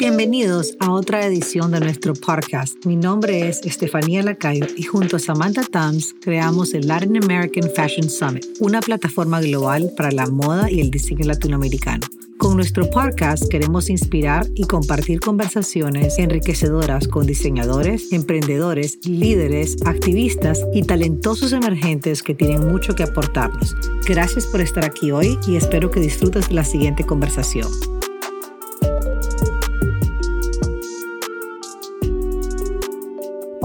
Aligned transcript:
Bienvenidos 0.00 0.78
a 0.80 0.92
otra 0.92 1.26
edición 1.26 1.72
de 1.72 1.80
nuestro 1.80 2.14
podcast. 2.14 2.86
Mi 2.86 2.96
nombre 2.96 3.46
es 3.46 3.60
Estefanía 3.66 4.22
Lacayo 4.22 4.64
y 4.74 4.82
junto 4.82 5.16
a 5.16 5.18
Samantha 5.18 5.62
Tams 5.62 6.14
creamos 6.22 6.72
el 6.72 6.88
Latin 6.88 7.22
American 7.22 7.70
Fashion 7.76 8.08
Summit, 8.08 8.46
una 8.60 8.80
plataforma 8.80 9.42
global 9.42 9.92
para 9.98 10.10
la 10.10 10.26
moda 10.26 10.70
y 10.70 10.80
el 10.80 10.90
diseño 10.90 11.26
latinoamericano. 11.26 12.06
Con 12.38 12.56
nuestro 12.56 12.88
podcast 12.88 13.46
queremos 13.50 13.90
inspirar 13.90 14.46
y 14.54 14.64
compartir 14.64 15.20
conversaciones 15.20 16.18
enriquecedoras 16.18 17.06
con 17.06 17.26
diseñadores, 17.26 18.10
emprendedores, 18.10 18.98
líderes, 19.04 19.76
activistas 19.84 20.64
y 20.72 20.82
talentosos 20.82 21.52
emergentes 21.52 22.22
que 22.22 22.34
tienen 22.34 22.66
mucho 22.66 22.94
que 22.94 23.02
aportarnos. 23.02 23.76
Gracias 24.06 24.46
por 24.46 24.62
estar 24.62 24.82
aquí 24.82 25.10
hoy 25.10 25.38
y 25.46 25.56
espero 25.56 25.90
que 25.90 26.00
disfrutes 26.00 26.48
de 26.48 26.54
la 26.54 26.64
siguiente 26.64 27.04
conversación. 27.04 27.68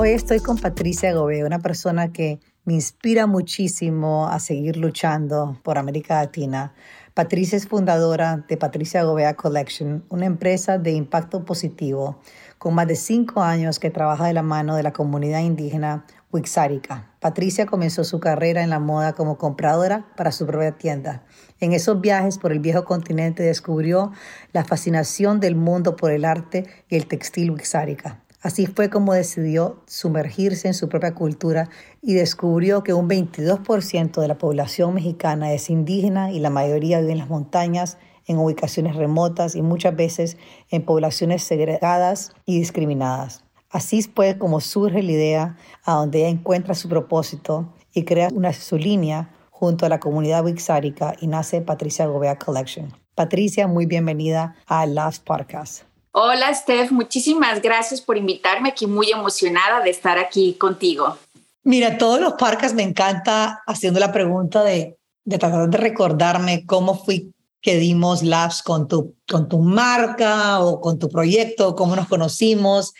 Hoy 0.05 0.11
estoy 0.11 0.39
con 0.39 0.59
Patricia 0.59 1.11
Gobea, 1.15 1.47
una 1.47 1.57
persona 1.57 2.13
que 2.13 2.39
me 2.63 2.75
inspira 2.75 3.25
muchísimo 3.25 4.27
a 4.27 4.39
seguir 4.39 4.77
luchando 4.77 5.59
por 5.63 5.79
América 5.79 6.21
Latina. 6.21 6.75
Patricia 7.15 7.57
es 7.57 7.67
fundadora 7.67 8.45
de 8.47 8.55
Patricia 8.55 9.03
Gobea 9.03 9.35
Collection, 9.35 10.05
una 10.09 10.27
empresa 10.27 10.77
de 10.77 10.91
impacto 10.91 11.43
positivo 11.43 12.19
con 12.59 12.75
más 12.75 12.87
de 12.87 12.95
cinco 12.95 13.41
años 13.41 13.79
que 13.79 13.89
trabaja 13.89 14.27
de 14.27 14.33
la 14.33 14.43
mano 14.43 14.75
de 14.75 14.83
la 14.83 14.93
comunidad 14.93 15.39
indígena 15.39 16.05
Wixárika. 16.31 17.11
Patricia 17.19 17.65
comenzó 17.65 18.03
su 18.03 18.19
carrera 18.19 18.61
en 18.61 18.69
la 18.69 18.79
moda 18.79 19.13
como 19.13 19.39
compradora 19.39 20.05
para 20.15 20.31
su 20.31 20.45
propia 20.45 20.73
tienda. 20.73 21.23
En 21.59 21.73
esos 21.73 21.99
viajes 21.99 22.37
por 22.37 22.51
el 22.51 22.59
viejo 22.59 22.85
continente 22.85 23.41
descubrió 23.41 24.11
la 24.53 24.65
fascinación 24.65 25.39
del 25.39 25.55
mundo 25.55 25.95
por 25.95 26.11
el 26.11 26.25
arte 26.25 26.67
y 26.89 26.95
el 26.95 27.07
textil 27.07 27.49
Wixárika. 27.49 28.21
Así 28.45 28.67
fue 28.67 28.91
como 28.91 29.15
decidió 29.15 29.81
sumergirse 29.87 30.67
en 30.67 30.75
su 30.75 30.87
propia 30.87 31.15
cultura 31.15 31.67
y 32.03 32.13
descubrió 32.13 32.83
que 32.83 32.93
un 32.93 33.09
22% 33.09 34.21
de 34.21 34.27
la 34.27 34.37
población 34.37 34.93
mexicana 34.93 35.51
es 35.51 35.71
indígena 35.71 36.31
y 36.31 36.39
la 36.39 36.51
mayoría 36.51 36.99
vive 36.99 37.13
en 37.13 37.17
las 37.17 37.27
montañas, 37.27 37.97
en 38.27 38.37
ubicaciones 38.37 38.95
remotas 38.95 39.55
y 39.55 39.63
muchas 39.63 39.95
veces 39.95 40.37
en 40.69 40.85
poblaciones 40.85 41.41
segregadas 41.41 42.33
y 42.45 42.59
discriminadas. 42.59 43.43
Así 43.71 44.03
fue 44.03 44.37
como 44.37 44.61
surge 44.61 45.01
la 45.01 45.11
idea 45.11 45.57
a 45.83 45.95
donde 45.95 46.19
ella 46.19 46.29
encuentra 46.29 46.75
su 46.75 46.87
propósito 46.87 47.73
y 47.95 48.03
crea 48.03 48.29
una 48.31 48.53
su 48.53 48.77
línea 48.77 49.33
junto 49.49 49.87
a 49.87 49.89
la 49.89 49.99
comunidad 49.99 50.45
wixárika 50.45 51.15
y 51.19 51.25
nace 51.25 51.61
Patricia 51.61 52.05
Gobea 52.05 52.37
Collection. 52.37 52.93
Patricia, 53.15 53.65
muy 53.67 53.87
bienvenida 53.87 54.55
a 54.67 54.85
Last 54.85 55.25
Podcast. 55.25 55.94
Hola, 56.17 56.53
Steph. 56.53 56.93
Muchísimas 56.93 57.61
gracias 57.61 57.99
por 57.99 58.17
invitarme 58.17 58.69
aquí. 58.69 58.87
Muy 58.87 59.11
emocionada 59.11 59.81
de 59.81 59.89
estar 59.89 60.17
aquí 60.17 60.53
contigo. 60.53 61.17
Mira, 61.63 61.97
todos 61.97 62.21
los 62.21 62.35
parques 62.35 62.73
me 62.73 62.83
encanta 62.83 63.61
haciendo 63.67 63.99
la 63.99 64.13
pregunta 64.13 64.63
de, 64.63 64.95
de 65.25 65.37
tratar 65.37 65.69
de 65.69 65.77
recordarme 65.77 66.65
cómo 66.65 67.03
fui 67.03 67.33
que 67.61 67.75
dimos 67.75 68.23
labs 68.23 68.63
con 68.63 68.87
tu, 68.87 69.13
con 69.27 69.49
tu 69.49 69.59
marca 69.59 70.61
o 70.61 70.79
con 70.79 70.99
tu 70.99 71.09
proyecto, 71.09 71.75
cómo 71.75 71.97
nos 71.97 72.07
conocimos. 72.07 72.93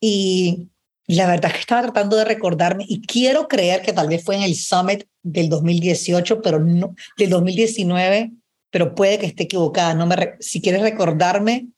Y 0.00 0.70
la 1.06 1.26
verdad 1.26 1.50
es 1.50 1.52
que 1.52 1.60
estaba 1.60 1.82
tratando 1.82 2.16
de 2.16 2.24
recordarme 2.24 2.86
y 2.88 3.02
quiero 3.02 3.48
creer 3.48 3.82
que 3.82 3.92
tal 3.92 4.08
vez 4.08 4.24
fue 4.24 4.36
en 4.36 4.44
el 4.44 4.54
Summit 4.54 5.04
del 5.22 5.50
2018, 5.50 6.40
pero 6.40 6.58
no, 6.58 6.94
del 7.18 7.28
2019, 7.28 8.32
pero 8.70 8.94
puede 8.94 9.18
que 9.18 9.26
esté 9.26 9.42
equivocada. 9.42 9.92
No 9.92 10.06
me, 10.06 10.36
si 10.40 10.62
quieres 10.62 10.80
recordarme, 10.80 11.68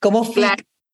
¿Cómo 0.00 0.24
fue? 0.24 0.48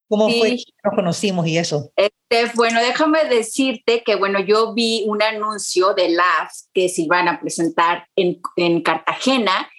¿Cómo 0.09 0.29
fue 0.29 0.51
que 0.51 0.65
nos 0.85 0.95
conocimos 0.95 1.47
y 1.47 1.57
eso? 1.57 1.91
Este, 1.97 2.53
bueno, 2.55 2.81
déjame 2.81 3.25
decirte 3.25 4.03
que, 4.05 4.15
bueno, 4.15 4.41
yo 4.41 4.75
vi 4.75 5.05
un 5.07 5.23
anuncio 5.23 5.95
de 5.95 6.11
LAFS 6.11 6.69
que 6.75 6.91
se 6.91 7.03
iban 7.03 7.29
a 7.29 7.41
presentar 7.41 8.07
en, 8.15 8.41
en 8.57 8.83
Cartagena 8.83 9.71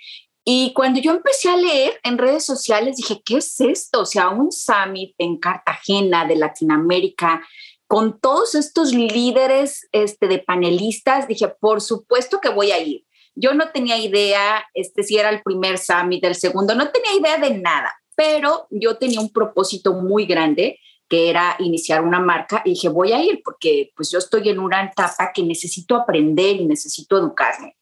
y 0.45 0.73
cuando 0.73 0.99
yo 0.99 1.11
empecé 1.11 1.49
a 1.49 1.55
leer 1.55 1.99
en 2.03 2.17
redes 2.17 2.45
sociales, 2.45 2.97
dije, 2.97 3.21
¿qué 3.23 3.37
es 3.37 3.61
esto? 3.61 4.01
O 4.01 4.05
sea, 4.05 4.29
un 4.29 4.51
summit 4.51 5.13
en 5.19 5.37
Cartagena 5.37 6.25
de 6.25 6.35
Latinoamérica 6.35 7.41
con 7.87 8.19
todos 8.19 8.55
estos 8.55 8.91
líderes 8.91 9.87
este, 9.91 10.27
de 10.27 10.39
panelistas, 10.39 11.27
dije, 11.27 11.47
por 11.47 11.79
supuesto 11.79 12.41
que 12.41 12.49
voy 12.49 12.71
a 12.71 12.79
ir. 12.79 13.05
Yo 13.35 13.53
no 13.53 13.69
tenía 13.69 13.97
idea 13.97 14.65
este, 14.73 15.03
si 15.03 15.17
era 15.17 15.29
el 15.29 15.43
primer 15.43 15.77
summit, 15.77 16.23
el 16.23 16.35
segundo, 16.35 16.75
no 16.75 16.89
tenía 16.89 17.13
idea 17.19 17.37
de 17.37 17.57
nada 17.59 17.93
pero 18.15 18.67
yo 18.69 18.97
tenía 18.97 19.19
un 19.19 19.31
propósito 19.31 19.93
muy 19.93 20.25
grande 20.25 20.79
que 21.09 21.29
era 21.29 21.55
iniciar 21.59 22.01
una 22.03 22.19
marca 22.19 22.61
y 22.65 22.71
dije, 22.71 22.89
voy 22.89 23.11
a 23.11 23.23
ir 23.23 23.41
porque 23.43 23.91
pues 23.95 24.09
yo 24.11 24.19
estoy 24.19 24.49
en 24.49 24.59
una 24.59 24.83
etapa 24.83 25.31
que 25.33 25.43
necesito 25.43 25.95
aprender 25.95 26.55
y 26.55 26.65
necesito 26.65 27.17
educarme. 27.17 27.77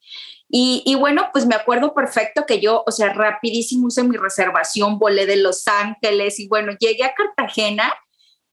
Y, 0.53 0.95
bueno, 0.99 1.29
pues 1.31 1.45
me 1.45 1.55
acuerdo 1.55 1.93
perfecto 1.93 2.45
que 2.45 2.59
yo, 2.59 2.83
o 2.85 2.91
sea, 2.91 3.13
rapidísimo 3.13 3.87
hice 3.87 4.03
mi 4.03 4.17
reservación, 4.17 4.99
volé 4.99 5.25
de 5.25 5.37
Los 5.37 5.65
Ángeles 5.65 6.41
y 6.41 6.49
bueno, 6.49 6.73
llegué 6.77 7.05
a 7.05 7.13
Cartagena 7.13 7.93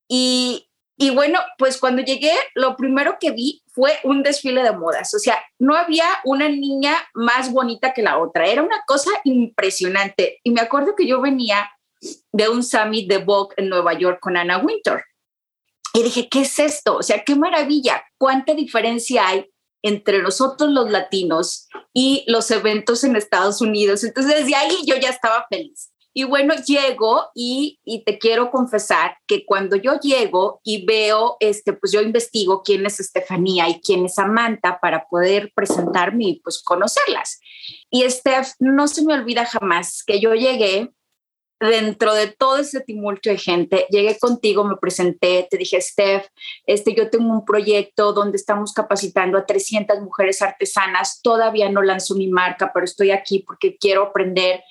y, 0.07 0.68
y 1.01 1.11
bueno, 1.11 1.39
pues 1.59 1.79
cuando 1.79 2.03
llegué, 2.03 2.33
lo 2.57 2.77
primero 2.77 3.19
que 3.21 3.31
vi 3.31 3.63
fue 3.69 3.93
un 4.03 4.25
desfile 4.25 4.65
de 4.65 4.73
modas. 4.73 5.15
O 5.15 5.21
sea, 5.21 5.41
no 5.61 5.77
había 5.77 6.05
una 6.25 6.49
niña 6.49 6.97
más 7.15 7.53
bonita 7.53 7.95
que 7.95 8.03
la 8.03 8.19
otra. 8.19 8.49
Era 8.49 8.65
una 8.65 8.83
cosa 8.85 9.11
impresionante. 9.23 10.41
Y 10.43 10.51
me 10.51 10.61
acuerdo 10.61 10.97
que 10.97 11.07
yo 11.07 11.21
venía 11.21 11.71
de 12.33 12.49
un 12.49 12.65
summit 12.65 13.09
de 13.09 13.19
Vogue 13.19 13.55
en 13.59 13.69
Nueva 13.69 13.93
York 13.95 14.19
con 14.21 14.37
Anna 14.37 14.59
Winter. 14.59 15.05
Y 15.95 16.03
dije, 16.03 16.29
¿qué 16.29 16.41
es 16.41 16.59
esto? 16.59 16.97
O 16.97 17.03
sea, 17.05 17.23
qué 17.23 17.37
maravilla. 17.37 18.03
¿Cuánta 18.19 18.55
diferencia 18.55 19.29
hay 19.29 19.47
entre 19.83 20.21
nosotros 20.21 20.69
los 20.71 20.91
latinos 20.91 21.69
y 21.95 22.25
los 22.27 22.51
eventos 22.51 23.05
en 23.05 23.15
Estados 23.15 23.61
Unidos? 23.61 24.03
Entonces, 24.03 24.35
desde 24.35 24.57
ahí 24.57 24.79
yo 24.85 24.97
ya 24.97 25.11
estaba 25.11 25.47
feliz. 25.49 25.93
Y 26.15 26.25
bueno, 26.25 26.55
llego 26.55 27.27
y, 27.35 27.79
y, 27.85 28.03
te 28.05 28.19
quiero 28.19 28.51
confesar 28.51 29.17
que 29.27 29.45
cuando 29.45 29.77
yo 29.77 30.01
llego 30.01 30.61
y 30.65 30.85
veo, 30.85 31.37
este, 31.39 31.73
pues 31.73 31.93
yo 31.93 32.01
investigo 32.01 32.63
quién 32.63 32.87
es 32.87 32.99
Estefanía 32.99 33.69
y 33.69 33.81
quién 33.81 34.07
es 34.07 34.15
Samantha 34.15 34.81
para 34.81 35.07
poder 35.07 35.53
presentarme 35.55 36.25
y 36.25 36.41
pues 36.41 36.63
conocerlas. 36.63 37.41
Y 37.91 38.09
Steph, 38.09 38.53
no 38.59 38.89
se 38.89 39.05
me 39.05 39.15
olvida 39.15 39.47
jamás 39.47 40.03
que 40.05 40.21
yo 40.21 40.35
llegué 40.35 40.91
dentro 41.61 42.15
de 42.15 42.29
todo 42.29 42.59
ese 42.59 42.81
tumulto 42.81 43.31
de 43.31 43.39
gente, 43.39 43.87
llegué 43.91 44.17
contigo, 44.19 44.65
me 44.65 44.77
presenté, 44.77 45.47
te 45.51 45.57
dije, 45.57 45.81
Steph, 45.81 46.27
este, 46.67 46.95
yo 46.95 47.11
tengo 47.11 47.33
un 47.33 47.45
proyecto 47.45 48.13
donde 48.13 48.37
estamos 48.37 48.73
capacitando 48.73 49.39
a 49.39 49.47
300 49.47 50.01
mujeres 50.01 50.41
artesanas, 50.41 51.21
todavía 51.23 51.69
no 51.71 51.83
lanzo 51.83 52.15
mi 52.15 52.29
marca, 52.29 52.71
pero 52.73 52.85
estoy 52.85 53.11
aquí 53.11 53.41
porque 53.41 53.77
quiero 53.77 54.05
aprender 54.05 54.63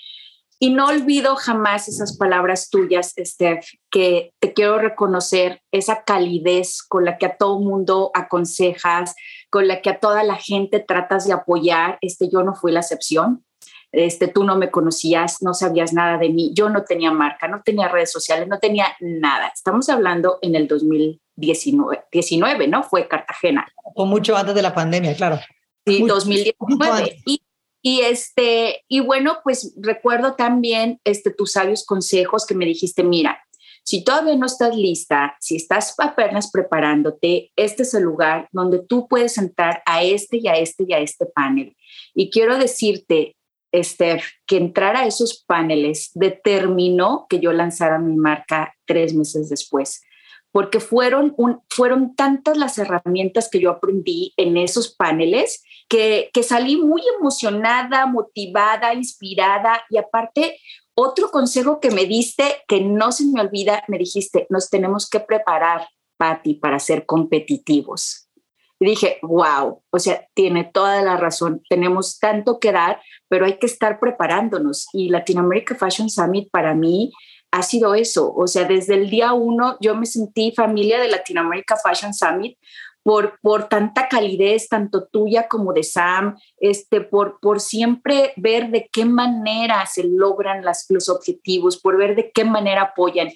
y 0.60 0.72
no 0.72 0.88
olvido 0.88 1.36
jamás 1.36 1.88
esas 1.88 2.18
palabras 2.18 2.70
tuyas, 2.70 3.14
Steph, 3.18 3.66
que 3.92 4.34
te 4.40 4.54
quiero 4.54 4.80
reconocer 4.80 5.62
esa 5.72 6.04
calidez 6.04 6.82
con 6.82 7.06
la 7.06 7.18
que 7.18 7.28
a 7.28 7.38
todo 7.38 7.60
mundo 7.60 8.10
aconsejas, 8.16 9.16
con 9.50 9.68
la 9.68 9.82
que 9.82 9.92
a 9.92 10.00
toda 10.00 10.24
la 10.24 10.36
gente 10.36 10.80
tratas 10.80 11.28
de 11.28 11.34
apoyar. 11.34 12.00
Este, 12.02 12.30
yo 12.30 12.42
no 12.44 12.56
fui 12.56 12.72
la 12.72 12.80
excepción. 12.80 13.46
Este, 13.92 14.28
tú 14.28 14.44
no 14.44 14.58
me 14.58 14.72
conocías, 14.72 15.42
no 15.42 15.54
sabías 15.54 15.94
nada 15.94 16.18
de 16.18 16.30
mí. 16.30 16.52
Yo 16.56 16.70
no 16.70 16.84
tenía 16.84 17.12
marca, 17.12 17.48
no 17.48 17.62
tenía 17.64 17.88
redes 17.88 18.12
sociales, 18.12 18.48
no 18.48 18.58
tenía 18.60 18.88
nada. 19.00 19.52
Estamos 19.54 19.88
hablando 19.90 20.40
en 20.42 20.56
el 20.56 20.68
2019, 20.68 22.06
19, 22.12 22.68
¿no? 22.68 22.84
Fue 22.84 23.08
Cartagena. 23.08 23.68
Fue 23.96 24.06
mucho 24.06 24.36
antes 24.36 24.56
de 24.56 24.62
la 24.64 24.74
pandemia, 24.74 25.16
claro. 25.16 25.40
Sí, 25.86 26.04
2019. 26.06 27.22
Y 27.26 27.42
y 27.88 28.02
este, 28.02 28.84
y 28.90 29.00
bueno, 29.00 29.38
pues 29.46 29.74
recuerdo 29.78 30.34
también 30.34 31.00
este, 31.06 31.32
tus 31.32 31.54
sabios 31.54 31.86
consejos 31.86 32.46
que 32.46 32.54
me 32.54 32.66
dijiste, 32.66 33.02
mira, 33.02 33.40
si 33.86 34.04
todavía 34.04 34.36
no 34.36 34.46
estás 34.46 34.76
lista, 34.76 35.38
si 35.40 35.56
estás 35.56 35.96
apenas 35.98 36.52
preparándote, 36.52 37.54
este 37.56 37.84
es 37.84 37.94
el 37.94 38.04
lugar 38.04 38.50
donde 38.52 38.80
tú 38.80 39.08
puedes 39.08 39.38
entrar 39.38 39.84
a 39.86 40.04
este 40.04 40.36
y 40.36 40.50
a 40.50 40.58
este 40.58 40.84
y 40.86 40.92
a 40.92 41.00
este 41.00 41.28
panel. 41.28 41.78
Y 42.14 42.30
quiero 42.30 42.58
decirte, 42.58 43.38
Esther, 43.72 44.22
que 44.46 44.58
entrar 44.58 44.98
a 44.98 45.06
esos 45.06 45.46
paneles 45.48 46.12
determinó 46.14 47.26
que 47.30 47.40
yo 47.40 47.54
lanzara 47.54 48.00
mi 48.00 48.18
marca 48.18 48.76
tres 48.86 49.14
meses 49.14 49.48
después 49.48 50.02
porque 50.58 50.80
fueron, 50.80 51.36
fueron 51.70 52.16
tantas 52.16 52.58
las 52.58 52.80
herramientas 52.80 53.48
que 53.48 53.60
yo 53.60 53.70
aprendí 53.70 54.34
en 54.38 54.58
esos 54.58 54.92
paneles 54.92 55.64
que, 55.88 56.32
que 56.34 56.42
salí 56.42 56.78
muy 56.78 57.04
emocionada, 57.16 58.08
motivada, 58.08 58.96
inspirada 58.96 59.84
y 59.92 59.98
aparte 59.98 60.60
otro 60.96 61.30
consejo 61.30 61.80
que 61.80 61.92
me 61.92 62.06
diste, 62.06 62.44
que 62.68 62.82
no 62.82 63.12
se 63.12 63.26
me 63.28 63.40
olvida, 63.40 63.84
me 63.88 64.00
dijiste, 64.00 64.48
nos 64.50 64.72
tenemos 64.72 65.08
que 65.08 65.20
preparar, 65.20 65.88
Patti, 66.18 66.56
para 66.56 66.80
ser 66.80 67.06
competitivos. 67.06 68.28
Y 68.80 68.88
dije, 68.88 69.20
wow, 69.22 69.84
o 69.92 70.00
sea, 70.00 70.28
tiene 70.34 70.64
toda 70.64 71.04
la 71.04 71.18
razón, 71.18 71.62
tenemos 71.70 72.18
tanto 72.18 72.60
que 72.60 72.72
dar, 72.72 73.00
pero 73.28 73.46
hay 73.46 73.60
que 73.60 73.68
estar 73.68 74.00
preparándonos. 74.00 74.88
Y 74.92 75.10
Latinoamérica 75.10 75.76
Fashion 75.76 76.10
Summit 76.10 76.50
para 76.50 76.74
mí 76.74 77.12
ha 77.52 77.64
sido 77.64 77.96
eso. 77.96 78.34
O 78.34 78.48
sea, 78.48 78.66
desde 78.66 78.96
el 78.96 79.10
día 79.10 79.34
uno 79.34 79.78
yo 79.80 79.96
me 79.96 80.06
sentí 80.06 80.52
familia 80.52 81.00
de 81.00 81.08
Latinoamérica 81.08 81.76
Fashion 81.78 82.14
Summit 82.14 82.58
por, 83.08 83.40
por 83.42 83.70
tanta 83.70 84.10
calidez, 84.10 84.68
tanto 84.68 85.08
tuya 85.08 85.48
como 85.48 85.72
de 85.72 85.84
Sam, 85.84 86.38
este, 86.60 87.00
por, 87.00 87.40
por 87.40 87.62
siempre 87.62 88.34
ver 88.36 88.70
de 88.70 88.90
qué 88.92 89.06
manera 89.06 89.86
se 89.86 90.04
logran 90.04 90.66
las, 90.66 90.86
los 90.90 91.08
objetivos, 91.08 91.78
por 91.78 91.98
ver 91.98 92.18
de 92.18 92.32
qué 92.32 92.44
manera 92.44 92.82
apoyan. 92.82 93.30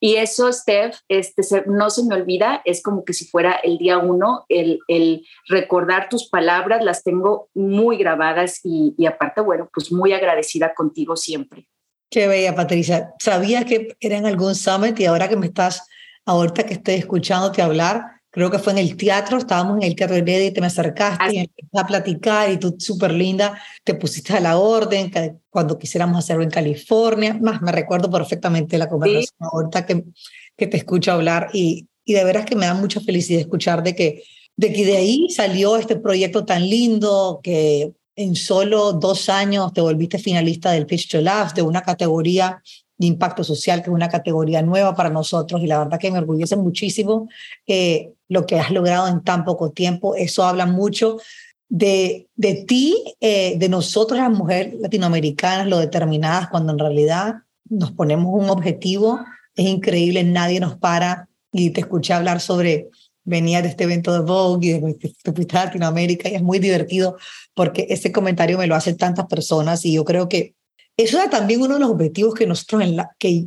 Y 0.00 0.16
eso, 0.16 0.50
Steph, 0.50 0.96
este, 1.08 1.42
no 1.66 1.90
se 1.90 2.04
me 2.04 2.14
olvida, 2.14 2.62
es 2.64 2.82
como 2.82 3.04
que 3.04 3.12
si 3.12 3.26
fuera 3.26 3.52
el 3.52 3.76
día 3.76 3.98
uno, 3.98 4.46
el, 4.48 4.80
el 4.88 5.26
recordar 5.46 6.08
tus 6.08 6.28
palabras, 6.28 6.82
las 6.82 7.04
tengo 7.04 7.50
muy 7.54 7.98
grabadas 7.98 8.60
y, 8.64 8.94
y, 8.96 9.04
aparte, 9.04 9.42
bueno, 9.42 9.68
pues 9.72 9.92
muy 9.92 10.14
agradecida 10.14 10.72
contigo 10.74 11.16
siempre. 11.16 11.68
Qué 12.12 12.28
bella, 12.28 12.54
Patricia. 12.54 13.14
Sabía 13.18 13.64
que 13.64 13.96
era 13.98 14.18
en 14.18 14.26
algún 14.26 14.54
summit 14.54 15.00
y 15.00 15.06
ahora 15.06 15.30
que 15.30 15.36
me 15.36 15.46
estás, 15.46 15.82
ahorita 16.26 16.64
que 16.66 16.74
estoy 16.74 16.96
escuchándote 16.96 17.62
hablar, 17.62 18.04
creo 18.28 18.50
que 18.50 18.58
fue 18.58 18.74
en 18.74 18.80
el 18.80 18.98
teatro, 18.98 19.38
estábamos 19.38 19.78
en 19.78 19.84
el 19.84 19.96
teatro 19.96 20.22
de 20.22 20.44
y 20.44 20.50
te 20.50 20.60
me 20.60 20.66
acercaste 20.66 21.34
y 21.34 21.50
a 21.72 21.86
platicar 21.86 22.50
y 22.50 22.58
tú 22.58 22.76
súper 22.78 23.12
linda, 23.12 23.58
te 23.82 23.94
pusiste 23.94 24.34
a 24.34 24.40
la 24.40 24.58
orden 24.58 25.10
cuando 25.48 25.78
quisiéramos 25.78 26.18
hacerlo 26.18 26.42
en 26.42 26.50
California, 26.50 27.38
más 27.40 27.62
me 27.62 27.72
recuerdo 27.72 28.10
perfectamente 28.10 28.76
la 28.76 28.90
conversación 28.90 29.48
ahorita 29.50 29.86
que, 29.86 30.04
que 30.54 30.66
te 30.66 30.76
escucho 30.76 31.12
hablar 31.12 31.48
y, 31.54 31.88
y 32.04 32.12
de 32.12 32.24
veras 32.24 32.44
que 32.44 32.56
me 32.56 32.66
da 32.66 32.74
mucha 32.74 33.00
felicidad 33.00 33.40
escuchar 33.40 33.82
de 33.82 33.94
que, 33.94 34.22
de 34.54 34.70
que 34.70 34.84
de 34.84 34.98
ahí 34.98 35.30
salió 35.30 35.78
este 35.78 35.96
proyecto 35.96 36.44
tan 36.44 36.68
lindo 36.68 37.40
que 37.42 37.92
en 38.16 38.36
solo 38.36 38.92
dos 38.92 39.28
años 39.28 39.72
te 39.72 39.80
volviste 39.80 40.18
finalista 40.18 40.72
del 40.72 40.86
Pitch 40.86 41.10
to 41.10 41.20
Laugh, 41.20 41.54
de 41.54 41.62
una 41.62 41.82
categoría 41.82 42.62
de 42.98 43.06
impacto 43.06 43.42
social, 43.42 43.82
que 43.82 43.90
es 43.90 43.94
una 43.94 44.08
categoría 44.08 44.62
nueva 44.62 44.94
para 44.94 45.10
nosotros 45.10 45.60
y 45.62 45.66
la 45.66 45.78
verdad 45.78 45.98
que 45.98 46.10
me 46.10 46.18
orgullece 46.18 46.56
muchísimo 46.56 47.28
eh, 47.66 48.12
lo 48.28 48.46
que 48.46 48.60
has 48.60 48.70
logrado 48.70 49.08
en 49.08 49.22
tan 49.22 49.44
poco 49.44 49.70
tiempo. 49.70 50.14
Eso 50.14 50.44
habla 50.44 50.66
mucho 50.66 51.18
de, 51.68 52.28
de 52.36 52.64
ti, 52.66 53.02
eh, 53.20 53.56
de 53.58 53.68
nosotros 53.68 54.18
las 54.18 54.30
mujeres 54.30 54.74
latinoamericanas, 54.78 55.66
lo 55.66 55.78
determinadas 55.78 56.48
cuando 56.48 56.72
en 56.72 56.78
realidad 56.78 57.34
nos 57.68 57.92
ponemos 57.92 58.32
un 58.32 58.50
objetivo. 58.50 59.20
Es 59.56 59.66
increíble, 59.66 60.22
nadie 60.22 60.60
nos 60.60 60.76
para 60.76 61.28
y 61.50 61.70
te 61.70 61.80
escuché 61.80 62.12
hablar 62.12 62.40
sobre 62.40 62.90
venía 63.24 63.62
de 63.62 63.68
este 63.68 63.84
evento 63.84 64.12
de 64.12 64.20
Vogue 64.20 64.68
y 64.68 64.72
de 64.72 65.14
tu 65.22 65.32
fuiste 65.32 65.56
a 65.56 65.66
Latinoamérica 65.66 66.28
y 66.28 66.34
es 66.34 66.42
muy 66.42 66.58
divertido 66.58 67.16
porque 67.54 67.86
ese 67.90 68.12
comentario 68.12 68.58
me 68.58 68.66
lo 68.66 68.74
hacen 68.74 68.96
tantas 68.96 69.26
personas 69.26 69.84
y 69.84 69.92
yo 69.92 70.04
creo 70.04 70.28
que 70.28 70.54
eso 70.96 71.18
era 71.18 71.30
también 71.30 71.62
uno 71.62 71.74
de 71.74 71.80
los 71.80 71.90
objetivos 71.90 72.34
que 72.34 72.46
nosotros, 72.46 72.82
en 72.82 72.96
la, 72.96 73.10
que, 73.18 73.46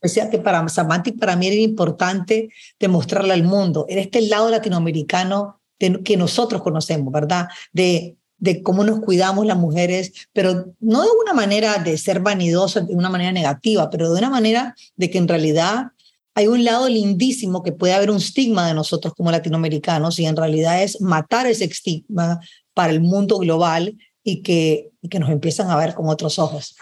decía 0.00 0.30
que 0.30 0.38
para 0.38 0.66
Samantha 0.68 1.10
y 1.10 1.12
para 1.12 1.36
mí 1.36 1.46
era 1.46 1.56
importante 1.56 2.48
demostrarle 2.78 3.34
al 3.34 3.42
mundo, 3.42 3.86
en 3.88 3.98
este 3.98 4.22
lado 4.22 4.48
latinoamericano 4.50 5.60
que 5.78 6.16
nosotros 6.16 6.62
conocemos, 6.62 7.12
¿verdad? 7.12 7.48
De, 7.72 8.16
de 8.38 8.62
cómo 8.62 8.84
nos 8.84 9.00
cuidamos 9.00 9.46
las 9.46 9.56
mujeres, 9.56 10.12
pero 10.32 10.74
no 10.80 11.02
de 11.02 11.08
una 11.22 11.32
manera 11.32 11.78
de 11.78 11.96
ser 11.96 12.20
vanidosa, 12.20 12.80
de 12.80 12.94
una 12.94 13.08
manera 13.08 13.32
negativa, 13.32 13.88
pero 13.88 14.12
de 14.12 14.18
una 14.18 14.30
manera 14.30 14.74
de 14.96 15.10
que 15.10 15.18
en 15.18 15.28
realidad 15.28 15.92
hay 16.34 16.46
un 16.46 16.64
lado 16.64 16.88
lindísimo 16.88 17.62
que 17.62 17.72
puede 17.72 17.94
haber 17.94 18.10
un 18.10 18.18
estigma 18.18 18.66
de 18.66 18.74
nosotros 18.74 19.14
como 19.14 19.30
latinoamericanos 19.30 20.18
y 20.18 20.26
en 20.26 20.36
realidad 20.36 20.82
es 20.82 21.00
matar 21.00 21.46
ese 21.46 21.64
estigma 21.64 22.40
para 22.74 22.92
el 22.92 23.00
mundo 23.00 23.38
global 23.38 23.96
y 24.22 24.42
que, 24.42 24.90
y 25.02 25.08
que 25.08 25.18
nos 25.18 25.30
empiezan 25.30 25.70
a 25.70 25.76
ver 25.76 25.94
con 25.94 26.08
otros 26.08 26.38
ojos. 26.38 26.76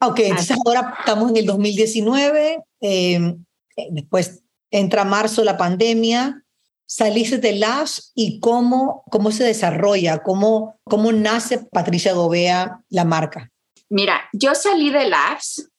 Ok, 0.00 0.20
entonces 0.20 0.56
ahora 0.64 0.94
estamos 0.98 1.30
en 1.30 1.38
el 1.38 1.46
2019, 1.46 2.58
eh, 2.82 3.36
después 3.90 4.42
entra 4.70 5.04
marzo 5.04 5.44
la 5.44 5.56
pandemia, 5.56 6.44
saliste 6.86 7.38
de 7.38 7.54
LAS 7.54 8.12
y 8.14 8.38
cómo, 8.40 9.04
cómo 9.10 9.30
se 9.30 9.44
desarrolla, 9.44 10.22
cómo, 10.22 10.78
cómo 10.84 11.10
nace 11.12 11.58
Patricia 11.58 12.12
Gobea, 12.12 12.80
la 12.90 13.04
marca. 13.04 13.50
Mira, 13.88 14.22
yo 14.32 14.54
salí 14.54 14.90
de 14.90 15.08
LAS 15.08 15.70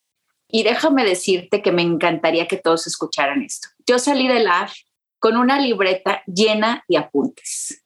y 0.56 0.64
déjame 0.64 1.04
decirte 1.04 1.62
que 1.62 1.74
me 1.74 1.82
encantaría 1.82 2.48
que 2.48 2.56
todos 2.56 2.88
escucharan 2.88 3.42
esto. 3.42 3.68
Yo 3.86 4.00
salí 4.00 4.30
de 4.30 4.40
LAS 4.40 4.86
con 5.20 5.36
una 5.36 5.60
libreta 5.60 6.24
llena 6.28 6.86
de 6.88 6.98
apuntes. 6.98 7.84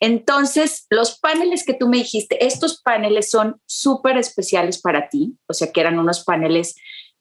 Entonces, 0.00 0.86
los 0.88 1.18
paneles 1.18 1.62
que 1.62 1.74
tú 1.74 1.88
me 1.88 1.98
dijiste, 1.98 2.42
estos 2.46 2.80
paneles 2.80 3.28
son 3.28 3.60
súper 3.66 4.16
especiales 4.16 4.80
para 4.80 5.10
ti, 5.10 5.36
o 5.46 5.52
sea, 5.52 5.72
que 5.72 5.80
eran 5.82 5.98
unos 5.98 6.24
paneles 6.24 6.76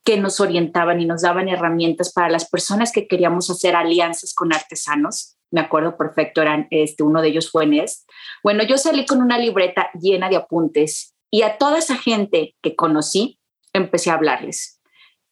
que 0.06 0.16
nos 0.16 0.40
orientaban 0.40 1.02
y 1.02 1.06
nos 1.06 1.24
daban 1.24 1.50
herramientas 1.50 2.14
para 2.14 2.30
las 2.30 2.50
personas 2.50 2.94
que 2.94 3.06
queríamos 3.06 3.50
hacer 3.50 3.76
alianzas 3.76 4.34
con 4.34 4.54
artesanos. 4.54 5.36
Me 5.52 5.60
acuerdo 5.60 5.98
perfecto, 5.98 6.42
eran, 6.42 6.68
este, 6.70 7.04
uno 7.04 7.22
de 7.22 7.28
ellos 7.28 7.52
fue 7.52 7.66
Nest. 7.66 8.10
Bueno, 8.44 8.64
yo 8.64 8.78
salí 8.78 9.06
con 9.06 9.22
una 9.22 9.38
libreta 9.40 9.90
llena 10.00 10.30
de 10.30 10.38
apuntes 10.38 11.14
y 11.30 11.42
a 11.42 11.58
toda 11.58 11.80
esa 11.80 11.98
gente 11.98 12.56
que 12.62 12.78
conocí, 12.78 13.42
empecé 13.74 14.10
a 14.10 14.14
hablarles 14.14 14.75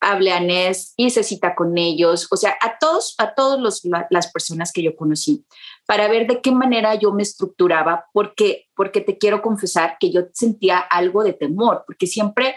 hablé 0.04 0.34
a 0.34 0.40
Nes, 0.40 0.94
hice 0.98 1.24
cita 1.24 1.56
con 1.56 1.78
ellos, 1.78 2.28
o 2.30 2.38
sea, 2.38 2.56
a 2.62 2.78
todos, 2.78 3.16
a 3.18 3.34
todas 3.34 3.82
las 4.10 4.32
personas 4.32 4.72
que 4.72 4.84
yo 4.84 4.96
conocí, 4.96 5.46
para 5.86 6.08
ver 6.08 6.28
de 6.28 6.42
qué 6.42 6.52
manera 6.52 6.96
yo 6.96 7.14
me 7.14 7.24
estructuraba, 7.24 8.06
porque, 8.14 8.68
porque 8.76 9.02
te 9.02 9.18
quiero 9.18 9.42
confesar 9.42 9.98
que 10.00 10.12
yo 10.12 10.22
sentía 10.34 10.80
algo 10.80 11.24
de 11.24 11.34
temor, 11.34 11.84
porque 11.86 12.08
siempre, 12.08 12.56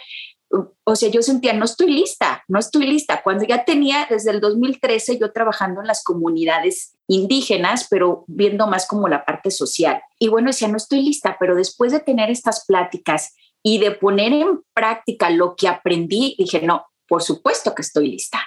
o 0.85 0.97
sea, 0.97 1.09
yo 1.09 1.23
sentía, 1.23 1.53
no 1.53 1.65
estoy 1.65 1.91
lista, 1.91 2.45
no 2.49 2.59
estoy 2.59 2.87
lista. 2.87 3.23
Cuando 3.23 3.45
ya 3.45 3.65
tenía 3.65 4.07
desde 4.09 4.31
el 4.31 4.41
2013 4.41 5.19
yo 5.19 5.33
trabajando 5.33 5.81
en 5.81 5.87
las 5.87 6.05
comunidades 6.05 6.97
indígenas, 7.09 7.87
pero 7.89 8.25
viendo 8.27 8.67
más 8.67 8.87
como 8.87 9.09
la 9.09 9.25
parte 9.25 9.51
social. 9.51 10.01
Y 10.19 10.29
bueno, 10.29 10.49
decía, 10.49 10.69
no 10.69 10.77
estoy 10.77 11.03
lista, 11.03 11.37
pero 11.39 11.55
después 11.55 11.93
de 11.93 12.01
tener 12.01 12.31
estas 12.31 12.65
pláticas 12.67 13.35
y 13.63 13.79
de 13.79 13.93
poner 13.93 14.33
en 14.33 14.63
práctica 14.73 15.31
lo 15.31 15.57
que 15.57 15.69
aprendí, 15.69 16.37
dije, 16.39 16.63
no, 16.63 16.87
por 17.09 17.23
supuesto 17.23 17.75
que 17.75 17.83
estoy 17.83 18.09
lista. 18.11 18.41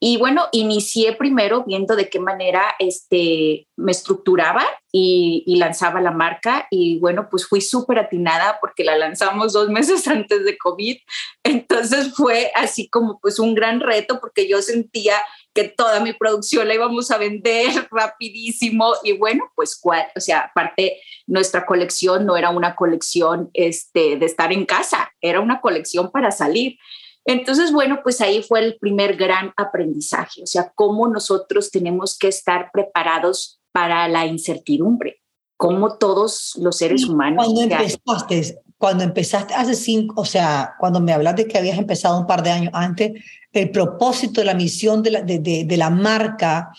Y 0.00 0.18
bueno, 0.18 0.48
inicié 0.52 1.14
primero 1.14 1.64
viendo 1.64 1.96
de 1.96 2.08
qué 2.10 2.20
manera 2.20 2.74
este, 2.78 3.66
me 3.76 3.92
estructuraba 3.92 4.64
y, 4.92 5.56
lanzaba 5.58 6.00
la 6.00 6.10
marca. 6.10 6.66
Y 6.70 6.98
bueno, 6.98 7.28
pues 7.30 7.46
fui 7.46 7.60
súper 7.60 7.98
atinada 7.98 8.58
porque 8.60 8.84
la 8.84 8.96
lanzamos 8.96 9.52
dos 9.52 9.68
meses 9.70 10.06
antes 10.06 10.44
de 10.44 10.58
COVID. 10.58 10.96
Entonces 11.42 12.14
fue 12.14 12.50
así 12.54 12.88
como 12.88 13.18
pues 13.20 13.38
un 13.38 13.54
gran 13.54 13.80
reto 13.80 14.20
porque 14.20 14.48
yo 14.48 14.60
sentía 14.60 15.14
que 15.54 15.64
toda 15.64 16.00
mi 16.00 16.12
producción 16.12 16.68
la 16.68 16.74
íbamos 16.74 17.10
a 17.10 17.18
vender 17.18 17.88
rapidísimo. 17.90 18.92
Y 19.02 19.12
bueno, 19.12 19.44
pues 19.54 19.78
cuál, 19.80 20.06
o 20.14 20.20
sea, 20.20 20.40
aparte 20.40 21.00
nuestra 21.26 21.64
colección 21.64 22.26
no 22.26 22.36
era 22.36 22.50
una 22.50 22.76
colección 22.76 23.50
este, 23.54 24.16
de 24.16 24.26
estar 24.26 24.52
en 24.52 24.66
casa, 24.66 25.10
era 25.20 25.40
una 25.40 25.60
colección 25.60 26.10
para 26.10 26.30
salir. 26.30 26.76
Entonces, 27.26 27.72
bueno, 27.72 28.00
pues 28.04 28.20
ahí 28.20 28.42
fue 28.42 28.60
el 28.60 28.76
primer 28.78 29.16
gran 29.16 29.52
aprendizaje, 29.56 30.42
o 30.42 30.46
sea, 30.46 30.72
cómo 30.74 31.08
nosotros 31.08 31.72
tenemos 31.72 32.16
que 32.16 32.28
estar 32.28 32.70
preparados 32.72 33.60
para 33.72 34.06
la 34.06 34.26
incertidumbre, 34.26 35.22
cómo 35.56 35.98
todos 35.98 36.52
los 36.56 36.78
seres 36.78 37.04
humanos. 37.04 37.44
Cuando 37.44 37.62
empezaste, 37.62 38.60
cuando 38.78 39.02
empezaste 39.02 39.54
hace 39.54 39.74
cinco, 39.74 40.20
o 40.20 40.24
sea, 40.24 40.74
cuando 40.78 41.00
me 41.00 41.12
hablas 41.12 41.34
de 41.34 41.48
que 41.48 41.58
habías 41.58 41.78
empezado 41.78 42.20
un 42.20 42.26
par 42.26 42.44
de 42.44 42.50
años 42.50 42.70
antes, 42.72 43.20
el 43.52 43.70
propósito, 43.70 44.44
la 44.44 44.54
misión 44.54 45.02
de 45.02 45.10
la, 45.10 45.22
de, 45.22 45.76
la 45.76 45.90
marca, 45.90 46.70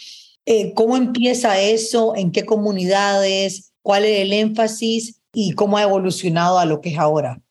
eh, 0.46 0.74
¿cómo 0.76 0.96
empieza 0.96 1.60
eso? 1.60 2.16
¿En 2.16 2.32
qué 2.32 2.46
comunidades? 2.46 3.74
¿Cuál 3.82 4.06
es 4.06 4.22
el 4.22 4.32
énfasis? 4.32 5.20
¿Y 5.34 5.52
cómo 5.52 5.78
ha 5.78 5.84
evolucionado 5.84 6.58
a 6.58 6.66
lo 6.66 6.80
que 6.80 6.92
es 6.92 7.00
ahora? 7.00 7.42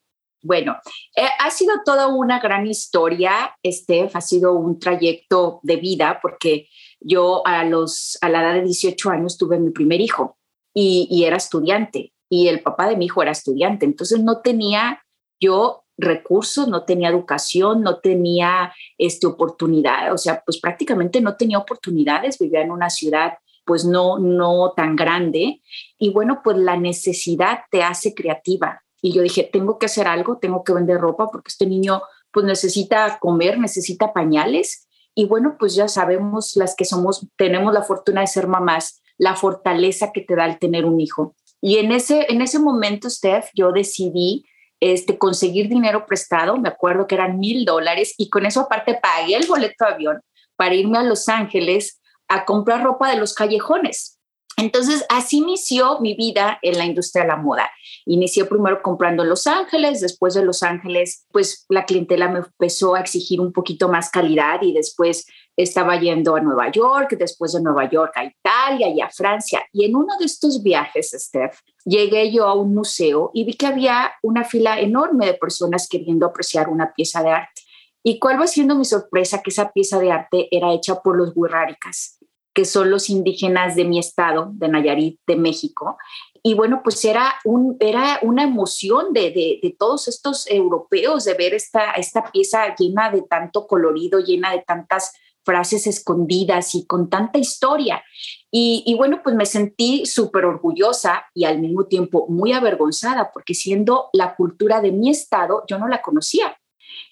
Bueno, 0.47 0.77
eh, 1.17 1.27
ha 1.41 1.51
sido 1.51 1.75
toda 1.85 2.07
una 2.07 2.39
gran 2.39 2.69
historia, 2.69 3.53
Steph, 3.67 4.15
ha 4.15 4.21
sido 4.21 4.53
un 4.53 4.79
trayecto 4.79 5.59
de 5.65 5.75
vida 5.75 6.21
porque 6.23 6.69
yo 7.01 7.45
a, 7.45 7.65
los, 7.65 8.17
a 8.21 8.29
la 8.29 8.43
edad 8.43 8.55
de 8.55 8.63
18 8.63 9.11
años 9.11 9.37
tuve 9.37 9.59
mi 9.59 9.73
primer 9.73 10.01
hijo 10.01 10.39
y, 10.73 11.25
era 11.25 11.37
estudiante 11.37 12.13
y 12.31 12.47
el 12.47 12.63
papá 12.63 12.89
de 12.89 12.97
mi 12.97 13.07
hijo 13.07 13.23
era 13.23 13.33
estudiante, 13.33 13.87
entonces 13.87 14.21
no 14.21 14.41
tenía 14.41 15.03
yo 15.41 15.85
recursos, 15.99 16.69
no 16.69 16.85
tenía 16.85 17.09
educación, 17.09 17.83
no 17.83 17.99
tenía 17.99 18.73
este, 18.99 19.27
oportunidad, 19.27 20.13
o 20.13 20.19
sea, 20.19 20.45
pues 20.47 20.61
prácticamente 20.61 21.21
no 21.21 21.37
tenía 21.37 21.59
oportunidades, 21.59 22.39
vivía 22.39 22.61
en 22.61 22.71
una 22.71 22.91
ciudad 22.91 23.33
pues 23.65 23.85
no, 23.85 24.21
no 24.21 24.75
tan 24.77 24.95
grande. 24.95 25.61
Y 25.99 26.13
bueno, 26.13 26.41
pues 26.45 26.57
la 26.57 26.77
necesidad 26.77 27.63
te 27.69 27.83
hace 27.83 28.15
creativa 28.15 28.81
y 29.03 29.13
yo 29.13 29.23
dije, 29.23 29.49
tengo 29.53 29.79
que 29.79 29.87
hacer 29.87 30.09
algo, 30.09 30.39
tengo 30.39 30.65
que 30.65 30.73
vender 30.73 30.99
ropa 30.99 31.29
porque 31.31 31.49
este 31.49 31.67
niño 31.67 32.03
pues 32.31 32.45
necesita 32.45 33.19
comer, 33.21 33.59
necesita 33.59 34.13
pañales. 34.13 34.89
Y 35.15 35.27
bueno, 35.27 35.57
pues 35.59 35.75
ya 35.75 35.89
sabemos 35.89 36.57
las 36.57 36.75
que 36.75 36.85
somos, 36.85 37.27
tenemos 37.37 37.73
la 37.73 37.83
fortuna 37.83 38.21
de 38.21 38.27
ser 38.27 38.47
mamás, 38.47 39.03
la 39.17 39.35
fortaleza 39.35 40.13
que 40.13 40.21
te 40.21 40.37
da 40.37 40.45
el 40.45 40.59
tener 40.59 40.85
un 40.85 41.01
hijo. 41.01 41.35
Y 41.61 41.79
en 41.79 41.93
ese, 41.93 42.27
en 42.29 42.43
ese 42.43 42.59
momento, 42.59 43.09
Steph, 43.09 43.47
yo 43.55 43.73
decidí 43.73 44.45
este, 44.81 45.17
conseguir 45.17 45.69
dinero 45.69 46.05
prestado, 46.07 46.59
me 46.59 46.69
acuerdo 46.69 47.07
que 47.07 47.15
eran 47.15 47.39
mil 47.39 47.65
dólares, 47.65 48.15
y 48.19 48.29
con 48.29 48.45
eso 48.45 48.61
aparte 48.61 48.99
pagué 49.03 49.37
el 49.37 49.47
boleto 49.47 49.87
de 49.87 49.93
avión 49.93 50.21
para 50.57 50.75
irme 50.75 50.99
a 50.99 51.03
Los 51.03 51.29
Ángeles 51.29 52.01
a 52.29 52.45
comprar 52.45 52.83
ropa 52.83 53.11
de 53.11 53.17
los 53.17 53.35
callejones. 53.35 54.16
Entonces, 54.59 55.05
así 55.11 55.39
inició 55.39 56.01
mi 56.01 56.15
vida 56.15 56.59
en 56.63 56.79
la 56.79 56.87
industria 56.87 57.25
de 57.25 57.29
la 57.29 57.37
moda. 57.37 57.71
Inicié 58.07 58.47
primero 58.47 58.81
comprando 58.83 59.23
en 59.23 59.29
Los 59.29 59.47
Ángeles, 59.47 60.01
después 60.01 60.33
de 60.33 60.45
Los 60.45 60.63
Ángeles, 60.63 61.27
pues 61.31 61.67
la 61.69 61.85
clientela 61.85 62.29
me 62.29 62.39
empezó 62.39 62.95
a 62.95 63.01
exigir 63.01 63.39
un 63.39 63.53
poquito 63.53 63.91
más 63.91 64.09
calidad 64.09 64.63
y 64.63 64.73
después 64.73 65.27
estaba 65.57 66.01
yendo 66.01 66.37
a 66.37 66.41
Nueva 66.41 66.71
York, 66.71 67.17
después 67.19 67.53
de 67.53 67.61
Nueva 67.61 67.89
York 67.91 68.13
a 68.17 68.25
Italia 68.25 68.89
y 68.89 69.03
a 69.03 69.11
Francia. 69.11 69.63
Y 69.73 69.85
en 69.85 69.95
uno 69.95 70.15
de 70.19 70.25
estos 70.25 70.63
viajes, 70.63 71.11
Steph, 71.15 71.59
llegué 71.85 72.33
yo 72.33 72.47
a 72.47 72.55
un 72.55 72.75
museo 72.75 73.31
y 73.35 73.45
vi 73.45 73.55
que 73.55 73.67
había 73.67 74.13
una 74.23 74.45
fila 74.45 74.81
enorme 74.81 75.27
de 75.27 75.35
personas 75.35 75.87
queriendo 75.87 76.25
apreciar 76.25 76.71
una 76.71 76.95
pieza 76.95 77.23
de 77.23 77.31
arte. 77.31 77.63
¿Y 78.03 78.19
cuál 78.19 78.41
va 78.41 78.47
siendo 78.47 78.75
mi 78.75 78.87
sorpresa? 78.87 79.43
Que 79.43 79.51
esa 79.51 79.71
pieza 79.73 79.99
de 79.99 80.13
arte 80.13 80.49
era 80.51 80.73
hecha 80.73 81.03
por 81.03 81.17
los 81.17 81.33
huirráricas 81.35 82.17
que 82.57 82.65
son 82.65 82.91
los 82.91 83.11
indígenas 83.11 83.77
de 83.77 83.85
mi 83.85 83.99
estado, 83.99 84.49
de 84.55 84.69
Nayarit, 84.69 85.21
de 85.27 85.37
México. 85.37 85.99
Y 86.43 86.55
bueno, 86.55 86.81
pues 86.83 87.05
era, 87.05 87.35
un, 87.45 87.77
era 87.81 88.19
una 88.23 88.45
emoción 88.45 89.13
de, 89.13 89.31
de, 89.63 89.77
todos 89.79 90.09
estos 90.09 90.51
europeos 90.51 91.27
de 91.27 91.35
ver 91.35 91.53
esta, 91.53 91.91
esta 91.93 92.33
pieza 92.33 92.75
llena 92.75 93.11
de 93.11 93.21
tanto 93.21 93.67
colorido, 93.67 94.21
llena 94.21 94.53
de 94.53 94.65
tantas 94.67 95.13
frases 95.45 95.87
escondidas 95.87 96.75
y 96.75 96.87
con 96.87 97.11
tanta 97.11 97.39
historia. 97.39 98.03
Y, 98.51 98.95
bueno, 98.97 99.21
pues 99.23 99.37
me 99.37 99.45
sentí 99.45 100.07
súper 100.07 100.47
orgullosa 100.47 101.27
y 101.35 101.45
al 101.45 101.59
mismo 101.59 101.85
tiempo 101.85 102.27
muy 102.31 102.55
avergonzada, 102.55 103.33
porque 103.35 103.53
siendo 103.53 104.09
la 104.15 104.35
cultura 104.35 104.81
de 104.81 104.93
mi 104.93 105.11
estado, 105.11 105.65
yo 105.69 105.79
no 105.79 105.89
la 105.89 106.01
conocía. 106.01 106.57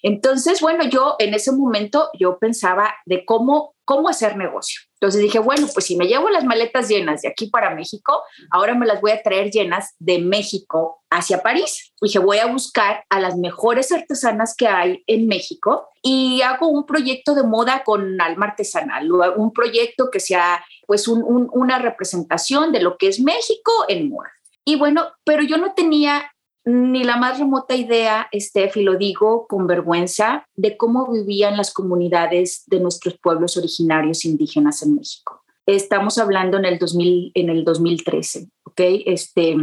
Entonces, 0.01 0.59
bueno, 0.59 0.85
yo 0.85 1.17
en 1.19 1.35
ese 1.35 1.51
momento 1.51 2.09
yo 2.17 2.39
pensaba 2.39 2.95
de 3.05 3.25
cómo, 3.25 3.75
cómo 3.85 4.09
hacer 4.09 4.37
negocio. 4.37 4.81
Entonces 5.05 5.21
dije, 5.21 5.37
bueno, 5.37 5.67
pues 5.71 5.85
si 5.85 5.95
me 5.97 6.07
llevo 6.07 6.31
las 6.31 6.45
maletas 6.45 6.89
llenas 6.89 7.21
de 7.21 7.27
aquí 7.27 7.45
para 7.45 7.75
México, 7.75 8.23
ahora 8.49 8.73
me 8.73 8.87
las 8.87 9.01
voy 9.01 9.11
a 9.11 9.21
traer 9.21 9.51
llenas 9.51 9.93
de 9.99 10.17
México 10.17 11.03
hacia 11.11 11.43
París. 11.43 11.93
Dije, 12.01 12.17
voy 12.17 12.39
a 12.39 12.47
buscar 12.47 13.03
a 13.11 13.19
las 13.19 13.37
mejores 13.37 13.91
artesanas 13.91 14.55
que 14.57 14.67
hay 14.67 15.03
en 15.05 15.27
México 15.27 15.89
y 16.01 16.41
hago 16.41 16.69
un 16.69 16.87
proyecto 16.87 17.35
de 17.35 17.43
moda 17.43 17.83
con 17.85 18.19
alma 18.19 18.47
artesanal, 18.47 19.11
un 19.37 19.53
proyecto 19.53 20.09
que 20.11 20.19
sea 20.19 20.65
pues 20.87 21.07
una 21.07 21.77
representación 21.77 22.71
de 22.71 22.81
lo 22.81 22.97
que 22.97 23.09
es 23.09 23.19
México 23.19 23.71
en 23.87 24.09
moda. 24.09 24.31
Y 24.65 24.75
bueno, 24.75 25.09
pero 25.23 25.43
yo 25.43 25.57
no 25.57 25.75
tenía 25.75 26.31
ni 26.65 27.03
la 27.03 27.17
más 27.17 27.39
remota 27.39 27.75
idea, 27.75 28.27
Steph, 28.33 28.77
y 28.77 28.83
lo 28.83 28.95
digo 28.95 29.45
con 29.47 29.67
vergüenza, 29.67 30.47
de 30.55 30.75
cómo 30.77 31.11
vivían 31.11 31.57
las 31.57 31.71
comunidades 31.71 32.63
de 32.65 32.79
nuestros 32.79 33.17
pueblos 33.19 33.55
originarios 33.55 34.25
indígenas 34.25 34.81
en 34.81 34.95
México. 34.95 35.43
Estamos 35.67 36.17
hablando 36.17 36.57
en 36.57 36.65
el, 36.65 36.79
2000, 36.79 37.31
en 37.35 37.49
el 37.49 37.63
2013, 37.63 38.49
¿ok? 38.63 38.81
Este, 39.05 39.55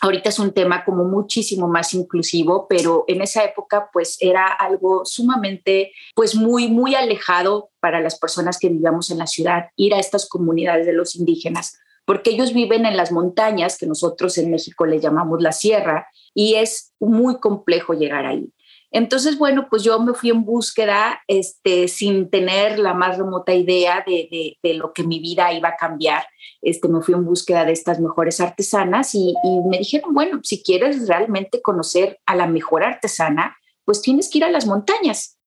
ahorita 0.00 0.28
es 0.30 0.38
un 0.40 0.52
tema 0.52 0.84
como 0.84 1.04
muchísimo 1.04 1.68
más 1.68 1.94
inclusivo, 1.94 2.66
pero 2.68 3.04
en 3.06 3.22
esa 3.22 3.44
época 3.44 3.88
pues 3.92 4.16
era 4.20 4.48
algo 4.48 5.04
sumamente, 5.04 5.92
pues 6.14 6.34
muy, 6.34 6.68
muy 6.68 6.96
alejado 6.96 7.70
para 7.78 8.00
las 8.00 8.18
personas 8.18 8.58
que 8.58 8.68
vivíamos 8.68 9.10
en 9.10 9.18
la 9.18 9.26
ciudad, 9.28 9.68
ir 9.76 9.94
a 9.94 10.00
estas 10.00 10.28
comunidades 10.28 10.86
de 10.86 10.92
los 10.92 11.14
indígenas 11.14 11.78
porque 12.04 12.30
ellos 12.30 12.52
viven 12.52 12.86
en 12.86 12.96
las 12.96 13.12
montañas, 13.12 13.78
que 13.78 13.86
nosotros 13.86 14.36
en 14.38 14.50
México 14.50 14.86
le 14.86 15.00
llamamos 15.00 15.42
la 15.42 15.52
sierra, 15.52 16.06
y 16.34 16.54
es 16.54 16.92
muy 16.98 17.38
complejo 17.38 17.94
llegar 17.94 18.26
ahí. 18.26 18.52
Entonces, 18.92 19.38
bueno, 19.38 19.68
pues 19.70 19.82
yo 19.82 19.98
me 20.00 20.12
fui 20.12 20.28
en 20.28 20.44
búsqueda 20.44 21.22
este, 21.26 21.88
sin 21.88 22.28
tener 22.28 22.78
la 22.78 22.92
más 22.92 23.16
remota 23.16 23.54
idea 23.54 24.04
de, 24.06 24.58
lo 24.74 24.92
que 24.92 25.02
mi 25.02 25.18
vida 25.18 25.52
iba 25.54 25.70
a 25.70 25.76
cambiar. 25.76 26.26
Este, 26.60 26.88
me 26.88 27.00
fui 27.00 27.14
en 27.14 27.24
búsqueda 27.24 27.64
de 27.64 27.72
estas 27.72 28.00
mejores 28.00 28.38
artesanas 28.40 29.14
y, 29.14 29.34
me 29.66 29.78
dijeron, 29.78 30.12
bueno, 30.12 30.40
si 30.42 30.62
quieres 30.62 31.08
realmente 31.08 31.62
conocer 31.62 32.20
a 32.26 32.36
la 32.36 32.46
mejor 32.46 32.84
artesana, 32.84 33.56
pues 33.84 34.02
tienes 34.02 34.28
que 34.28 34.38
ir 34.38 34.44
a 34.44 34.50
las 34.50 34.66
montañas. 34.66 35.38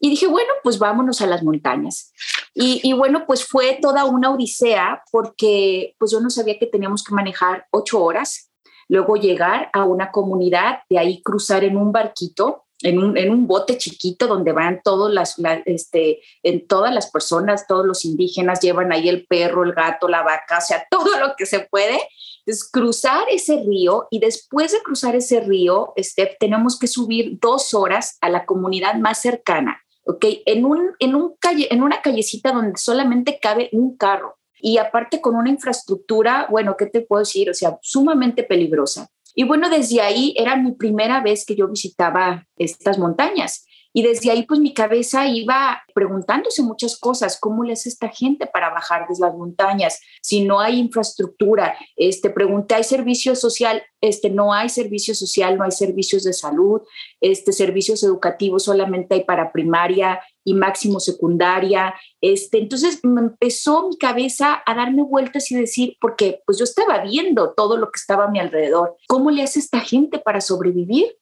Y 0.00 0.10
dije, 0.10 0.26
bueno, 0.26 0.52
pues 0.62 0.78
vámonos 0.78 1.20
a 1.20 1.26
las 1.26 1.42
montañas. 1.42 2.12
Y, 2.58 2.94
bueno, 2.94 3.24
pues 3.26 3.44
fue 3.44 3.78
toda 3.82 4.06
una 4.06 4.30
odisea 4.30 5.02
porque 5.12 5.94
pues 5.98 6.10
yo 6.10 6.20
no 6.20 6.30
sabía 6.30 6.58
que 6.58 6.66
teníamos 6.66 7.04
que 7.04 7.14
manejar 7.14 7.66
ocho 7.70 8.02
horas, 8.02 8.50
luego 8.88 9.16
llegar 9.16 9.68
a 9.74 9.84
una 9.84 10.10
comunidad, 10.10 10.78
de 10.88 10.98
ahí 10.98 11.22
cruzar 11.22 11.64
en 11.64 11.76
un 11.76 11.92
barquito, 11.92 12.64
en 12.80 12.98
un, 12.98 13.18
en 13.18 13.30
un 13.30 13.46
bote 13.46 13.76
chiquito 13.76 14.26
donde 14.26 14.52
van 14.52 14.80
todos 14.82 15.12
las, 15.12 15.36
este, 15.66 16.20
en 16.42 16.66
todas 16.66 16.94
las 16.94 17.10
personas, 17.10 17.66
todos 17.66 17.84
los 17.84 18.06
indígenas 18.06 18.60
llevan 18.60 18.90
ahí 18.90 19.10
el 19.10 19.26
perro, 19.26 19.62
el 19.62 19.74
gato, 19.74 20.08
la 20.08 20.22
vaca, 20.22 20.56
o 20.56 20.62
sea, 20.62 20.86
todo 20.90 21.18
lo 21.18 21.34
que 21.36 21.44
se 21.44 21.60
puede. 21.60 22.00
Entonces, 22.46 22.70
cruzar 22.70 23.24
ese 23.28 23.62
río 23.66 24.08
y 24.10 24.18
después 24.18 24.72
de 24.72 24.80
cruzar 24.82 25.14
ese 25.14 25.40
río, 25.40 25.92
Steph, 25.98 26.36
tenemos 26.40 26.78
que 26.78 26.86
subir 26.86 27.38
dos 27.38 27.74
horas 27.74 28.16
a 28.22 28.30
la 28.30 28.46
comunidad 28.46 28.94
más 28.94 29.20
cercana 29.20 29.82
¿ok? 30.06 30.24
En, 30.46 30.64
un, 30.64 30.92
en, 30.98 31.14
un 31.14 31.34
calle, 31.38 31.68
en 31.70 31.82
una 31.82 32.00
callecita 32.00 32.52
donde 32.52 32.78
solamente 32.78 33.38
cabe 33.40 33.68
un 33.72 33.96
carro 33.96 34.36
y 34.60 34.78
aparte 34.78 35.20
con 35.20 35.36
una 35.36 35.50
infraestructura, 35.50 36.46
bueno, 36.50 36.76
¿qué 36.78 36.86
te 36.86 37.02
puedo 37.02 37.20
decir? 37.20 37.50
O 37.50 37.54
sea, 37.54 37.78
sumamente 37.82 38.42
peligrosa. 38.42 39.08
Y 39.34 39.44
bueno, 39.44 39.68
desde 39.68 40.00
ahí 40.00 40.34
era 40.36 40.56
mi 40.56 40.72
primera 40.72 41.20
vez 41.20 41.44
que 41.44 41.54
yo 41.54 41.68
visitaba 41.68 42.46
estas 42.56 42.98
montañas. 42.98 43.66
Y 43.96 44.02
desde 44.02 44.30
ahí, 44.30 44.42
pues 44.42 44.60
mi 44.60 44.74
cabeza 44.74 45.26
iba 45.26 45.82
preguntándose 45.94 46.62
muchas 46.62 47.00
cosas. 47.00 47.40
¿Cómo 47.40 47.64
le 47.64 47.72
hace 47.72 47.88
esta 47.88 48.10
gente 48.10 48.46
para 48.46 48.68
bajar 48.68 49.06
desde 49.08 49.24
las 49.24 49.34
montañas? 49.34 50.00
Si 50.20 50.44
no 50.44 50.60
hay 50.60 50.78
infraestructura, 50.78 51.74
este, 51.96 52.28
pregunté, 52.28 52.74
¿hay 52.74 52.84
servicio 52.84 53.34
social? 53.34 53.82
Este, 54.02 54.28
no 54.28 54.52
hay 54.52 54.68
servicio 54.68 55.14
social, 55.14 55.56
no 55.56 55.64
hay 55.64 55.70
servicios 55.70 56.24
de 56.24 56.34
salud, 56.34 56.82
este, 57.22 57.52
servicios 57.52 58.02
educativos 58.02 58.64
solamente 58.64 59.14
hay 59.14 59.24
para 59.24 59.50
primaria 59.50 60.20
y 60.44 60.52
máximo 60.52 61.00
secundaria. 61.00 61.94
Este, 62.20 62.58
entonces 62.58 63.00
me 63.02 63.22
empezó 63.22 63.88
mi 63.88 63.96
cabeza 63.96 64.62
a 64.66 64.74
darme 64.74 65.04
vueltas 65.04 65.50
y 65.50 65.54
decir, 65.54 65.96
porque 66.02 66.42
pues 66.44 66.58
yo 66.58 66.64
estaba 66.64 67.02
viendo 67.02 67.54
todo 67.54 67.78
lo 67.78 67.86
que 67.86 67.98
estaba 67.98 68.26
a 68.26 68.30
mi 68.30 68.40
alrededor, 68.40 68.94
¿cómo 69.08 69.30
le 69.30 69.42
hace 69.42 69.58
esta 69.58 69.80
gente 69.80 70.18
para 70.18 70.42
sobrevivir? 70.42 71.16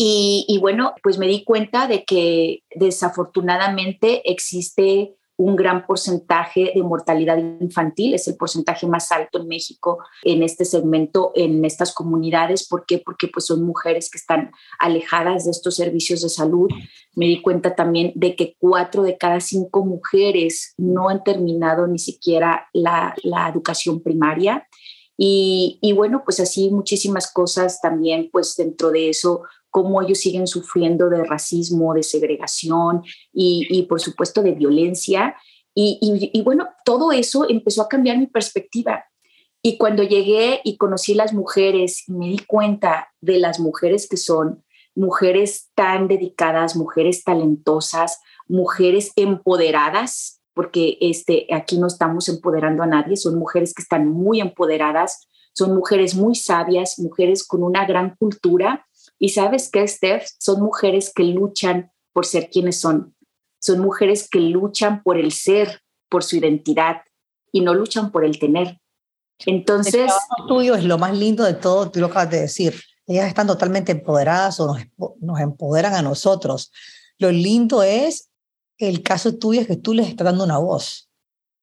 Y, 0.00 0.58
bueno, 0.60 0.94
pues 1.02 1.18
me 1.18 1.26
di 1.26 1.42
cuenta 1.42 1.88
de 1.88 2.04
que 2.04 2.62
desafortunadamente 2.76 4.30
existe 4.30 5.16
un 5.36 5.56
gran 5.56 5.86
porcentaje 5.86 6.72
de 6.72 6.82
mortalidad 6.84 7.36
infantil, 7.36 8.14
es 8.14 8.26
el 8.28 8.36
porcentaje 8.36 8.86
más 8.86 9.10
alto 9.10 9.40
en 9.40 9.48
México 9.48 9.98
en 10.22 10.42
este 10.44 10.64
segmento, 10.64 11.32
en 11.34 11.64
estas 11.64 11.92
comunidades. 11.92 12.68
¿Por 12.68 12.86
qué? 12.86 12.98
Porque 13.04 13.26
pues 13.26 13.46
son 13.46 13.64
mujeres 13.64 14.08
que 14.10 14.18
están 14.18 14.52
alejadas 14.78 15.44
de 15.44 15.50
estos 15.50 15.74
servicios 15.74 16.22
de 16.22 16.28
salud. 16.28 16.70
Me 17.14 17.26
di 17.26 17.42
cuenta 17.42 17.74
también 17.74 18.12
de 18.14 18.36
que 18.36 18.56
cuatro 18.58 19.02
de 19.02 19.18
cada 19.18 19.40
cinco 19.40 19.84
mujeres 19.84 20.74
no 20.76 21.08
han 21.08 21.24
terminado 21.24 21.88
ni 21.88 21.98
siquiera 21.98 22.68
la, 22.72 23.14
la 23.24 23.48
educación 23.48 24.00
primaria. 24.00 24.66
Y, 25.16 25.80
y, 25.82 25.92
bueno, 25.92 26.22
pues 26.24 26.38
así 26.38 26.70
muchísimas 26.70 27.32
cosas 27.32 27.80
también, 27.80 28.28
pues 28.30 28.54
dentro 28.56 28.92
de 28.92 29.08
eso 29.08 29.42
cómo 29.78 30.02
ellos 30.02 30.18
siguen 30.18 30.48
sufriendo 30.48 31.08
de 31.08 31.22
racismo, 31.22 31.94
de 31.94 32.02
segregación 32.02 33.04
y, 33.32 33.84
por 33.88 34.00
supuesto 34.00 34.42
de 34.42 34.50
violencia. 34.50 35.36
Y, 35.72 36.42
bueno, 36.44 36.66
todo 36.84 37.12
eso 37.12 37.48
empezó 37.48 37.82
a 37.82 37.88
cambiar 37.88 38.18
mi 38.18 38.26
perspectiva. 38.26 39.04
Y 39.62 39.78
cuando 39.78 40.02
llegué 40.02 40.60
y 40.64 40.78
conocí 40.78 41.14
las 41.14 41.32
mujeres 41.32 42.02
me 42.08 42.26
di 42.26 42.40
cuenta 42.40 43.12
de 43.20 43.38
las 43.38 43.60
mujeres 43.60 44.08
que 44.08 44.16
son, 44.16 44.64
mujeres 44.96 45.70
tan 45.76 46.08
dedicadas, 46.08 46.74
mujeres 46.74 47.22
talentosas, 47.22 48.20
mujeres 48.48 49.12
empoderadas, 49.14 50.42
porque 50.54 50.98
este, 51.00 51.46
aquí 51.54 51.78
no 51.78 51.86
estamos 51.86 52.28
empoderando 52.28 52.82
a 52.82 52.88
nadie, 52.88 53.16
son 53.16 53.38
mujeres 53.38 53.74
que 53.74 53.82
están 53.82 54.08
muy 54.08 54.40
empoderadas, 54.40 55.28
son 55.52 55.76
mujeres 55.76 56.16
muy 56.16 56.34
sabias, 56.34 56.98
mujeres 56.98 57.46
con 57.46 57.62
una 57.62 57.86
gran 57.86 58.16
cultura 58.16 58.87
y 59.18 59.30
sabes 59.30 59.70
qué, 59.70 59.86
Steph, 59.86 60.26
son 60.38 60.60
mujeres 60.60 61.12
que 61.14 61.24
luchan 61.24 61.92
por 62.12 62.26
ser 62.26 62.50
quienes 62.50 62.80
son. 62.80 63.16
Son 63.60 63.80
mujeres 63.80 64.28
que 64.28 64.40
luchan 64.40 65.02
por 65.02 65.18
el 65.18 65.32
ser, 65.32 65.82
por 66.08 66.22
su 66.22 66.36
identidad 66.36 67.02
y 67.52 67.60
no 67.60 67.74
luchan 67.74 68.12
por 68.12 68.24
el 68.24 68.38
tener. 68.38 68.80
Entonces... 69.46 69.94
El 69.94 70.06
trabajo 70.06 70.46
tuyo 70.46 70.74
es 70.74 70.84
lo 70.84 70.98
más 70.98 71.16
lindo 71.16 71.44
de 71.44 71.54
todo, 71.54 71.90
tú 71.90 72.00
lo 72.00 72.06
acabas 72.06 72.30
de 72.30 72.40
decir. 72.42 72.80
Ellas 73.06 73.26
están 73.26 73.46
totalmente 73.46 73.92
empoderadas 73.92 74.60
o 74.60 74.66
nos, 74.66 74.82
nos 75.20 75.40
empoderan 75.40 75.94
a 75.94 76.02
nosotros. 76.02 76.70
Lo 77.18 77.32
lindo 77.32 77.82
es, 77.82 78.30
el 78.76 79.02
caso 79.02 79.36
tuyo 79.36 79.60
es 79.60 79.66
que 79.66 79.76
tú 79.76 79.94
les 79.94 80.08
estás 80.08 80.26
dando 80.26 80.44
una 80.44 80.58
voz 80.58 81.10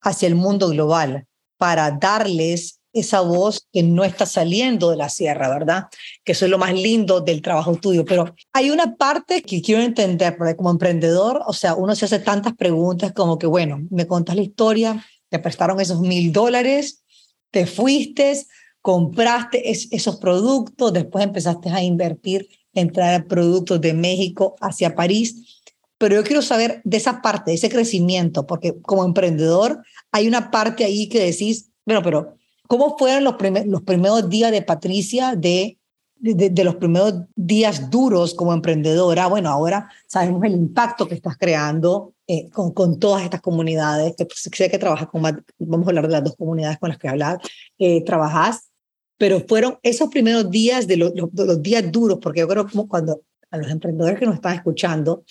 hacia 0.02 0.28
el 0.28 0.36
mundo 0.36 0.70
global 0.70 1.28
para 1.58 1.92
darles 1.92 2.82
esa 2.96 3.20
voz 3.20 3.68
que 3.74 3.84
no 3.84 4.06
está 4.06 4.26
saliendo 4.26 4.90
de 4.90 4.96
la 4.96 5.10
sierra, 5.10 5.50
¿verdad? 5.50 5.88
Que 6.24 6.32
eso 6.32 6.46
es 6.46 6.52
lo 6.52 6.58
más 6.58 6.74
lindo 6.74 7.20
del 7.20 7.42
trabajo 7.42 7.76
tuyo. 7.76 8.06
Pero 8.06 8.34
hay 8.54 8.72
una 8.72 8.96
parte 8.96 9.42
que 9.42 9.62
quiero 9.62 9.82
entender, 9.82 10.38
porque 10.38 10.56
como 10.56 10.72
emprendedor, 10.72 11.44
o 11.46 11.52
sea, 11.52 11.76
uno 11.76 11.94
se 11.94 12.06
hace 12.06 12.20
tantas 12.20 12.54
preguntas 12.56 13.12
como 13.12 13.38
que, 13.38 13.48
bueno, 13.48 13.86
me 13.92 14.08
contas 14.08 14.38
la 14.38 14.44
historia, 14.44 15.06
te 15.30 15.40
prestaron 15.40 15.82
esos 15.82 16.00
mil 16.00 16.32
dólares, 16.32 17.04
te 17.52 17.66
fuiste, 17.66 18.46
compraste 18.82 19.72
esos 19.72 20.16
productos, 20.16 20.94
después 20.94 21.26
empezaste 21.26 21.70
a 21.70 21.84
invertir, 21.84 22.48
en 22.74 22.92
traer 22.92 23.28
productos 23.28 23.82
de 23.82 23.94
México 23.94 24.56
hacia 24.62 24.96
París. 24.96 25.62
Pero 25.98 26.16
yo 26.16 26.24
quiero 26.24 26.42
saber 26.42 26.82
de 26.86 26.98
esa 26.98 27.22
parte, 27.22 27.52
de 27.52 27.56
ese 27.56 27.70
crecimiento, 27.70 28.46
porque 28.46 28.74
como 28.82 29.04
emprendedor 29.04 29.84
hay 30.14 30.28
una 30.28 30.50
parte 30.50 30.86
ahí 30.86 31.10
que 31.10 31.20
decís, 31.20 31.72
bueno, 31.86 32.02
pero 32.02 32.38
¿Cómo 32.68 32.98
fueron 32.98 33.24
los, 33.24 33.36
primeros 33.84 34.30
días 34.30 34.52
de 34.52 34.62
Patricia 34.62 35.36
de, 35.36 35.78
los 36.22 36.76
primeros 36.76 37.14
días 37.36 37.90
duros 37.90 38.34
como 38.34 38.54
emprendedora? 38.54 39.28
Bueno, 39.28 39.50
ahora 39.50 39.90
sabemos 40.08 40.44
el 40.44 40.54
impacto 40.54 41.08
que 41.08 41.16
estás 41.16 41.38
creando 41.38 42.14
eh, 42.28 42.50
con, 42.50 42.72
con 42.72 43.00
todas 43.00 43.24
estas 43.24 43.42
comunidades, 43.42 44.16
que 44.18 44.28
sé 44.34 44.70
que 44.70 44.80
trabajas 44.80 45.08
con, 45.08 45.22
vamos 45.22 45.88
a 45.88 45.90
hablar 45.90 46.08
de 46.08 46.14
las 46.14 46.24
dos 46.24 46.36
comunidades 46.36 46.80
con 46.80 46.90
las 46.90 46.98
que 46.98 47.08
hablas, 47.08 47.38
eh, 47.78 48.04
trabajas, 48.04 48.72
pero 49.18 49.40
fueron 49.48 49.78
esos 49.84 50.10
primeros 50.10 50.50
días 50.50 50.88
de 50.88 50.98
los 50.98 51.62
días 51.62 51.92
duros, 51.92 52.18
porque 52.22 52.42
yo 52.42 52.48
creo 52.48 52.68
como 52.68 52.88
cuando 52.88 53.22
a 53.52 53.58
los 53.58 53.70
emprendedores 53.70 54.20
que 54.20 54.26
nos 54.26 54.36
están 54.36 54.56
escuchando, 54.56 55.24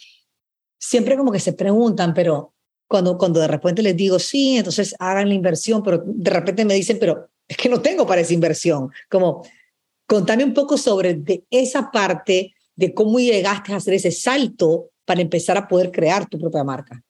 siempre 0.78 1.16
como 1.16 1.32
que 1.32 1.40
se 1.40 1.52
preguntan, 1.52 2.14
pero 2.14 2.53
cuando, 2.88 3.18
cuando 3.18 3.40
de 3.40 3.48
repente 3.48 3.82
les 3.82 3.96
digo, 3.96 4.18
sí, 4.18 4.56
entonces 4.56 4.94
hagan 4.98 5.28
la 5.28 5.34
inversión, 5.34 5.82
pero 5.82 6.02
de 6.04 6.30
repente 6.30 6.64
me 6.64 6.74
dicen, 6.74 6.98
pero 6.98 7.28
es 7.48 7.56
que 7.56 7.68
no 7.68 7.80
tengo 7.80 8.06
para 8.06 8.20
esa 8.20 8.34
inversión. 8.34 8.90
Como, 9.10 9.46
contame 10.06 10.44
un 10.44 10.54
poco 10.54 10.76
sobre 10.76 11.14
de 11.14 11.44
esa 11.50 11.90
parte 11.90 12.54
de 12.76 12.94
cómo 12.94 13.18
llegaste 13.18 13.72
a 13.72 13.76
hacer 13.76 13.94
ese 13.94 14.10
salto 14.10 14.90
para 15.04 15.20
empezar 15.20 15.56
a 15.56 15.68
poder 15.68 15.90
crear 15.90 16.28
tu 16.28 16.38
propia 16.38 16.64
marca. 16.64 17.02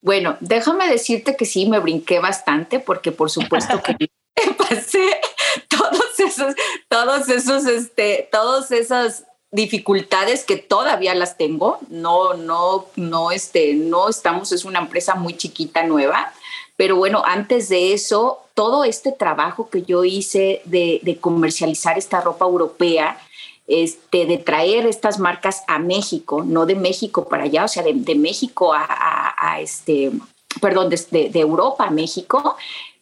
Bueno, 0.00 0.36
déjame 0.40 0.88
decirte 0.88 1.34
que 1.36 1.46
sí, 1.46 1.66
me 1.66 1.78
brinqué 1.78 2.18
bastante 2.18 2.78
porque 2.78 3.10
por 3.10 3.30
supuesto 3.30 3.80
que 3.82 3.96
pasé 4.58 5.02
todos 5.68 6.20
esos, 6.20 6.54
todos 6.88 7.28
esos, 7.28 7.66
este, 7.66 8.28
todos 8.30 8.70
esas 8.70 9.24
dificultades 9.54 10.44
que 10.44 10.56
todavía 10.56 11.14
las 11.14 11.38
tengo. 11.38 11.78
No, 11.88 12.34
no, 12.34 12.86
no, 12.96 13.30
este, 13.30 13.74
no 13.74 14.08
estamos, 14.08 14.50
es 14.50 14.64
una 14.64 14.80
empresa 14.80 15.14
muy 15.14 15.36
chiquita, 15.36 15.84
nueva. 15.84 16.32
Pero 16.76 16.96
bueno, 16.96 17.22
antes 17.24 17.68
de 17.68 17.92
eso, 17.92 18.40
todo 18.54 18.82
este 18.82 19.12
trabajo 19.12 19.70
que 19.70 19.82
yo 19.82 20.04
hice 20.04 20.60
de, 20.64 21.18
comercializar 21.20 21.96
esta 21.96 22.20
ropa 22.20 22.44
europea, 22.44 23.16
este, 23.68 24.26
de 24.26 24.38
traer 24.38 24.86
estas 24.86 25.20
marcas 25.20 25.62
a 25.68 25.78
México, 25.78 26.42
no 26.44 26.66
de 26.66 26.74
México 26.74 27.28
para 27.28 27.44
allá, 27.44 27.64
o 27.64 27.68
sea, 27.68 27.84
de, 27.84 28.14
México 28.16 28.72
a, 28.74 29.58
este, 29.60 30.10
perdón, 30.60 30.90
de, 30.90 31.28
de, 31.30 31.40
Europa 31.40 31.84
a 31.84 31.90
México, 31.90 32.56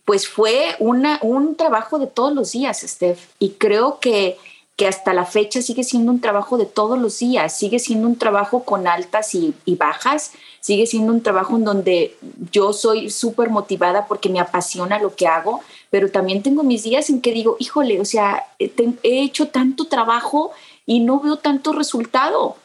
pues 0.04 0.28
fue 0.28 0.76
una, 0.80 1.18
un 1.22 1.56
trabajo 1.56 1.98
de 1.98 2.08
todos 2.08 2.34
los 2.34 2.52
días, 2.52 2.84
Steph. 2.86 3.30
Y 3.38 3.52
creo 3.52 4.00
que 4.00 4.36
que 4.76 4.86
hasta 4.86 5.12
la 5.12 5.26
fecha 5.26 5.60
sigue 5.60 5.84
siendo 5.84 6.10
un 6.12 6.20
trabajo 6.20 6.56
de 6.56 6.64
todos 6.64 6.98
los 6.98 7.18
días, 7.18 7.56
sigue 7.56 7.78
siendo 7.78 8.08
un 8.08 8.16
trabajo 8.16 8.64
con 8.64 8.86
altas 8.86 9.34
y, 9.34 9.54
bajas, 9.66 10.32
sigue 10.60 10.86
siendo 10.86 11.12
un 11.12 11.22
trabajo 11.22 11.56
en 11.56 11.64
donde 11.64 12.16
yo 12.50 12.72
soy 12.72 13.10
súper 13.10 13.50
motivada 13.50 14.06
porque 14.06 14.30
me 14.30 14.40
apasiona 14.40 14.98
lo 14.98 15.14
que 15.14 15.26
hago, 15.26 15.60
pero 15.90 16.10
también 16.10 16.42
tengo 16.42 16.62
mis 16.62 16.84
días 16.84 17.10
en 17.10 17.20
que 17.20 17.32
digo, 17.32 17.56
híjole, 17.58 18.00
o 18.00 18.04
sea, 18.04 18.46
he, 18.58 18.70
hecho 19.02 19.48
tanto 19.48 19.86
trabajo 19.86 20.52
y 20.86 21.00
no 21.00 21.20
veo 21.20 21.36
tanto 21.36 21.72
resultado. 21.72 22.56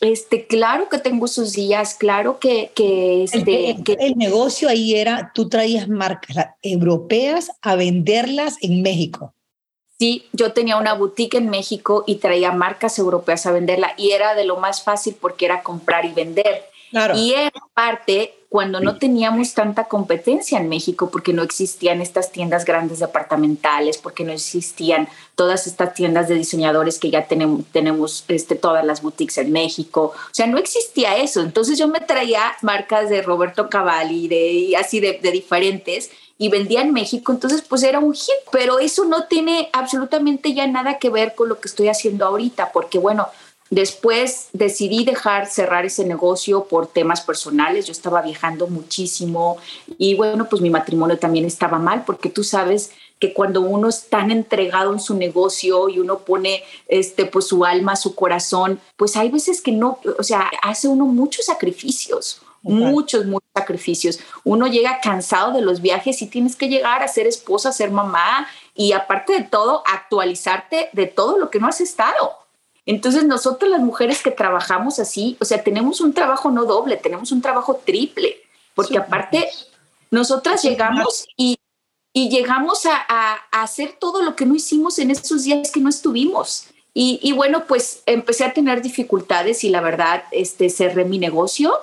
Este, 0.00 0.46
claro 0.46 0.88
que 0.88 0.98
tengo 0.98 1.26
esos 1.26 1.54
días, 1.54 1.94
claro 1.94 2.38
que, 2.38 2.70
que, 2.76 3.24
este, 3.24 3.72
el, 3.72 3.82
el, 3.98 4.16
negocio 4.16 4.68
ahí 4.68 4.94
era, 4.94 5.32
tú 5.34 5.48
traías 5.48 5.88
marcas 5.88 6.50
europeas 6.62 7.50
a 7.62 7.74
venderlas 7.74 8.58
en 8.60 8.82
México. 8.82 9.34
Sí, 9.98 10.26
yo 10.32 10.52
tenía 10.52 10.76
una 10.76 10.94
boutique 10.94 11.38
en 11.38 11.50
México 11.50 12.04
y 12.06 12.16
traía 12.16 12.52
marcas 12.52 12.98
europeas 12.98 13.46
a 13.46 13.52
venderla 13.52 13.94
y 13.96 14.12
era 14.12 14.34
de 14.34 14.44
lo 14.44 14.56
más 14.56 14.82
fácil 14.82 15.16
porque 15.20 15.46
era 15.46 15.62
comprar 15.62 16.04
y 16.04 16.12
vender. 16.12 16.64
Y 17.14 17.34
en 17.34 17.50
parte 17.74 18.34
cuando 18.48 18.80
no 18.80 18.96
teníamos 18.96 19.52
tanta 19.52 19.84
competencia 19.84 20.58
en 20.58 20.70
México, 20.70 21.10
porque 21.10 21.34
no 21.34 21.42
existían 21.42 22.00
estas 22.00 22.32
tiendas 22.32 22.64
grandes 22.64 23.00
departamentales, 23.00 23.98
porque 23.98 24.24
no 24.24 24.32
existían 24.32 25.06
todas 25.34 25.66
estas 25.66 25.92
tiendas 25.92 26.28
de 26.28 26.36
diseñadores 26.36 26.98
que 26.98 27.10
ya 27.10 27.28
tenemos, 27.28 27.66
tenemos 27.72 28.24
este, 28.28 28.54
todas 28.54 28.86
las 28.86 29.02
boutiques 29.02 29.36
en 29.36 29.52
México. 29.52 30.14
O 30.14 30.34
sea, 30.34 30.46
no 30.46 30.56
existía 30.56 31.18
eso. 31.18 31.42
Entonces 31.42 31.78
yo 31.78 31.88
me 31.88 32.00
traía 32.00 32.56
marcas 32.62 33.10
de 33.10 33.20
Roberto 33.20 33.68
Cavalli, 33.68 34.28
de, 34.28 34.76
así 34.78 34.98
de, 35.00 35.18
de 35.22 35.30
diferentes, 35.30 36.10
y 36.38 36.48
vendía 36.48 36.82
en 36.82 36.92
México, 36.92 37.32
entonces 37.32 37.62
pues 37.62 37.82
era 37.82 37.98
un 37.98 38.14
hit, 38.14 38.34
pero 38.52 38.78
eso 38.78 39.04
no 39.04 39.24
tiene 39.24 39.68
absolutamente 39.72 40.54
ya 40.54 40.66
nada 40.68 40.98
que 40.98 41.10
ver 41.10 41.34
con 41.34 41.48
lo 41.48 41.60
que 41.60 41.68
estoy 41.68 41.88
haciendo 41.88 42.24
ahorita, 42.24 42.70
porque 42.72 42.98
bueno, 42.98 43.26
después 43.70 44.48
decidí 44.52 45.04
dejar 45.04 45.46
cerrar 45.46 45.84
ese 45.84 46.04
negocio 46.04 46.64
por 46.64 46.86
temas 46.86 47.20
personales, 47.22 47.86
yo 47.86 47.92
estaba 47.92 48.22
viajando 48.22 48.68
muchísimo 48.68 49.58
y 49.98 50.14
bueno, 50.14 50.48
pues 50.48 50.62
mi 50.62 50.70
matrimonio 50.70 51.18
también 51.18 51.44
estaba 51.44 51.78
mal, 51.78 52.04
porque 52.06 52.30
tú 52.30 52.44
sabes 52.44 52.92
que 53.18 53.34
cuando 53.34 53.60
uno 53.62 53.88
es 53.88 54.08
tan 54.08 54.30
entregado 54.30 54.92
en 54.92 55.00
su 55.00 55.14
negocio 55.14 55.88
y 55.88 55.98
uno 55.98 56.20
pone 56.20 56.62
este 56.86 57.26
pues 57.26 57.48
su 57.48 57.64
alma, 57.64 57.96
su 57.96 58.14
corazón, 58.14 58.80
pues 58.96 59.16
hay 59.16 59.28
veces 59.28 59.60
que 59.60 59.72
no, 59.72 59.98
o 60.16 60.22
sea, 60.22 60.48
hace 60.62 60.86
uno 60.86 61.04
muchos 61.04 61.46
sacrificios 61.46 62.42
muchos, 62.68 63.26
muchos 63.26 63.48
sacrificios. 63.54 64.20
Uno 64.44 64.66
llega 64.66 65.00
cansado 65.00 65.52
de 65.52 65.62
los 65.62 65.80
viajes 65.80 66.22
y 66.22 66.26
tienes 66.26 66.56
que 66.56 66.68
llegar 66.68 67.02
a 67.02 67.08
ser 67.08 67.26
esposa, 67.26 67.72
ser 67.72 67.90
mamá 67.90 68.46
y 68.74 68.92
aparte 68.92 69.32
de 69.32 69.42
todo, 69.42 69.82
actualizarte 69.86 70.90
de 70.92 71.06
todo 71.06 71.38
lo 71.38 71.50
que 71.50 71.60
no 71.60 71.68
has 71.68 71.80
estado. 71.80 72.32
Entonces 72.86 73.24
nosotros 73.24 73.70
las 73.70 73.80
mujeres 73.80 74.22
que 74.22 74.30
trabajamos 74.30 74.98
así, 74.98 75.36
o 75.40 75.44
sea, 75.44 75.62
tenemos 75.62 76.00
un 76.00 76.14
trabajo 76.14 76.50
no 76.50 76.64
doble, 76.64 76.96
tenemos 76.96 77.32
un 77.32 77.42
trabajo 77.42 77.80
triple, 77.84 78.36
porque 78.74 78.96
aparte 78.96 79.46
nosotras 80.10 80.62
llegamos 80.62 81.26
y, 81.36 81.58
y 82.14 82.30
llegamos 82.30 82.86
a, 82.86 82.96
a, 83.08 83.62
hacer 83.62 83.96
todo 84.00 84.22
lo 84.22 84.36
que 84.36 84.46
no 84.46 84.54
hicimos 84.54 84.98
en 84.98 85.10
esos 85.10 85.44
días 85.44 85.70
que 85.70 85.80
no 85.80 85.90
estuvimos. 85.90 86.68
Y, 86.94 87.20
y, 87.22 87.32
bueno, 87.32 87.64
pues 87.66 88.02
empecé 88.06 88.44
a 88.44 88.54
tener 88.54 88.80
dificultades 88.80 89.62
y 89.64 89.68
la 89.68 89.80
verdad, 89.80 90.24
este, 90.30 90.70
cerré 90.70 91.04
mi 91.04 91.18
negocio 91.18 91.74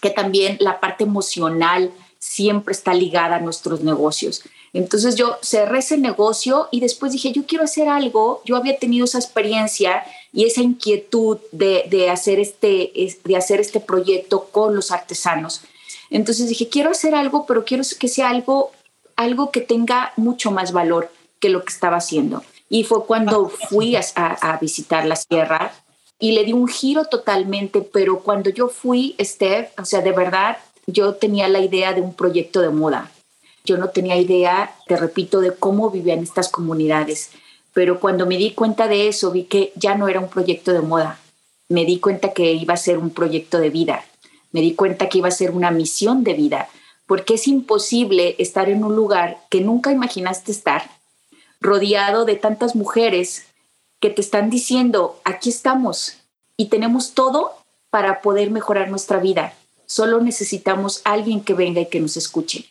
que 0.00 0.10
también 0.10 0.56
la 0.60 0.80
parte 0.80 1.04
emocional 1.04 1.92
siempre 2.18 2.72
está 2.72 2.94
ligada 2.94 3.36
a 3.36 3.40
nuestros 3.40 3.80
negocios. 3.80 4.42
Entonces 4.72 5.16
yo 5.16 5.36
cerré 5.42 5.80
ese 5.80 5.98
negocio 5.98 6.68
y 6.70 6.80
después 6.80 7.12
dije, 7.12 7.32
yo 7.32 7.44
quiero 7.44 7.64
hacer 7.64 7.88
algo, 7.88 8.42
yo 8.44 8.56
había 8.56 8.78
tenido 8.78 9.04
esa 9.04 9.18
experiencia 9.18 10.04
y 10.32 10.44
esa 10.44 10.60
inquietud 10.60 11.38
de, 11.50 12.08
hacer, 12.10 12.38
este, 12.38 12.92
de 13.24 13.36
hacer 13.36 13.60
este 13.60 13.80
proyecto 13.80 14.44
con 14.52 14.76
los 14.76 14.92
artesanos. 14.92 15.62
Entonces 16.10 16.48
dije, 16.48 16.68
quiero 16.68 16.90
hacer 16.90 17.14
algo, 17.14 17.46
pero 17.46 17.64
quiero 17.64 17.82
que 17.98 18.08
sea 18.08 18.28
algo, 18.28 18.70
algo 19.16 19.50
que 19.50 19.60
tenga 19.60 20.12
mucho 20.16 20.50
más 20.50 20.72
valor 20.72 21.10
que 21.40 21.48
lo 21.48 21.64
que 21.64 21.72
estaba 21.72 21.96
haciendo. 21.96 22.44
Y 22.68 22.84
fue 22.84 23.04
cuando 23.06 23.48
fui 23.48 23.96
a, 23.96 24.02
a 24.16 24.56
visitar 24.58 25.04
la 25.04 25.16
sierra 25.16 25.72
y 26.20 26.32
le 26.32 26.44
di 26.44 26.52
un 26.52 26.68
giro 26.68 27.06
totalmente, 27.06 27.80
pero 27.80 28.20
cuando 28.20 28.50
yo 28.50 28.68
fui, 28.68 29.16
Steph, 29.18 29.70
o 29.78 29.84
sea, 29.86 30.02
de 30.02 30.12
verdad, 30.12 30.58
yo 30.86 31.14
tenía 31.14 31.48
la 31.48 31.60
idea 31.60 31.94
de 31.94 32.02
un 32.02 32.12
proyecto 32.12 32.60
de 32.60 32.68
moda. 32.68 33.10
Yo 33.64 33.78
no 33.78 33.88
tenía 33.88 34.16
idea, 34.16 34.74
te 34.86 34.96
repito, 34.96 35.40
de 35.40 35.54
cómo 35.54 35.90
vivían 35.90 36.22
estas 36.22 36.50
comunidades, 36.50 37.30
pero 37.72 38.00
cuando 38.00 38.26
me 38.26 38.36
di 38.36 38.52
cuenta 38.52 38.86
de 38.86 39.08
eso, 39.08 39.30
vi 39.30 39.44
que 39.44 39.72
ya 39.76 39.94
no 39.94 40.08
era 40.08 40.20
un 40.20 40.28
proyecto 40.28 40.72
de 40.72 40.80
moda. 40.80 41.18
Me 41.68 41.84
di 41.86 41.98
cuenta 41.98 42.32
que 42.32 42.52
iba 42.52 42.74
a 42.74 42.78
ser 42.78 42.98
un 42.98 43.10
proyecto 43.10 43.58
de 43.58 43.70
vida. 43.70 44.04
Me 44.52 44.60
di 44.60 44.74
cuenta 44.74 45.08
que 45.08 45.18
iba 45.18 45.28
a 45.28 45.32
ser 45.32 45.52
una 45.52 45.70
misión 45.70 46.22
de 46.22 46.34
vida, 46.34 46.68
porque 47.06 47.34
es 47.34 47.48
imposible 47.48 48.36
estar 48.38 48.68
en 48.68 48.84
un 48.84 48.94
lugar 48.94 49.38
que 49.48 49.60
nunca 49.60 49.90
imaginaste 49.90 50.52
estar, 50.52 50.90
rodeado 51.60 52.24
de 52.24 52.36
tantas 52.36 52.76
mujeres 52.76 53.46
que 54.00 54.10
te 54.10 54.22
están 54.22 54.50
diciendo, 54.50 55.20
aquí 55.24 55.50
estamos 55.50 56.16
y 56.56 56.66
tenemos 56.66 57.12
todo 57.12 57.52
para 57.90 58.22
poder 58.22 58.50
mejorar 58.50 58.90
nuestra 58.90 59.18
vida. 59.18 59.54
Solo 59.86 60.20
necesitamos 60.20 61.02
alguien 61.04 61.42
que 61.42 61.54
venga 61.54 61.80
y 61.80 61.86
que 61.86 62.00
nos 62.00 62.16
escuche. 62.16 62.66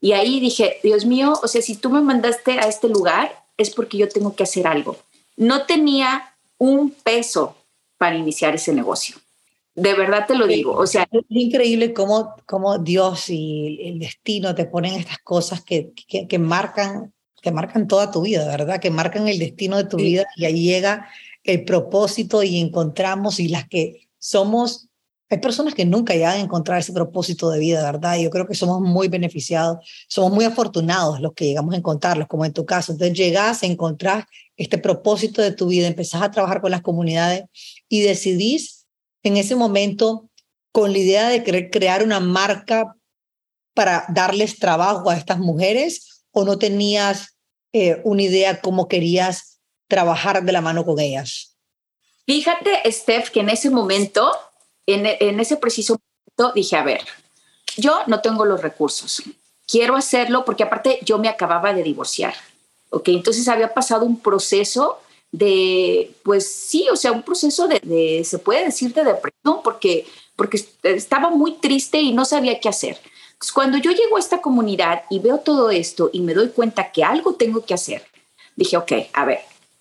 Y 0.00 0.12
ahí 0.12 0.40
dije, 0.40 0.78
Dios 0.82 1.04
mío, 1.04 1.38
o 1.42 1.48
sea, 1.48 1.62
si 1.62 1.76
tú 1.76 1.90
me 1.90 2.00
mandaste 2.00 2.58
a 2.58 2.68
este 2.68 2.88
lugar, 2.88 3.44
es 3.56 3.70
porque 3.70 3.98
yo 3.98 4.08
tengo 4.08 4.34
que 4.34 4.42
hacer 4.42 4.66
algo. 4.66 4.96
No 5.36 5.66
tenía 5.66 6.34
un 6.58 6.90
peso 6.90 7.56
para 7.98 8.16
iniciar 8.16 8.54
ese 8.54 8.72
negocio. 8.72 9.16
De 9.74 9.94
verdad 9.94 10.26
te 10.26 10.34
lo 10.34 10.46
digo. 10.46 10.72
O 10.74 10.86
sea, 10.86 11.08
es 11.10 11.24
increíble 11.28 11.94
cómo, 11.94 12.34
cómo 12.46 12.78
Dios 12.78 13.30
y 13.30 13.78
el 13.82 13.98
destino 13.98 14.54
te 14.54 14.66
ponen 14.66 14.94
estas 14.94 15.18
cosas 15.18 15.62
que, 15.62 15.92
que, 16.08 16.26
que 16.28 16.38
marcan 16.38 17.11
que 17.42 17.50
marcan 17.50 17.88
toda 17.88 18.10
tu 18.10 18.22
vida, 18.22 18.46
¿verdad? 18.46 18.80
Que 18.80 18.90
marcan 18.90 19.28
el 19.28 19.38
destino 19.38 19.76
de 19.76 19.84
tu 19.84 19.96
vida 19.96 20.24
y 20.36 20.44
ahí 20.44 20.62
llega 20.62 21.08
el 21.42 21.64
propósito 21.64 22.42
y 22.42 22.60
encontramos 22.60 23.40
y 23.40 23.48
las 23.48 23.68
que 23.68 24.08
somos, 24.18 24.88
hay 25.28 25.38
personas 25.38 25.74
que 25.74 25.84
nunca 25.84 26.14
llegan 26.14 26.36
a 26.36 26.40
encontrar 26.40 26.78
ese 26.78 26.92
propósito 26.92 27.50
de 27.50 27.58
vida, 27.58 27.82
¿verdad? 27.82 28.16
Yo 28.18 28.30
creo 28.30 28.46
que 28.46 28.54
somos 28.54 28.80
muy 28.80 29.08
beneficiados, 29.08 29.84
somos 30.08 30.32
muy 30.32 30.44
afortunados 30.44 31.20
los 31.20 31.32
que 31.34 31.46
llegamos 31.46 31.74
a 31.74 31.78
encontrarlos, 31.78 32.28
como 32.28 32.44
en 32.44 32.52
tu 32.52 32.64
caso. 32.64 32.92
Entonces 32.92 33.18
llegas 33.18 33.64
a 33.64 33.66
encontrar 33.66 34.26
este 34.56 34.78
propósito 34.78 35.42
de 35.42 35.50
tu 35.50 35.66
vida, 35.66 35.88
empezás 35.88 36.22
a 36.22 36.30
trabajar 36.30 36.60
con 36.60 36.70
las 36.70 36.82
comunidades 36.82 37.44
y 37.88 38.02
decidís 38.02 38.86
en 39.24 39.36
ese 39.36 39.56
momento 39.56 40.30
con 40.70 40.92
la 40.92 40.98
idea 40.98 41.28
de 41.28 41.42
querer 41.42 41.70
crear 41.70 42.04
una 42.04 42.20
marca 42.20 42.94
para 43.74 44.04
darles 44.10 44.60
trabajo 44.60 45.10
a 45.10 45.16
estas 45.16 45.38
mujeres 45.38 46.11
o 46.32 46.44
no 46.44 46.58
tenías 46.58 47.36
eh, 47.72 48.00
una 48.04 48.22
idea 48.22 48.60
cómo 48.60 48.88
querías 48.88 49.60
trabajar 49.88 50.42
de 50.42 50.52
la 50.52 50.60
mano 50.60 50.84
con 50.84 50.98
ellas? 50.98 51.56
Fíjate, 52.26 52.70
Steph, 52.90 53.30
que 53.30 53.40
en 53.40 53.50
ese 53.50 53.70
momento, 53.70 54.30
en, 54.86 55.06
en 55.06 55.40
ese 55.40 55.56
preciso 55.56 55.98
momento, 56.38 56.54
dije, 56.54 56.76
a 56.76 56.82
ver, 56.82 57.02
yo 57.76 58.00
no 58.06 58.20
tengo 58.20 58.44
los 58.44 58.60
recursos, 58.62 59.22
quiero 59.66 59.96
hacerlo 59.96 60.44
porque 60.44 60.62
aparte 60.62 60.98
yo 61.02 61.18
me 61.18 61.28
acababa 61.28 61.72
de 61.72 61.82
divorciar, 61.82 62.34
¿ok? 62.90 63.08
Entonces 63.08 63.48
había 63.48 63.72
pasado 63.72 64.04
un 64.04 64.20
proceso 64.20 64.98
de, 65.32 66.14
pues 66.22 66.50
sí, 66.50 66.86
o 66.92 66.96
sea, 66.96 67.10
un 67.10 67.22
proceso 67.22 67.66
de, 67.66 67.80
de, 67.80 68.22
se 68.24 68.38
puede 68.38 68.66
decir, 68.66 68.92
de 68.92 69.02
depresión, 69.02 69.62
porque, 69.64 70.06
porque 70.36 70.62
estaba 70.82 71.30
muy 71.30 71.54
triste 71.54 72.00
y 72.00 72.12
no 72.12 72.24
sabía 72.24 72.60
qué 72.60 72.68
hacer. 72.68 72.98
Cuando 73.50 73.78
yo 73.78 73.90
llego 73.90 74.16
a 74.16 74.20
esta 74.20 74.40
comunidad 74.40 75.02
y 75.10 75.18
veo 75.18 75.38
todo 75.38 75.70
esto 75.70 76.10
y 76.12 76.20
me 76.20 76.34
doy 76.34 76.50
cuenta 76.50 76.92
que 76.92 77.02
algo 77.02 77.34
tengo 77.34 77.64
que 77.64 77.74
hacer, 77.74 78.04
dije, 78.54 78.76
ok, 78.76 78.92
a 79.12 79.24
ver, 79.24 79.40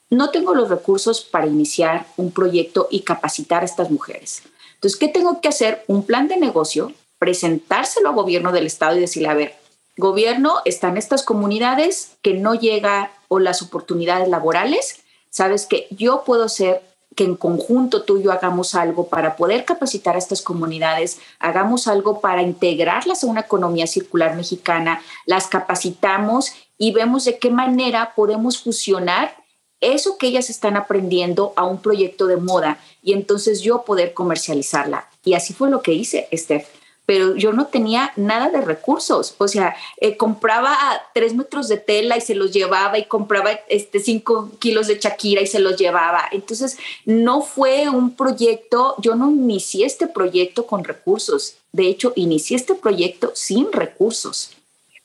no 0.09 0.31
tengo 0.31 0.55
los 0.55 0.69
recursos 0.69 1.21
para 1.21 1.47
iniciar 1.47 2.07
un 2.17 2.31
proyecto 2.31 2.87
y 2.89 3.01
capacitar 3.01 3.61
a 3.61 3.65
estas 3.65 3.91
mujeres. 3.91 4.43
Entonces, 4.75 4.99
¿qué 4.99 5.07
tengo 5.07 5.41
que 5.41 5.47
hacer? 5.47 5.83
Un 5.87 6.05
plan 6.05 6.27
de 6.27 6.37
negocio, 6.37 6.91
presentárselo 7.19 8.09
al 8.09 8.15
gobierno 8.15 8.51
del 8.51 8.65
estado 8.65 8.97
y 8.97 9.01
decirle, 9.01 9.29
a 9.29 9.35
ver, 9.35 9.55
gobierno, 9.97 10.61
están 10.65 10.97
estas 10.97 11.23
comunidades 11.23 12.13
que 12.21 12.33
no 12.33 12.55
llega 12.55 13.11
o 13.27 13.39
las 13.39 13.61
oportunidades 13.61 14.27
laborales, 14.27 15.01
sabes 15.29 15.65
que 15.65 15.87
yo 15.91 16.23
puedo 16.25 16.49
ser 16.49 16.81
que 17.15 17.23
en 17.25 17.35
conjunto 17.35 18.03
tú 18.03 18.17
y 18.17 18.23
yo 18.23 18.31
hagamos 18.31 18.75
algo 18.75 19.07
para 19.07 19.35
poder 19.35 19.65
capacitar 19.65 20.15
a 20.15 20.19
estas 20.19 20.41
comunidades, 20.41 21.19
hagamos 21.39 21.87
algo 21.87 22.21
para 22.21 22.41
integrarlas 22.41 23.23
a 23.23 23.27
una 23.27 23.41
economía 23.41 23.87
circular 23.87 24.35
mexicana, 24.35 25.01
las 25.25 25.47
capacitamos 25.47 26.53
y 26.77 26.93
vemos 26.93 27.25
de 27.25 27.37
qué 27.37 27.51
manera 27.51 28.13
podemos 28.15 28.61
fusionar 28.61 29.35
eso 29.81 30.17
que 30.17 30.27
ellas 30.27 30.49
están 30.49 30.77
aprendiendo 30.77 31.53
a 31.55 31.65
un 31.65 31.81
proyecto 31.81 32.27
de 32.27 32.37
moda 32.37 32.79
y 33.01 33.13
entonces 33.13 33.61
yo 33.61 33.83
poder 33.83 34.13
comercializarla. 34.13 35.09
Y 35.23 35.33
así 35.33 35.53
fue 35.53 35.69
lo 35.69 35.81
que 35.81 35.93
hice, 35.93 36.27
Steph 36.33 36.80
pero 37.11 37.35
yo 37.35 37.51
no 37.51 37.65
tenía 37.65 38.13
nada 38.15 38.47
de 38.47 38.61
recursos. 38.61 39.35
O 39.37 39.49
sea, 39.49 39.75
eh, 39.97 40.15
compraba 40.15 40.77
tres 41.13 41.35
metros 41.35 41.67
de 41.67 41.75
tela 41.75 42.15
y 42.15 42.21
se 42.21 42.35
los 42.35 42.53
llevaba 42.53 42.97
y 42.97 43.03
compraba 43.03 43.51
este, 43.67 43.99
cinco 43.99 44.49
kilos 44.59 44.87
de 44.87 44.97
Shakira 44.97 45.41
y 45.41 45.47
se 45.47 45.59
los 45.59 45.75
llevaba. 45.75 46.23
Entonces, 46.31 46.77
no 47.03 47.41
fue 47.41 47.89
un 47.89 48.15
proyecto, 48.15 48.95
yo 48.99 49.15
no 49.15 49.29
inicié 49.29 49.85
este 49.85 50.07
proyecto 50.07 50.65
con 50.65 50.85
recursos. 50.85 51.55
De 51.73 51.85
hecho, 51.89 52.13
inicié 52.15 52.55
este 52.55 52.75
proyecto 52.75 53.33
sin 53.35 53.73
recursos. 53.73 54.51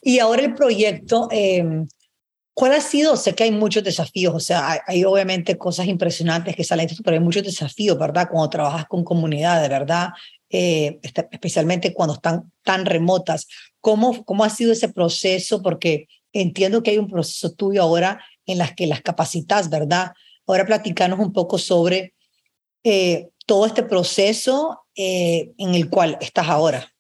Y 0.01 0.21
ahora 0.21 0.43
el 0.43 0.55
proyecto, 0.55 1.27
em, 1.33 1.89
¿cuál 2.55 2.75
ha 2.75 2.81
sido? 2.81 3.17
Sé 3.17 3.35
que 3.35 3.43
hay 3.43 3.51
muchos 3.51 3.83
desafíos, 3.83 4.33
o 4.33 4.39
sea, 4.39 4.71
hay, 4.71 4.79
hay 4.87 5.05
obviamente 5.05 5.59
cosas 5.59 5.89
impresionantes 5.89 6.55
que 6.55 6.63
salen, 6.63 6.89
pero 7.03 7.17
hay 7.17 7.21
muchos 7.21 7.43
desafíos, 7.43 7.99
¿verdad? 7.99 8.29
Cuando 8.31 8.49
trabajas 8.49 8.87
con 8.87 9.03
comunidades, 9.03 9.69
¿verdad? 9.69 10.11
Eh, 10.49 11.01
especialmente 11.03 11.93
cuando 11.93 12.15
están 12.15 12.53
tan 12.63 12.87
remotas. 12.87 13.49
¿Cómo, 13.81 14.25
¿Cómo 14.25 14.45
ha 14.45 14.51
sido 14.51 14.73
ese 14.73 14.89
proceso? 14.89 15.61
Porque 15.61 16.07
entiendo 16.33 16.83
que 16.83 16.93
hay 16.93 16.99
un 16.99 17.09
proceso 17.09 17.53
tuyo 17.53 17.83
ahora 17.83 18.25
en 18.47 18.59
las 18.59 18.73
que 18.75 18.87
las 18.87 19.03
capacitas, 19.03 19.71
¿verdad? 19.71 20.13
Ahora 20.47 20.65
platicanos 20.65 21.19
un 21.19 21.33
poco 21.33 21.59
sobre 21.59 22.15
eh, 22.85 23.31
todo 23.45 23.67
este 23.67 23.83
proceso 23.83 24.83
eh, 24.95 25.53
en 25.59 25.75
el 25.75 25.91
cual 25.91 26.17
estás 26.21 26.49
ahora. 26.49 26.93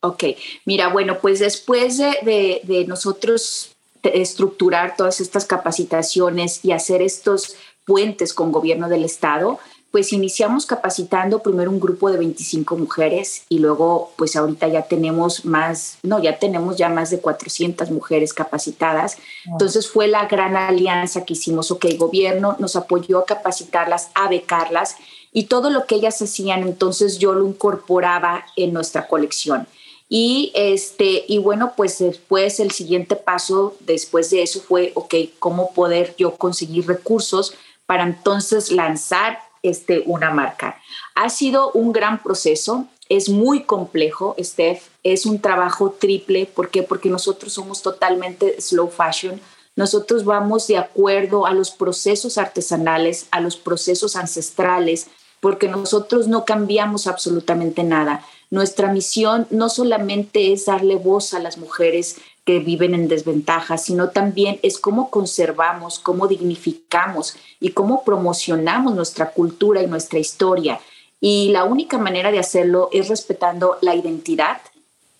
Ok, 0.00 0.24
mira, 0.64 0.88
bueno, 0.88 1.18
pues 1.20 1.40
después 1.40 1.98
de, 1.98 2.16
de, 2.22 2.60
de 2.64 2.86
nosotros 2.86 3.76
estructurar 4.02 4.96
todas 4.96 5.20
estas 5.20 5.44
capacitaciones 5.44 6.64
y 6.64 6.72
hacer 6.72 7.02
estos 7.02 7.56
puentes 7.84 8.32
con 8.32 8.52
gobierno 8.52 8.88
del 8.88 9.04
estado, 9.04 9.58
pues 9.96 10.12
iniciamos 10.12 10.66
capacitando 10.66 11.38
primero 11.38 11.70
un 11.70 11.80
grupo 11.80 12.10
de 12.10 12.18
25 12.18 12.76
mujeres 12.76 13.44
y 13.48 13.60
luego 13.60 14.12
pues 14.16 14.36
ahorita 14.36 14.68
ya 14.68 14.82
tenemos 14.82 15.46
más, 15.46 15.96
no, 16.02 16.22
ya 16.22 16.38
tenemos 16.38 16.76
ya 16.76 16.90
más 16.90 17.08
de 17.08 17.18
400 17.18 17.90
mujeres 17.90 18.34
capacitadas. 18.34 19.16
Entonces 19.46 19.88
fue 19.88 20.06
la 20.06 20.26
gran 20.26 20.54
alianza 20.54 21.24
que 21.24 21.32
hicimos, 21.32 21.70
ok, 21.70 21.86
gobierno 21.96 22.56
nos 22.58 22.76
apoyó 22.76 23.20
a 23.20 23.24
capacitarlas, 23.24 24.10
a 24.14 24.28
becarlas 24.28 24.96
y 25.32 25.44
todo 25.44 25.70
lo 25.70 25.86
que 25.86 25.94
ellas 25.94 26.20
hacían, 26.20 26.60
entonces 26.60 27.18
yo 27.18 27.32
lo 27.32 27.46
incorporaba 27.46 28.44
en 28.54 28.74
nuestra 28.74 29.08
colección. 29.08 29.66
Y, 30.10 30.52
este, 30.54 31.24
y 31.26 31.38
bueno, 31.38 31.72
pues 31.74 32.00
después 32.00 32.60
el 32.60 32.70
siguiente 32.70 33.16
paso 33.16 33.74
después 33.80 34.28
de 34.28 34.42
eso 34.42 34.60
fue, 34.60 34.92
ok, 34.94 35.14
¿cómo 35.38 35.72
poder 35.72 36.14
yo 36.18 36.36
conseguir 36.36 36.86
recursos 36.86 37.54
para 37.86 38.02
entonces 38.02 38.72
lanzar 38.72 39.45
este, 39.68 40.02
una 40.06 40.30
marca. 40.30 40.80
Ha 41.14 41.28
sido 41.30 41.70
un 41.72 41.92
gran 41.92 42.22
proceso, 42.22 42.86
es 43.08 43.28
muy 43.28 43.62
complejo, 43.64 44.34
Steph, 44.40 44.88
es 45.02 45.26
un 45.26 45.40
trabajo 45.40 45.90
triple. 45.90 46.46
¿Por 46.46 46.70
qué? 46.70 46.82
Porque 46.82 47.08
nosotros 47.08 47.52
somos 47.52 47.82
totalmente 47.82 48.60
slow 48.60 48.88
fashion. 48.88 49.40
Nosotros 49.76 50.24
vamos 50.24 50.66
de 50.66 50.78
acuerdo 50.78 51.46
a 51.46 51.52
los 51.52 51.70
procesos 51.70 52.38
artesanales, 52.38 53.28
a 53.30 53.40
los 53.40 53.56
procesos 53.56 54.16
ancestrales, 54.16 55.08
porque 55.40 55.68
nosotros 55.68 56.28
no 56.28 56.44
cambiamos 56.44 57.06
absolutamente 57.06 57.84
nada. 57.84 58.24
Nuestra 58.50 58.90
misión 58.92 59.46
no 59.50 59.68
solamente 59.68 60.52
es 60.52 60.66
darle 60.66 60.96
voz 60.96 61.34
a 61.34 61.38
las 61.40 61.58
mujeres 61.58 62.16
que 62.46 62.60
viven 62.60 62.94
en 62.94 63.08
desventaja, 63.08 63.76
sino 63.76 64.10
también 64.10 64.60
es 64.62 64.78
cómo 64.78 65.10
conservamos, 65.10 65.98
cómo 65.98 66.28
dignificamos 66.28 67.36
y 67.58 67.70
cómo 67.70 68.04
promocionamos 68.04 68.94
nuestra 68.94 69.32
cultura 69.32 69.82
y 69.82 69.88
nuestra 69.88 70.20
historia. 70.20 70.78
Y 71.20 71.48
la 71.48 71.64
única 71.64 71.98
manera 71.98 72.30
de 72.30 72.38
hacerlo 72.38 72.88
es 72.92 73.08
respetando 73.08 73.78
la 73.82 73.96
identidad, 73.96 74.60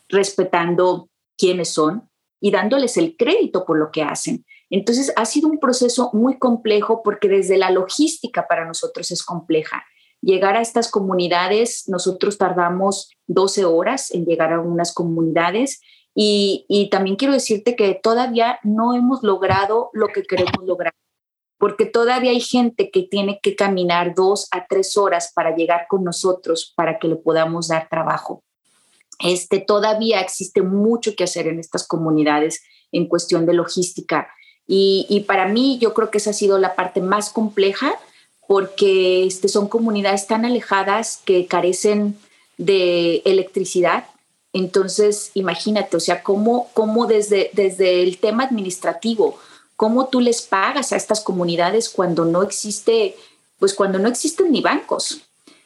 respetando 0.08 1.08
quiénes 1.36 1.70
son 1.70 2.08
y 2.40 2.52
dándoles 2.52 2.96
el 2.96 3.16
crédito 3.16 3.64
por 3.64 3.76
lo 3.76 3.90
que 3.90 4.02
hacen. 4.02 4.44
Entonces 4.70 5.12
ha 5.16 5.24
sido 5.24 5.48
un 5.48 5.58
proceso 5.58 6.10
muy 6.12 6.38
complejo 6.38 7.02
porque 7.02 7.28
desde 7.28 7.58
la 7.58 7.72
logística 7.72 8.46
para 8.46 8.64
nosotros 8.66 9.10
es 9.10 9.24
compleja. 9.24 9.84
Llegar 10.22 10.56
a 10.56 10.60
estas 10.60 10.92
comunidades, 10.92 11.88
nosotros 11.88 12.38
tardamos 12.38 13.10
12 13.26 13.64
horas 13.64 14.12
en 14.12 14.24
llegar 14.26 14.52
a 14.52 14.60
unas 14.60 14.94
comunidades 14.94 15.80
y, 16.18 16.88
también 16.90 17.16
quiero 17.16 17.34
decirte 17.34 17.76
que 17.76 17.92
todavía 17.92 18.58
no 18.62 18.94
hemos 18.94 19.22
logrado 19.22 19.90
lo 19.92 20.08
que 20.08 20.22
queremos 20.22 20.64
lograr, 20.64 20.94
porque 21.58 21.84
todavía 21.84 22.30
hay 22.30 22.40
gente 22.40 22.90
que 22.90 23.02
tiene 23.02 23.38
que 23.42 23.54
caminar 23.54 24.14
dos 24.14 24.48
a 24.50 24.66
tres 24.66 24.96
horas 24.96 25.30
para 25.34 25.54
llegar 25.54 25.86
con 25.90 26.04
nosotros 26.04 26.72
para 26.74 26.98
que 26.98 27.08
le 27.08 27.16
podamos 27.16 27.68
dar 27.68 27.90
trabajo. 27.90 28.42
Este, 29.18 29.60
todavía 29.60 30.22
existe 30.22 30.62
mucho 30.62 31.14
que 31.14 31.24
hacer 31.24 31.48
en 31.48 31.58
estas 31.58 31.86
comunidades 31.86 32.62
en 32.92 33.08
cuestión 33.08 33.44
de 33.44 33.52
logística. 33.52 34.28
Y, 34.66 35.22
para 35.28 35.46
mí 35.46 35.78
yo 35.82 35.92
creo 35.92 36.10
que 36.10 36.16
esa 36.16 36.30
ha 36.30 36.32
sido 36.32 36.58
la 36.58 36.74
parte 36.74 37.02
más 37.02 37.28
compleja 37.28 37.92
porque 38.48 39.26
este, 39.26 39.48
son 39.48 39.68
comunidades 39.68 40.26
tan 40.26 40.46
alejadas 40.46 41.20
que 41.26 41.46
carecen 41.46 42.16
de 42.56 43.20
electricidad, 43.26 44.06
entonces, 44.56 45.32
imagínate, 45.34 45.98
o 45.98 46.00
sea, 46.00 46.22
cómo, 46.22 46.70
cómo 46.72 47.06
desde, 47.06 47.50
desde 47.52 48.02
el 48.02 48.16
tema 48.16 48.44
administrativo, 48.44 49.38
cómo 49.76 50.08
tú 50.08 50.20
les 50.20 50.40
pagas 50.40 50.92
a 50.92 50.96
estas 50.96 51.20
comunidades 51.20 51.90
cuando 51.90 52.24
no 52.24 52.42
existe, 52.42 53.16
pues 53.58 53.74
cuando 53.74 53.98
no 53.98 54.08
existen 54.08 54.50
ni 54.50 54.62
bancos. 54.62 55.20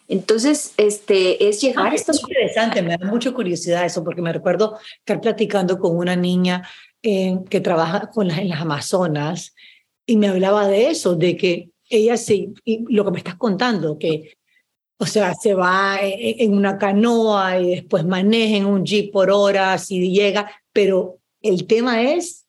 Entonces, 0.08 0.74
este, 0.76 1.48
es 1.48 1.60
llegar 1.60 1.92
a 1.92 1.94
estas... 1.94 2.16
Es 2.16 2.22
interesante, 2.22 2.82
me 2.82 2.96
da 2.96 3.06
mucha 3.06 3.30
curiosidad 3.30 3.84
eso, 3.84 4.02
porque 4.02 4.22
me 4.22 4.32
recuerdo 4.32 4.76
estar 4.98 5.20
platicando 5.20 5.78
con 5.78 5.96
una 5.96 6.16
niña 6.16 6.68
eh, 7.00 7.38
que 7.48 7.60
trabaja 7.60 8.10
con 8.10 8.26
las, 8.26 8.38
en 8.38 8.48
las 8.48 8.60
Amazonas 8.60 9.54
y 10.04 10.16
me 10.16 10.26
hablaba 10.26 10.66
de 10.66 10.90
eso, 10.90 11.14
de 11.14 11.36
que 11.36 11.70
ella 11.88 12.16
sí, 12.16 12.54
y 12.64 12.84
lo 12.92 13.04
que 13.04 13.12
me 13.12 13.18
estás 13.18 13.36
contando, 13.36 13.98
que 13.98 14.36
o 15.02 15.06
sea, 15.06 15.34
se 15.34 15.54
va 15.54 15.98
en 16.02 16.52
una 16.52 16.76
canoa 16.76 17.58
y 17.58 17.70
después 17.70 18.04
maneja 18.04 18.58
en 18.58 18.66
un 18.66 18.84
jeep 18.84 19.10
por 19.10 19.30
horas 19.30 19.90
y 19.90 20.12
llega, 20.12 20.52
pero 20.74 21.18
el 21.40 21.66
tema 21.66 22.02
es 22.02 22.46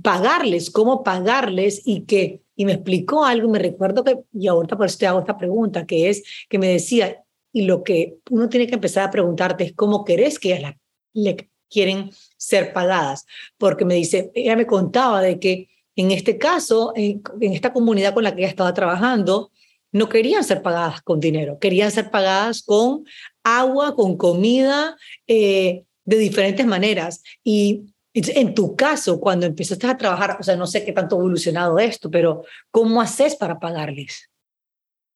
pagarles, 0.00 0.70
cómo 0.70 1.02
pagarles 1.02 1.82
y 1.84 2.02
que, 2.02 2.42
y 2.54 2.64
me 2.64 2.74
explicó 2.74 3.24
algo, 3.24 3.48
me 3.48 3.58
recuerdo 3.58 4.04
que, 4.04 4.20
y 4.32 4.46
ahorita 4.46 4.76
por 4.76 4.86
eso 4.86 4.98
te 4.98 5.08
hago 5.08 5.18
esta 5.18 5.36
pregunta, 5.36 5.84
que 5.84 6.08
es 6.08 6.22
que 6.48 6.60
me 6.60 6.68
decía, 6.68 7.24
y 7.52 7.62
lo 7.62 7.82
que 7.82 8.18
uno 8.30 8.48
tiene 8.48 8.68
que 8.68 8.74
empezar 8.74 9.08
a 9.08 9.10
preguntarte 9.10 9.64
es 9.64 9.72
cómo 9.74 10.04
querés 10.04 10.38
que 10.38 10.54
ellas 10.54 10.76
le 11.12 11.50
quieren 11.68 12.12
ser 12.36 12.72
pagadas, 12.72 13.26
porque 13.58 13.84
me 13.84 13.94
dice, 13.94 14.30
ella 14.34 14.54
me 14.54 14.66
contaba 14.66 15.20
de 15.22 15.40
que 15.40 15.68
en 15.96 16.12
este 16.12 16.38
caso, 16.38 16.92
en, 16.94 17.20
esta 17.40 17.72
comunidad 17.72 18.14
con 18.14 18.22
la 18.22 18.32
que 18.32 18.42
ella 18.42 18.50
estaba 18.50 18.72
trabajando, 18.72 19.50
no 19.92 20.08
querían 20.08 20.44
ser 20.44 20.62
pagadas 20.62 21.02
con 21.02 21.20
dinero, 21.20 21.58
querían 21.58 21.90
ser 21.90 22.10
pagadas 22.10 22.62
con 22.62 23.04
agua, 23.42 23.94
con 23.94 24.16
comida, 24.16 24.96
eh, 25.26 25.84
de 26.04 26.18
diferentes 26.18 26.66
maneras. 26.66 27.22
Y 27.44 27.92
en 28.14 28.54
tu 28.54 28.74
caso, 28.74 29.20
cuando 29.20 29.46
empezaste 29.46 29.86
a 29.86 29.96
trabajar, 29.96 30.36
o 30.40 30.42
sea, 30.42 30.56
no 30.56 30.66
sé 30.66 30.84
qué 30.84 30.92
tanto 30.92 31.16
ha 31.16 31.18
evolucionado 31.18 31.78
esto, 31.78 32.10
pero 32.10 32.44
¿cómo 32.70 33.00
haces 33.00 33.36
para 33.36 33.58
pagarles? 33.58 34.28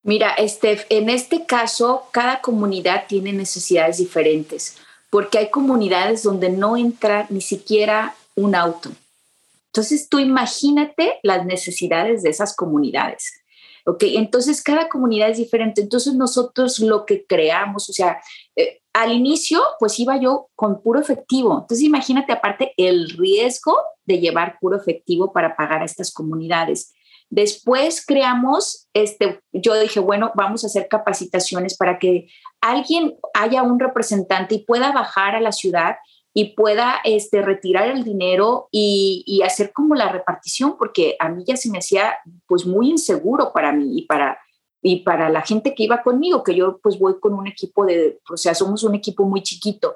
Mira, 0.03 0.37
Steph, 0.47 0.85
en 0.91 1.09
este 1.09 1.47
caso, 1.47 2.05
cada 2.13 2.41
comunidad 2.41 3.05
tiene 3.09 3.33
necesidades 3.33 3.99
diferentes, 3.99 4.77
porque 5.11 5.39
hay 5.39 5.51
comunidades 5.51 6.23
donde 6.23 6.51
no 6.51 6.77
entra 6.77 7.27
ni 7.31 7.41
siquiera 7.41 8.15
un 8.35 8.55
auto. 8.55 8.91
Entonces, 9.69 10.09
tú 10.09 10.19
imagínate 10.19 11.19
las 11.23 11.47
necesidades 11.47 12.23
de 12.23 12.31
esas 12.31 12.55
comunidades. 12.55 13.44
¿Ok? 13.85 14.03
Entonces, 14.17 14.63
cada 14.63 14.89
comunidad 14.89 15.31
es 15.31 15.39
diferente. 15.39 15.81
Entonces, 15.81 16.15
nosotros 16.15 16.79
lo 16.79 17.05
que 17.07 17.27
creamos, 17.27 17.89
o 17.89 17.93
sea, 17.93 18.21
eh, 18.57 18.81
al 18.93 19.13
inicio, 19.13 19.61
pues 19.79 19.99
iba 19.99 20.17
yo 20.19 20.49
con 20.55 20.81
puro 20.83 21.01
efectivo. 21.01 21.53
Entonces, 21.61 21.83
imagínate 21.83 22.33
aparte 22.33 22.73
el 22.77 23.11
riesgo 23.11 23.77
de 24.07 24.21
llevar 24.21 24.59
puro 24.61 24.77
efectivo 24.77 25.33
para 25.33 25.57
pagar 25.57 25.83
a 25.83 25.85
estas 25.85 26.13
comunidades. 26.13 26.95
Después 27.31 28.05
creamos, 28.07 28.89
este, 28.95 29.41
yo 29.53 29.79
dije, 29.81 29.99
bueno, 29.99 30.31
vamos 30.37 30.63
a 30.63 30.69
hacer 30.69 30.87
capacitaciones 30.89 31.77
para 31.77 31.99
que 31.99 32.29
alguien 32.61 33.17
haya 33.33 33.63
un 33.63 33.81
representante 33.81 34.55
y 34.55 34.65
pueda 34.65 34.93
bajar 34.93 35.35
a 35.35 35.41
la 35.41 35.51
ciudad 35.51 35.97
y 36.37 36.57
pueda 36.57 36.97
este, 37.05 37.43
retirar 37.43 37.89
el 37.89 38.03
dinero 38.03 38.69
y, 38.73 39.41
hacer 39.45 39.73
como 39.73 39.95
la 39.95 40.11
repartición, 40.11 40.77
porque 40.77 41.17
a 41.21 41.29
mí 41.29 41.45
ya 41.47 41.57
se 41.57 41.71
me 41.71 41.79
hacía 41.79 42.17
pues 42.47 42.67
muy 42.67 42.91
inseguro 42.91 43.53
para 43.53 43.73
mí 43.73 43.99
y 43.99 44.03
para, 44.07 44.39
y 44.83 45.05
para 45.05 45.29
la 45.29 45.43
gente 45.43 45.75
que 45.75 45.85
iba 45.85 46.03
conmigo, 46.03 46.43
que 46.43 46.57
yo 46.57 46.81
pues 46.83 46.99
voy 46.99 47.21
con 47.21 47.35
un 47.35 47.47
equipo 47.47 47.87
de, 47.87 48.19
o 48.29 48.37
sea, 48.37 48.55
somos 48.55 48.83
un 48.83 48.97
equipo 48.97 49.25
muy 49.25 49.43
chiquito, 49.43 49.95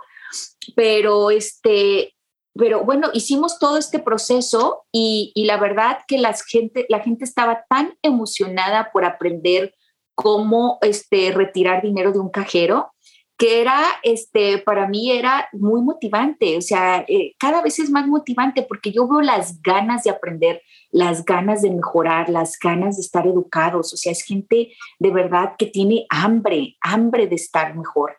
pero 0.77 1.31
este, 1.33 2.15
pero 2.55 2.85
bueno, 2.85 3.09
hicimos 3.15 3.59
todo 3.59 3.77
este 3.77 3.99
proceso 3.99 4.85
y, 4.93 5.33
y 5.35 5.47
la 5.47 5.57
verdad 5.57 5.99
que 6.07 6.19
la 6.19 6.37
gente, 6.49 6.87
la 6.89 7.01
gente 7.01 7.25
estaba 7.25 7.65
tan 7.69 7.99
emocionada 8.03 8.91
por 8.93 9.05
aprender 9.05 9.75
cómo 10.15 10.79
este, 10.83 11.33
retirar 11.33 11.83
dinero 11.83 12.13
de 12.13 12.19
un 12.19 12.29
cajero 12.29 12.93
que 13.39 13.61
era, 13.61 13.85
este, 14.03 14.59
para 14.59 14.89
mí 14.89 15.13
era 15.13 15.49
muy 15.53 15.81
motivante, 15.81 16.57
o 16.57 16.61
sea, 16.61 17.05
eh, 17.07 17.35
cada 17.39 17.63
vez 17.63 17.79
es 17.79 17.89
más 17.89 18.07
motivante 18.09 18.63
porque 18.63 18.91
yo 18.91 19.07
veo 19.07 19.21
las 19.21 19.63
ganas 19.63 20.03
de 20.03 20.11
aprender, 20.11 20.61
las 20.91 21.25
ganas 21.25 21.63
de 21.63 21.71
mejorar, 21.71 22.29
las 22.29 22.59
ganas 22.59 22.97
de 22.97 23.03
estar 23.03 23.29
educados, 23.29 23.95
o 23.95 23.97
sea, 23.97 24.11
es 24.11 24.25
gente 24.25 24.73
de 24.99 25.11
verdad 25.13 25.53
que 25.57 25.67
tiene 25.67 26.05
hambre, 26.11 26.77
hambre 26.81 27.29
de 27.29 27.37
estar 27.37 27.77
mejor. 27.77 28.17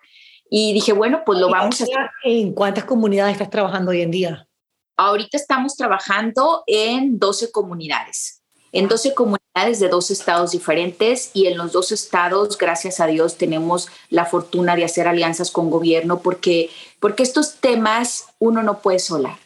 Y 0.49 0.73
dije, 0.73 0.93
bueno, 0.93 1.21
pues 1.25 1.37
lo 1.37 1.49
vamos 1.49 1.81
a 1.81 1.83
hacer. 1.83 2.09
¿En 2.23 2.53
cuántas 2.53 2.85
comunidades 2.85 3.33
estás 3.33 3.49
trabajando 3.49 3.91
hoy 3.91 4.01
en 4.01 4.11
día? 4.11 4.47
Ahorita 4.95 5.37
estamos 5.37 5.75
trabajando 5.75 6.63
en 6.65 7.19
12 7.19 7.51
comunidades 7.51 8.38
en 8.71 8.87
12 8.87 9.13
comunidades 9.13 9.79
de 9.79 9.89
dos 9.89 10.11
estados 10.11 10.51
diferentes 10.51 11.31
y 11.33 11.47
en 11.47 11.57
los 11.57 11.71
dos 11.71 11.91
estados, 11.91 12.57
gracias 12.57 12.99
a 12.99 13.07
Dios, 13.07 13.35
tenemos 13.35 13.89
la 14.09 14.25
fortuna 14.25 14.75
de 14.75 14.85
hacer 14.85 15.07
alianzas 15.07 15.51
con 15.51 15.69
gobierno 15.69 16.19
porque, 16.19 16.69
porque 16.99 17.23
estos 17.23 17.55
temas 17.55 18.25
uno 18.37 18.63
no 18.63 18.79
puede 18.79 18.99
solar. 18.99 19.37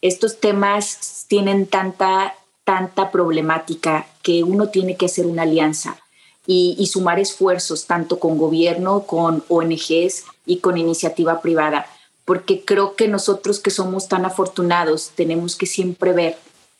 Estos 0.00 0.38
temas 0.38 1.24
tienen 1.28 1.66
tanta, 1.66 2.34
tanta 2.64 3.10
problemática 3.10 4.06
que 4.22 4.44
uno 4.44 4.68
tiene 4.68 4.96
que 4.96 5.06
hacer 5.06 5.26
una 5.26 5.42
alianza 5.42 5.98
y, 6.46 6.76
y 6.78 6.86
sumar 6.86 7.18
esfuerzos 7.18 7.86
tanto 7.86 8.20
con 8.20 8.38
gobierno, 8.38 9.04
con 9.06 9.42
ONGs 9.48 10.24
y 10.46 10.58
con 10.58 10.78
iniciativa 10.78 11.40
privada, 11.40 11.86
porque 12.24 12.64
creo 12.64 12.94
que 12.94 13.08
nosotros 13.08 13.58
que 13.58 13.70
somos 13.70 14.08
tan 14.08 14.24
afortunados 14.24 15.10
tenemos 15.16 15.56
que 15.56 15.66
siempre 15.66 16.12
ver 16.12 16.38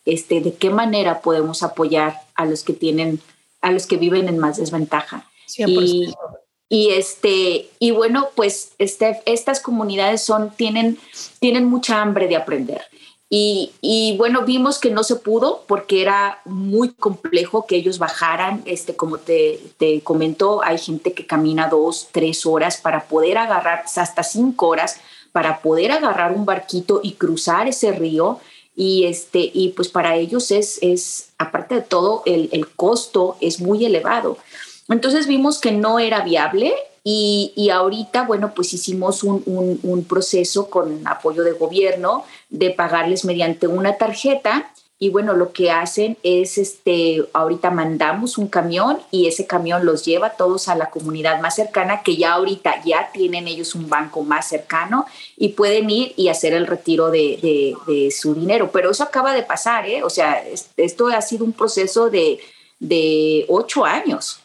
este, 0.09 0.41
de 0.41 0.55
qué 0.55 0.71
manera 0.71 1.21
podemos 1.21 1.63
apoyar 1.63 2.21
a 2.35 2.47
los 2.47 2.65
que 2.65 2.73
tienen, 2.73 3.21
a 3.61 3.71
los 3.71 3.87
que 3.87 3.97
viven 3.97 4.29
en 4.29 4.39
más 4.39 4.57
desventaja. 4.57 5.29
Y, 5.57 6.15
y, 6.69 6.91
este, 6.91 7.69
y 7.79 7.91
bueno, 7.91 8.29
pues 8.35 8.73
este, 8.79 9.21
estas 9.27 9.61
comunidades 9.61 10.23
son, 10.23 10.51
tienen, 10.51 10.99
tienen 11.41 11.67
mucha 11.67 12.01
hambre 12.01 12.27
de 12.29 12.37
aprender. 12.37 12.83
Y, 13.31 13.73
y, 13.83 14.17
bueno, 14.17 14.47
vimos 14.47 14.79
que 14.79 14.91
no 14.91 15.03
se 15.03 15.17
pudo 15.17 15.65
porque 15.67 16.01
era 16.01 16.41
muy 16.47 16.91
complejo 16.95 17.67
que 17.67 17.77
ellos 17.77 17.99
bajaran. 17.99 18.63
Este, 18.65 18.97
como 18.97 19.19
te, 19.19 19.61
te 19.77 20.01
comento, 20.01 20.63
hay 20.65 20.79
gente 20.79 21.13
que 21.13 21.27
camina 21.27 21.69
dos, 21.69 22.09
tres 22.13 22.47
horas 22.47 22.79
para 22.79 23.05
poder 23.05 23.37
agarrar, 23.37 23.85
hasta 23.85 24.23
cinco 24.23 24.69
horas, 24.69 25.01
para 25.33 25.61
poder 25.61 25.93
agarrar 25.93 26.33
un 26.33 26.47
barquito 26.47 27.01
y 27.03 27.13
cruzar 27.13 27.69
ese 27.69 27.93
río 27.93 28.41
y, 28.79 29.07
este, 29.07 29.51
y 29.53 29.71
pues 29.71 29.89
para 29.89 30.15
ellos 30.15 30.53
es, 30.53 30.79
es 30.83 31.31
aparte 31.37 31.75
de 31.75 31.81
todo, 31.81 32.23
el, 32.27 32.49
el 32.53 32.69
costo 32.69 33.37
es 33.41 33.61
muy 33.61 33.85
elevado. 33.85 34.39
Entonces 34.89 35.27
vimos 35.27 35.59
que 35.59 35.73
no 35.73 35.99
era 35.99 36.21
viable 36.21 36.73
y, 37.03 37.53
y 37.57 37.71
ahorita, 37.71 38.23
bueno, 38.23 38.53
pues 38.55 38.73
hicimos 38.73 39.25
un, 39.25 39.43
un, 39.47 39.81
un, 39.83 40.05
proceso 40.05 40.71
con 40.71 41.05
apoyo 41.09 41.43
de 41.43 41.53
gobierno 41.53 42.23
de 42.51 42.71
pagarles 42.71 43.25
mediante 43.25 43.67
una 43.67 43.97
tarjeta 43.97 44.71
y 45.01 45.11
bueno, 45.11 45.35
lo 45.35 45.53
que 45.53 45.71
hacen 45.71 46.17
es, 46.25 46.59
este, 46.59 47.25
ahorita 47.33 47.71
mandamos 47.71 48.37
un 48.37 48.49
camión 48.49 48.99
y 49.13 49.29
ese 49.29 49.47
camión 49.47 49.87
los 49.87 50.05
lleva 50.05 50.31
todos 50.31 50.69
a 50.69 50.75
la 50.75 50.91
comunidad 50.91 51.41
más 51.41 51.55
cercana, 51.55 52.03
que 52.03 52.17
ya 52.17 52.33
ahorita 52.33 52.83
ya 52.85 53.13
tienen 53.13 53.47
ellos 53.47 53.77
un 53.77 53.89
banco 53.89 54.25
más 54.25 54.49
cercano 54.49 55.07
y 55.37 55.51
pueden 55.51 55.89
ir 55.89 56.15
y 56.17 56.29
hacer 56.29 56.53
el 56.53 56.67
retiro 56.67 57.13
de, 57.13 57.77
de, 57.87 58.11
su 58.11 58.35
dinero. 58.35 58.71
Pero 58.73 58.91
eso 58.91 59.05
acaba 59.05 59.33
de 59.35 59.45
pasar, 59.45 59.87
¿eh? 59.87 60.03
O 60.03 60.11
sea, 60.11 60.43
esto 60.77 61.07
ha 61.07 61.23
sido 61.23 61.45
un 61.45 61.53
proceso 61.53 62.11
de, 62.11 62.41
de 62.81 63.45
ocho 63.49 63.85
años. 63.85 64.41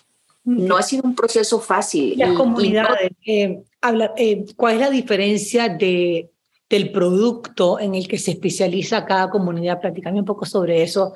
No 0.46 0.78
ha 0.78 0.84
sido 0.84 1.04
un 1.04 1.16
proceso 1.16 1.60
fácil. 1.62 2.14
Las 2.16 2.38
comunidades, 2.38 3.12
eh, 3.26 3.64
habla, 3.82 4.14
eh, 4.18 4.46
¿cuál 4.56 4.76
es 4.76 4.80
la 4.82 4.90
diferencia 4.92 5.68
de 5.68 6.30
del 6.74 6.92
producto 6.92 7.80
en 7.80 7.94
el 7.94 8.08
que 8.08 8.18
se 8.18 8.32
especializa 8.32 9.06
cada 9.06 9.30
comunidad. 9.30 9.80
Platícame 9.80 10.18
un 10.18 10.26
poco 10.26 10.44
sobre 10.44 10.82
eso, 10.82 11.14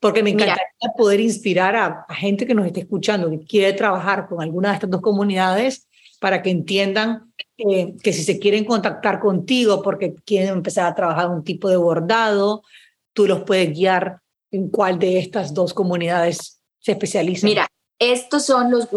porque 0.00 0.22
me 0.22 0.30
encantaría 0.30 0.64
poder 0.96 1.20
inspirar 1.20 1.76
a, 1.76 2.06
gente 2.14 2.46
que 2.46 2.54
nos 2.54 2.64
esté 2.64 2.80
escuchando, 2.80 3.28
que 3.28 3.40
quiere 3.40 3.74
trabajar 3.74 4.26
con 4.26 4.40
alguna 4.40 4.70
de 4.70 4.76
estas 4.76 4.88
dos 4.88 5.02
comunidades 5.02 5.86
para 6.18 6.40
que 6.40 6.48
entiendan 6.48 7.30
eh, 7.58 7.94
que 8.02 8.14
si 8.14 8.24
se 8.24 8.38
quieren 8.38 8.64
contactar 8.64 9.20
contigo 9.20 9.82
porque 9.82 10.14
quieren 10.24 10.54
empezar 10.54 10.86
a 10.86 10.94
trabajar 10.94 11.28
un 11.28 11.44
tipo 11.44 11.68
de 11.68 11.76
bordado, 11.76 12.62
tú 13.12 13.26
los 13.26 13.42
puedes 13.42 13.74
guiar 13.74 14.20
en 14.50 14.70
cuál 14.70 14.98
de 14.98 15.18
estas 15.18 15.52
dos 15.52 15.74
comunidades 15.74 16.62
se 16.78 16.92
especializa. 16.92 17.46
Mira, 17.46 17.68
estos 18.00 18.46
son 18.46 18.70
los, 18.70 18.88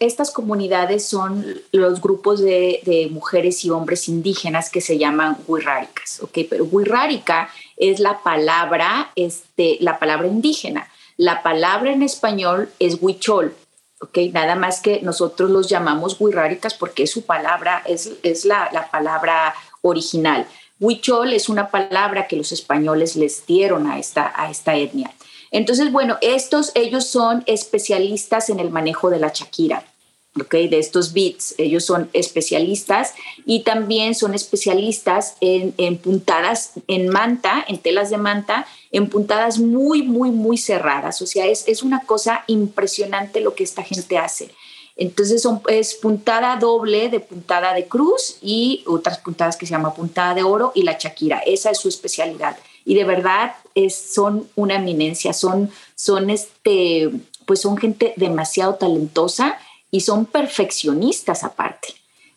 estas 0.00 0.30
comunidades 0.30 1.06
son 1.06 1.44
los 1.72 2.00
grupos 2.00 2.40
de, 2.40 3.08
mujeres 3.12 3.62
y 3.66 3.70
hombres 3.70 4.08
indígenas 4.08 4.70
que 4.70 4.80
se 4.80 4.96
llaman 4.96 5.36
huirráricas, 5.46 6.22
¿ok? 6.22 6.38
Pero 6.48 6.64
huirrárica 6.64 7.50
es 7.76 8.00
la 8.00 8.22
palabra, 8.22 9.12
este, 9.14 9.76
la 9.80 9.98
palabra 9.98 10.26
indígena. 10.26 10.88
La 11.18 11.42
palabra 11.42 11.92
en 11.92 12.02
español 12.02 12.70
es 12.78 12.96
huichol, 12.98 13.54
¿ok? 14.00 14.18
Nada 14.32 14.54
más 14.54 14.80
que 14.80 15.02
nosotros 15.02 15.50
los 15.50 15.68
llamamos 15.68 16.18
huirráricas 16.18 16.72
porque 16.72 17.02
es 17.02 17.10
su 17.10 17.26
palabra, 17.26 17.82
es, 17.84 18.10
es 18.22 18.46
la, 18.46 18.70
la 18.72 18.90
palabra 18.90 19.54
original. 19.82 20.46
Huichol 20.80 21.34
es 21.34 21.50
una 21.50 21.70
palabra 21.70 22.26
que 22.26 22.36
los 22.36 22.52
españoles 22.52 23.16
les 23.16 23.44
dieron 23.46 23.86
a 23.86 23.98
esta, 23.98 24.32
a 24.34 24.50
esta 24.50 24.76
etnia. 24.76 25.12
Entonces, 25.56 25.90
bueno, 25.90 26.18
estos, 26.20 26.70
ellos 26.74 27.06
son 27.06 27.42
especialistas 27.46 28.50
en 28.50 28.60
el 28.60 28.68
manejo 28.68 29.08
de 29.08 29.18
la 29.18 29.32
Shakira. 29.34 29.86
Okay, 30.38 30.68
de 30.68 30.78
estos 30.78 31.14
beats. 31.14 31.54
Ellos 31.56 31.86
son 31.86 32.10
especialistas 32.12 33.14
y 33.46 33.62
también 33.62 34.14
son 34.14 34.34
especialistas 34.34 35.36
en, 35.40 35.96
puntadas 35.96 36.72
en 36.88 37.08
manta, 37.08 37.64
en 37.66 37.78
telas 37.78 38.10
de 38.10 38.18
manta, 38.18 38.66
en 38.92 39.08
puntadas 39.08 39.58
muy, 39.58 40.02
muy, 40.02 40.30
muy 40.30 40.58
cerradas. 40.58 41.22
O 41.22 41.26
sea, 41.26 41.46
es, 41.46 41.66
es 41.66 41.82
una 41.82 42.00
cosa 42.04 42.44
impresionante 42.48 43.40
lo 43.40 43.54
que 43.54 43.64
esta 43.64 43.82
gente 43.82 44.18
hace. 44.18 44.50
Entonces 44.94 45.42
es 45.68 45.94
puntada 45.94 46.56
doble 46.56 47.08
de 47.08 47.20
puntada 47.20 47.72
de 47.72 47.86
cruz 47.86 48.36
y 48.42 48.84
otras 48.86 49.16
puntadas 49.20 49.56
que 49.56 49.64
se 49.64 49.70
llama 49.70 49.94
puntada 49.94 50.34
de 50.34 50.42
oro 50.42 50.72
y 50.74 50.82
la 50.82 50.98
Shakira. 50.98 51.38
Esa 51.46 51.70
es 51.70 51.78
su 51.78 51.88
especialidad 51.88 52.58
y 52.86 52.94
de 52.94 53.04
verdad 53.04 53.56
son 53.90 54.48
una 54.54 54.76
eminencia, 54.76 55.32
son, 55.34 55.70
son, 55.96 56.30
este, 56.30 57.10
pues 57.44 57.60
son 57.60 57.76
gente 57.76 58.14
demasiado 58.16 58.76
talentosa 58.76 59.58
y 59.90 60.00
son 60.00 60.24
perfeccionistas 60.24 61.44
aparte. 61.44 61.88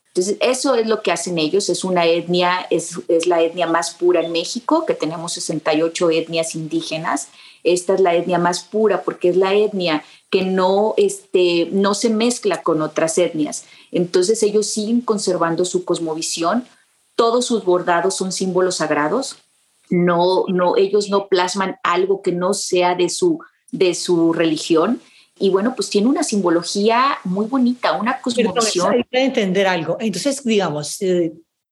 Entonces, 0.07 0.37
eso 0.41 0.73
es 0.73 0.87
lo 0.87 1.03
que 1.03 1.11
hacen 1.11 1.37
ellos, 1.37 1.69
es 1.69 1.83
una 1.83 2.05
etnia, 2.05 2.65
es, 2.71 2.99
es 3.07 3.27
la 3.27 3.41
etnia 3.41 3.67
más 3.67 3.91
pura 3.91 4.21
en 4.21 4.31
México, 4.31 4.85
que 4.87 4.95
tenemos 4.95 5.33
68 5.33 6.09
etnias 6.09 6.55
indígenas. 6.55 7.29
Esta 7.63 7.93
es 7.93 8.01
la 8.01 8.15
etnia 8.15 8.39
más 8.39 8.63
pura 8.63 9.03
porque 9.03 9.29
es 9.29 9.37
la 9.37 9.53
etnia 9.53 10.03
que 10.31 10.41
no, 10.41 10.95
este, 10.97 11.69
no 11.71 11.93
se 11.93 12.09
mezcla 12.09 12.63
con 12.63 12.81
otras 12.81 13.19
etnias. 13.19 13.65
Entonces 13.91 14.41
ellos 14.41 14.65
siguen 14.65 15.01
conservando 15.01 15.63
su 15.63 15.85
cosmovisión, 15.85 16.65
todos 17.15 17.45
sus 17.45 17.63
bordados 17.63 18.15
son 18.15 18.31
símbolos 18.31 18.77
sagrados, 18.77 19.37
no, 19.89 20.45
no, 20.47 20.77
ellos 20.77 21.09
no 21.09 21.27
plasman 21.27 21.77
algo 21.83 22.21
que 22.21 22.31
no 22.31 22.53
sea 22.53 22.95
de 22.95 23.09
su, 23.09 23.39
de 23.71 23.93
su 23.93 24.33
religión. 24.33 25.01
Y 25.37 25.49
bueno, 25.49 25.73
pues 25.75 25.89
tiene 25.89 26.07
una 26.07 26.23
simbología 26.23 27.17
muy 27.23 27.45
bonita, 27.45 27.93
una 27.93 28.19
cosmovisión. 28.21 28.93
Hay 28.93 29.03
que 29.03 29.23
entender 29.23 29.67
algo. 29.67 29.97
Entonces, 29.99 30.43
digamos, 30.43 30.99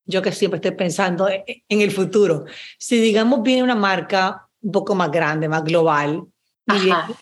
yo 0.06 0.22
que 0.22 0.32
siempre 0.32 0.58
estoy 0.58 0.72
pensando 0.72 1.28
en 1.30 1.82
el 1.82 1.92
futuro, 1.92 2.46
si 2.78 3.00
digamos 3.00 3.44
viene 3.44 3.64
una 3.64 3.76
marca 3.76 4.48
un 4.62 4.72
poco 4.72 4.96
más 4.96 5.12
grande, 5.12 5.50
más 5.50 5.64
global, 5.64 6.24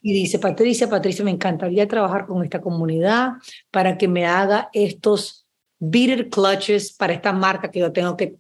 y, 0.01 0.13
dice, 0.13 0.39
Patricia, 0.39 0.89
Patricia, 0.89 1.23
me 1.23 1.29
encantaría 1.29 1.87
trabajar 1.87 2.25
con 2.25 2.43
esta 2.43 2.61
comunidad 2.61 3.33
para 3.69 3.95
que 3.97 4.07
me 4.07 4.25
haga 4.25 4.69
estos 4.73 5.45
beater 5.77 6.29
clutches 6.29 6.91
para 6.93 7.13
esta 7.13 7.31
marca 7.31 7.69
que 7.69 7.79
yo 7.79 7.91
tengo 7.91 8.17
que, 8.17 8.37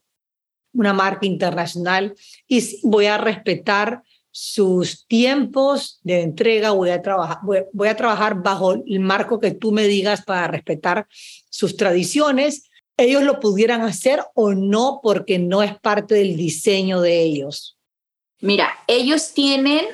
una 0.73 0.93
marca 0.93 1.25
internacional, 1.25 2.15
y 2.47 2.79
voy 2.83 3.05
a 3.07 3.17
respetar 3.17 4.03
sus 4.31 5.05
tiempos 5.07 5.99
de 6.03 6.21
entrega, 6.21 6.71
voy 6.71 6.89
a, 6.89 7.01
trabajar, 7.01 7.37
voy, 7.43 7.87
a 7.87 7.95
trabajar 7.95 8.41
bajo 8.41 8.73
el 8.73 8.99
marco 8.99 9.39
que 9.39 9.51
tú 9.51 9.71
me 9.71 9.87
digas 9.87 10.23
para 10.23 10.47
respetar 10.47 11.07
sus 11.49 11.77
tradiciones. 11.77 12.69
Ellos 12.97 13.23
lo 13.23 13.39
pudieran 13.39 13.81
hacer 13.81 14.21
o 14.33 14.53
no 14.53 14.99
porque 15.01 15.39
no 15.39 15.63
es 15.63 15.77
parte 15.79 16.15
del 16.15 16.35
diseño 16.35 17.01
de 17.01 17.21
ellos. 17.21 17.77
Mira, 18.41 18.69
ellos 18.87 19.33
tienen 19.33 19.85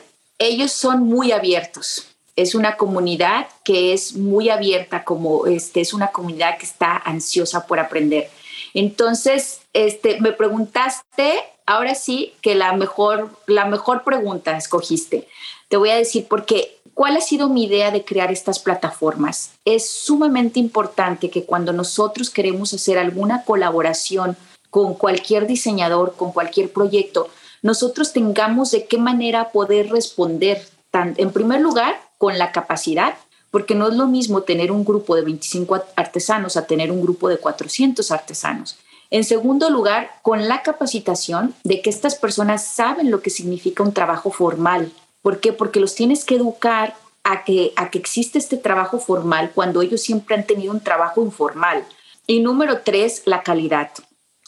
ellos 0.41 0.71
son 0.71 1.03
muy 1.03 1.31
abiertos. 1.31 2.07
Es 2.35 2.55
una 2.55 2.75
comunidad 2.75 3.47
que 3.63 3.93
es 3.93 4.15
muy 4.15 4.49
abierta, 4.49 5.03
como 5.03 5.45
este, 5.45 5.81
es 5.81 5.93
una 5.93 6.07
comunidad 6.07 6.57
que 6.57 6.65
está 6.65 6.97
ansiosa 6.97 7.67
por 7.67 7.79
aprender. 7.79 8.27
Entonces, 8.73 9.60
este, 9.73 10.19
me 10.21 10.31
preguntaste, 10.31 11.43
ahora 11.65 11.95
sí 11.95 12.33
que 12.41 12.55
la 12.55 12.73
mejor, 12.73 13.29
la 13.47 13.65
mejor 13.65 14.03
pregunta 14.03 14.57
escogiste. 14.57 15.27
Te 15.69 15.77
voy 15.77 15.89
a 15.89 15.95
decir 15.95 16.27
por 16.27 16.45
qué. 16.45 16.77
¿Cuál 16.93 17.15
ha 17.15 17.21
sido 17.21 17.47
mi 17.47 17.63
idea 17.63 17.89
de 17.89 18.03
crear 18.03 18.31
estas 18.31 18.59
plataformas? 18.59 19.51
Es 19.63 19.89
sumamente 19.89 20.59
importante 20.59 21.29
que 21.29 21.45
cuando 21.45 21.71
nosotros 21.71 22.29
queremos 22.29 22.73
hacer 22.73 22.97
alguna 22.97 23.45
colaboración 23.45 24.35
con 24.69 24.93
cualquier 24.95 25.47
diseñador, 25.47 26.15
con 26.15 26.33
cualquier 26.33 26.71
proyecto, 26.71 27.29
nosotros 27.61 28.11
tengamos 28.11 28.71
de 28.71 28.85
qué 28.87 28.97
manera 28.97 29.51
poder 29.51 29.89
responder, 29.89 30.67
en 30.93 31.31
primer 31.31 31.61
lugar, 31.61 32.01
con 32.17 32.37
la 32.37 32.51
capacidad, 32.51 33.15
porque 33.51 33.75
no 33.75 33.87
es 33.87 33.95
lo 33.95 34.07
mismo 34.07 34.41
tener 34.41 34.71
un 34.71 34.83
grupo 34.83 35.15
de 35.15 35.21
25 35.21 35.83
artesanos 35.95 36.57
a 36.57 36.67
tener 36.67 36.91
un 36.91 37.01
grupo 37.01 37.29
de 37.29 37.37
400 37.37 38.11
artesanos. 38.11 38.77
En 39.11 39.25
segundo 39.25 39.69
lugar, 39.69 40.09
con 40.21 40.47
la 40.47 40.63
capacitación 40.63 41.53
de 41.65 41.81
que 41.81 41.89
estas 41.89 42.15
personas 42.15 42.65
saben 42.65 43.11
lo 43.11 43.21
que 43.21 43.29
significa 43.29 43.83
un 43.83 43.93
trabajo 43.93 44.31
formal. 44.31 44.91
¿Por 45.21 45.41
qué? 45.41 45.51
Porque 45.51 45.81
los 45.81 45.95
tienes 45.95 46.23
que 46.23 46.35
educar 46.35 46.95
a 47.23 47.43
que, 47.43 47.73
a 47.75 47.91
que 47.91 47.99
existe 47.99 48.39
este 48.39 48.55
trabajo 48.55 48.99
formal 48.99 49.51
cuando 49.53 49.81
ellos 49.81 50.01
siempre 50.01 50.35
han 50.35 50.47
tenido 50.47 50.71
un 50.71 50.79
trabajo 50.79 51.21
informal. 51.21 51.85
Y 52.25 52.39
número 52.39 52.79
tres, 52.85 53.23
la 53.25 53.43
calidad. 53.43 53.91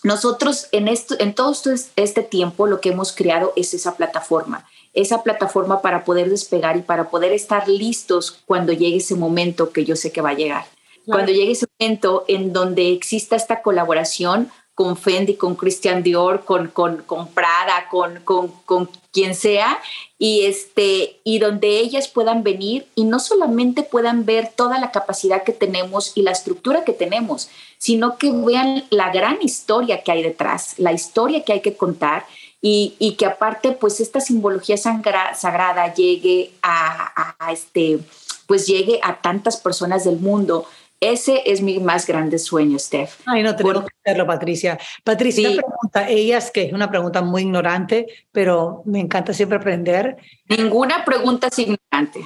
Nosotros 0.02 0.70
en, 0.72 0.88
esto, 0.88 1.16
en 1.20 1.34
todo 1.34 1.54
este 1.98 2.24
tiempo 2.24 2.66
lo 2.66 2.80
que 2.80 2.90
hemos 2.90 3.12
creado 3.12 3.52
es 3.58 3.74
esa 3.74 3.96
plataforma, 3.96 4.66
esa 4.94 5.24
plataforma 5.24 5.82
para 5.82 6.06
poder 6.06 6.30
despegar 6.30 6.78
y 6.78 6.82
para 6.82 7.10
poder 7.10 7.34
estar 7.34 7.68
listos 7.68 8.40
cuando 8.46 8.72
llegue 8.72 8.98
ese 8.98 9.16
momento 9.16 9.72
que 9.72 9.84
yo 9.84 9.98
sé 9.98 10.14
que 10.14 10.22
va 10.22 10.30
a 10.30 10.36
llegar. 10.36 10.66
Cuando 11.06 11.32
llegue 11.32 11.52
ese 11.52 11.68
momento 11.80 12.26
en 12.28 12.54
donde 12.54 12.92
exista 12.92 13.36
esta 13.36 13.62
colaboración 13.62 14.52
con 14.76 14.98
Fendi, 14.98 15.36
con 15.36 15.56
Christian 15.56 16.02
Dior, 16.02 16.46
con, 16.46 16.68
con, 16.70 17.04
con 17.04 17.28
Prada, 17.28 17.88
con, 17.92 18.22
con, 18.22 18.50
con, 18.66 18.90
quien 19.12 19.36
sea, 19.36 19.80
y, 20.18 20.46
este, 20.46 21.20
y 21.24 21.38
donde 21.38 21.80
ellas 21.80 22.08
puedan 22.08 22.42
venir 22.42 22.88
y 22.96 23.04
no 23.04 23.20
solamente 23.20 23.84
puedan 23.84 24.26
ver 24.26 24.52
toda 24.56 24.80
la 24.80 24.92
capacidad 24.92 25.44
que 25.44 25.52
tenemos 25.52 26.14
y 26.16 26.24
la 26.24 26.32
estructura 26.32 26.84
que 26.84 26.94
tenemos, 26.94 27.50
sino 27.78 28.18
que 28.18 28.32
vean 28.32 28.86
la 28.90 29.12
gran 29.12 29.38
historia 29.44 30.02
que 30.02 30.12
hay 30.12 30.24
detrás, 30.24 30.80
la 30.80 30.94
historia 30.94 31.44
que 31.44 31.54
hay 31.54 31.62
que 31.62 31.78
contar 31.78 32.26
y, 32.60 32.96
y 32.98 33.14
que 33.16 33.28
aparte 33.28 33.74
pues 33.74 34.00
esta 34.00 34.22
simbología 34.22 34.78
sagrada 34.78 35.94
llegue 35.94 36.54
a, 36.64 37.36
a, 37.38 37.52
este 37.52 38.00
pues 38.48 38.66
llegue 38.68 39.00
a 39.04 39.22
tantas 39.22 39.58
personas 39.58 40.06
del 40.06 40.18
mundo 40.18 40.66
ese 41.12 41.44
es 41.46 41.62
mi 41.62 41.80
más 41.80 42.08
grande 42.08 42.40
sueño, 42.40 42.80
Steph. 42.80 43.20
Ay, 43.26 43.44
no 43.44 43.56
tenemos 43.56 43.84
que 43.84 43.92
hacerlo, 44.04 44.26
Patricia. 44.28 44.80
Patricia, 45.04 45.50
una 45.50 45.62
pregunta, 45.62 46.10
ellas 46.10 46.52
que 46.52 46.64
es 46.64 46.74
una 46.74 46.90
pregunta 46.90 47.22
muy 47.22 47.42
ignorante, 47.42 48.08
pero 48.32 48.82
me 48.86 49.00
encanta 49.00 49.34
siempre 49.34 49.58
aprender. 49.58 50.18
Ninguna 50.48 51.04
pregunta 51.04 51.48
es 51.48 51.60
ignorante. 51.60 52.22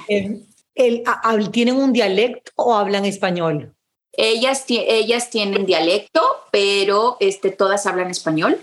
El, 0.74 1.02
¿Tienen 1.50 1.76
un 1.76 1.92
dialecto 1.92 2.52
o 2.56 2.74
hablan 2.74 3.04
español? 3.04 3.74
Ellas, 4.12 4.64
ellas 4.68 5.30
tienen 5.30 5.66
dialecto, 5.66 6.22
pero 6.50 7.16
este, 7.20 7.50
todas 7.50 7.86
hablan 7.86 8.10
español. 8.10 8.58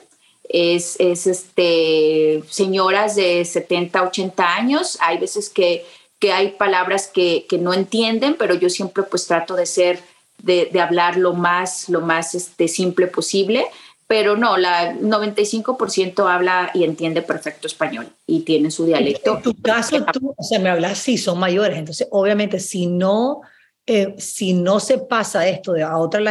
Es, 0.48 0.98
es 1.00 1.28
este, 1.28 2.44
señoras 2.50 3.16
de 3.16 3.44
70, 3.44 4.04
80 4.04 4.56
años. 4.56 4.98
Hay 5.02 5.18
veces 5.18 5.50
que 5.50 5.86
que 6.26 6.32
hay 6.32 6.54
palabras 6.54 7.06
que, 7.06 7.46
que, 7.48 7.60
no 7.60 7.72
entienden, 7.72 8.36
pero 8.40 8.56
yo 8.56 8.68
siempre 8.68 9.04
pues 9.04 9.28
trato 9.28 9.56
de 9.56 9.68
ser, 9.68 10.00
de, 10.40 10.72
de 10.74 10.82
hablar 10.82 11.18
lo 11.18 11.34
más, 11.34 11.88
lo 11.88 12.02
más 12.02 12.34
este, 12.34 12.68
simple 12.68 13.06
posible. 13.06 13.68
Pero 14.08 14.36
no, 14.36 14.58
la 14.58 14.96
95% 14.96 16.28
habla 16.28 16.72
y 16.74 16.84
entiende 16.84 17.22
perfecto 17.22 17.68
español 17.68 18.08
y 18.26 18.40
tiene 18.40 18.72
su 18.72 18.88
dialecto. 18.88 19.36
En 19.38 19.44
tu 19.44 19.54
caso, 19.62 20.04
tú, 20.12 20.34
o 20.36 20.44
sea, 20.44 20.58
me 20.58 20.70
hablas, 20.70 20.98
sí, 20.98 21.20
son 21.20 21.38
mayores. 21.38 21.78
Entonces, 21.78 22.08
obviamente, 22.10 22.60
si 22.60 22.88
no, 22.88 23.42
eh, 23.86 24.16
si 24.18 24.54
no 24.54 24.80
se 24.80 24.98
pasa 24.98 25.48
esto 25.48 25.74
de 25.74 25.84
a 25.84 25.96
otra, 25.98 26.22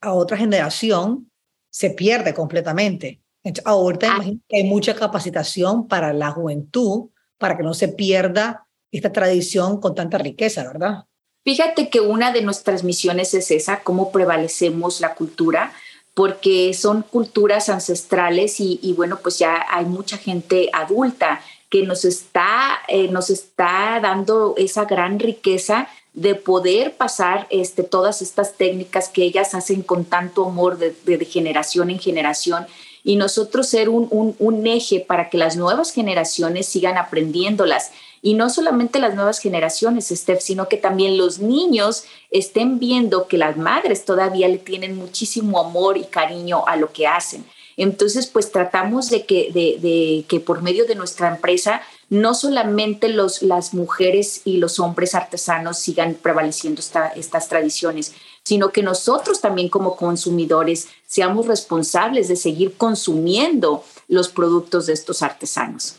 a 0.00 0.12
otra 0.12 0.36
generación, 0.36 1.28
se 1.68 1.90
pierde 1.90 2.32
completamente. 2.32 3.20
Entonces, 3.42 3.66
ahorita 3.66 4.18
ah. 4.20 4.24
hay 4.52 4.62
mucha 4.62 4.94
capacitación 4.94 5.88
para 5.88 6.12
la 6.12 6.30
juventud, 6.30 7.08
para 7.38 7.56
que 7.56 7.64
no 7.64 7.74
se 7.74 7.88
pierda 7.88 8.68
esta 8.92 9.12
tradición 9.12 9.80
con 9.80 9.94
tanta 9.94 10.18
riqueza, 10.18 10.62
¿verdad? 10.64 11.06
Fíjate 11.44 11.88
que 11.88 12.00
una 12.00 12.30
de 12.30 12.42
nuestras 12.42 12.84
misiones 12.84 13.34
es 13.34 13.50
esa, 13.50 13.80
cómo 13.80 14.12
prevalecemos 14.12 15.00
la 15.00 15.14
cultura, 15.14 15.72
porque 16.14 16.72
son 16.74 17.02
culturas 17.02 17.68
ancestrales 17.68 18.60
y, 18.60 18.94
bueno, 18.96 19.18
pues 19.22 19.38
ya 19.38 19.64
hay 19.70 19.86
mucha 19.86 20.18
gente 20.18 20.68
adulta 20.72 21.40
que 21.70 21.82
nos 21.84 22.04
está, 22.04 22.80
eh, 22.86 23.08
nos 23.08 23.30
está 23.30 23.98
dando 24.00 24.54
esa 24.58 24.84
gran 24.84 25.18
riqueza 25.18 25.88
de 26.12 26.34
poder 26.34 26.94
pasar 26.96 27.46
este, 27.48 27.82
todas 27.82 28.20
estas 28.20 28.54
técnicas 28.56 29.08
que 29.08 29.24
ellas 29.24 29.54
hacen 29.54 29.82
con 29.82 30.04
tanto 30.04 30.44
amor 30.46 30.78
de, 30.78 31.24
generación 31.24 31.88
en 31.88 31.98
generación 31.98 32.66
y 33.02 33.16
nosotros 33.16 33.66
ser 33.66 33.88
un, 33.88 34.66
eje 34.66 35.00
para 35.00 35.30
que 35.30 35.38
las 35.38 35.56
nuevas 35.56 35.92
generaciones 35.92 36.66
sigan 36.66 36.98
aprendiéndolas. 36.98 37.90
Y 38.24 38.34
no 38.34 38.48
solamente 38.48 39.00
las 39.00 39.16
nuevas 39.16 39.40
generaciones, 39.40 40.08
Steph, 40.08 40.40
sino 40.40 40.68
que 40.68 40.76
también 40.76 41.18
los 41.18 41.40
niños 41.40 42.04
estén 42.30 42.78
viendo 42.78 43.26
que 43.26 43.36
las 43.36 43.56
madres 43.56 44.04
todavía 44.04 44.46
le 44.46 44.58
tienen 44.58 44.96
muchísimo 44.96 45.58
amor 45.58 45.98
y 45.98 46.04
cariño 46.04 46.64
a 46.66 46.76
lo 46.76 46.92
que 46.92 47.08
hacen. 47.08 47.44
Entonces, 47.76 48.26
pues 48.26 48.52
tratamos 48.52 49.10
de 49.10 49.24
que, 49.26 49.50
de, 49.52 50.24
que 50.28 50.40
por 50.40 50.62
medio 50.62 50.86
de 50.86 50.94
nuestra 50.94 51.28
empresa 51.34 51.82
no 52.10 52.34
solamente 52.34 53.08
los, 53.08 53.42
las 53.42 53.72
mujeres 53.72 54.42
y 54.44 54.58
los 54.58 54.78
hombres 54.78 55.14
artesanos 55.14 55.78
sigan 55.78 56.14
prevaleciendo 56.14 56.80
esta, 56.80 57.08
estas 57.08 57.48
tradiciones, 57.48 58.12
sino 58.44 58.70
que 58.70 58.82
nosotros 58.82 59.40
también 59.40 59.68
como 59.68 59.96
consumidores 59.96 60.88
seamos 61.06 61.46
responsables 61.46 62.28
de 62.28 62.36
seguir 62.36 62.74
consumiendo 62.76 63.82
los 64.08 64.28
productos 64.28 64.86
de 64.86 64.92
estos 64.92 65.22
artesanos. 65.22 65.96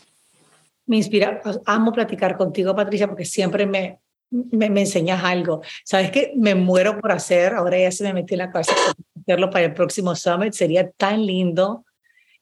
Me 0.85 0.97
inspira, 0.97 1.41
amo 1.65 1.91
platicar 1.91 2.37
contigo, 2.37 2.75
Patricia, 2.75 3.07
porque 3.07 3.25
siempre 3.25 3.65
me, 3.65 3.99
me, 4.29 4.67
enseñas 4.81 5.23
algo. 5.23 5.61
¿Sabes 5.85 6.11
qué? 6.11 6.33
Me 6.35 6.55
muero 6.55 6.99
por 6.99 7.11
hacer, 7.11 7.53
ahora 7.53 7.79
ya 7.79 7.91
se 7.91 8.03
me 8.03 8.13
metió 8.13 8.35
en 8.35 8.39
la 8.39 8.51
cabeza 8.51 8.73
hacerlo 9.21 9.49
para 9.49 9.65
el 9.65 9.73
próximo 9.73 10.15
summit. 10.15 10.53
Sería 10.53 10.89
tan 10.91 11.25
lindo 11.25 11.85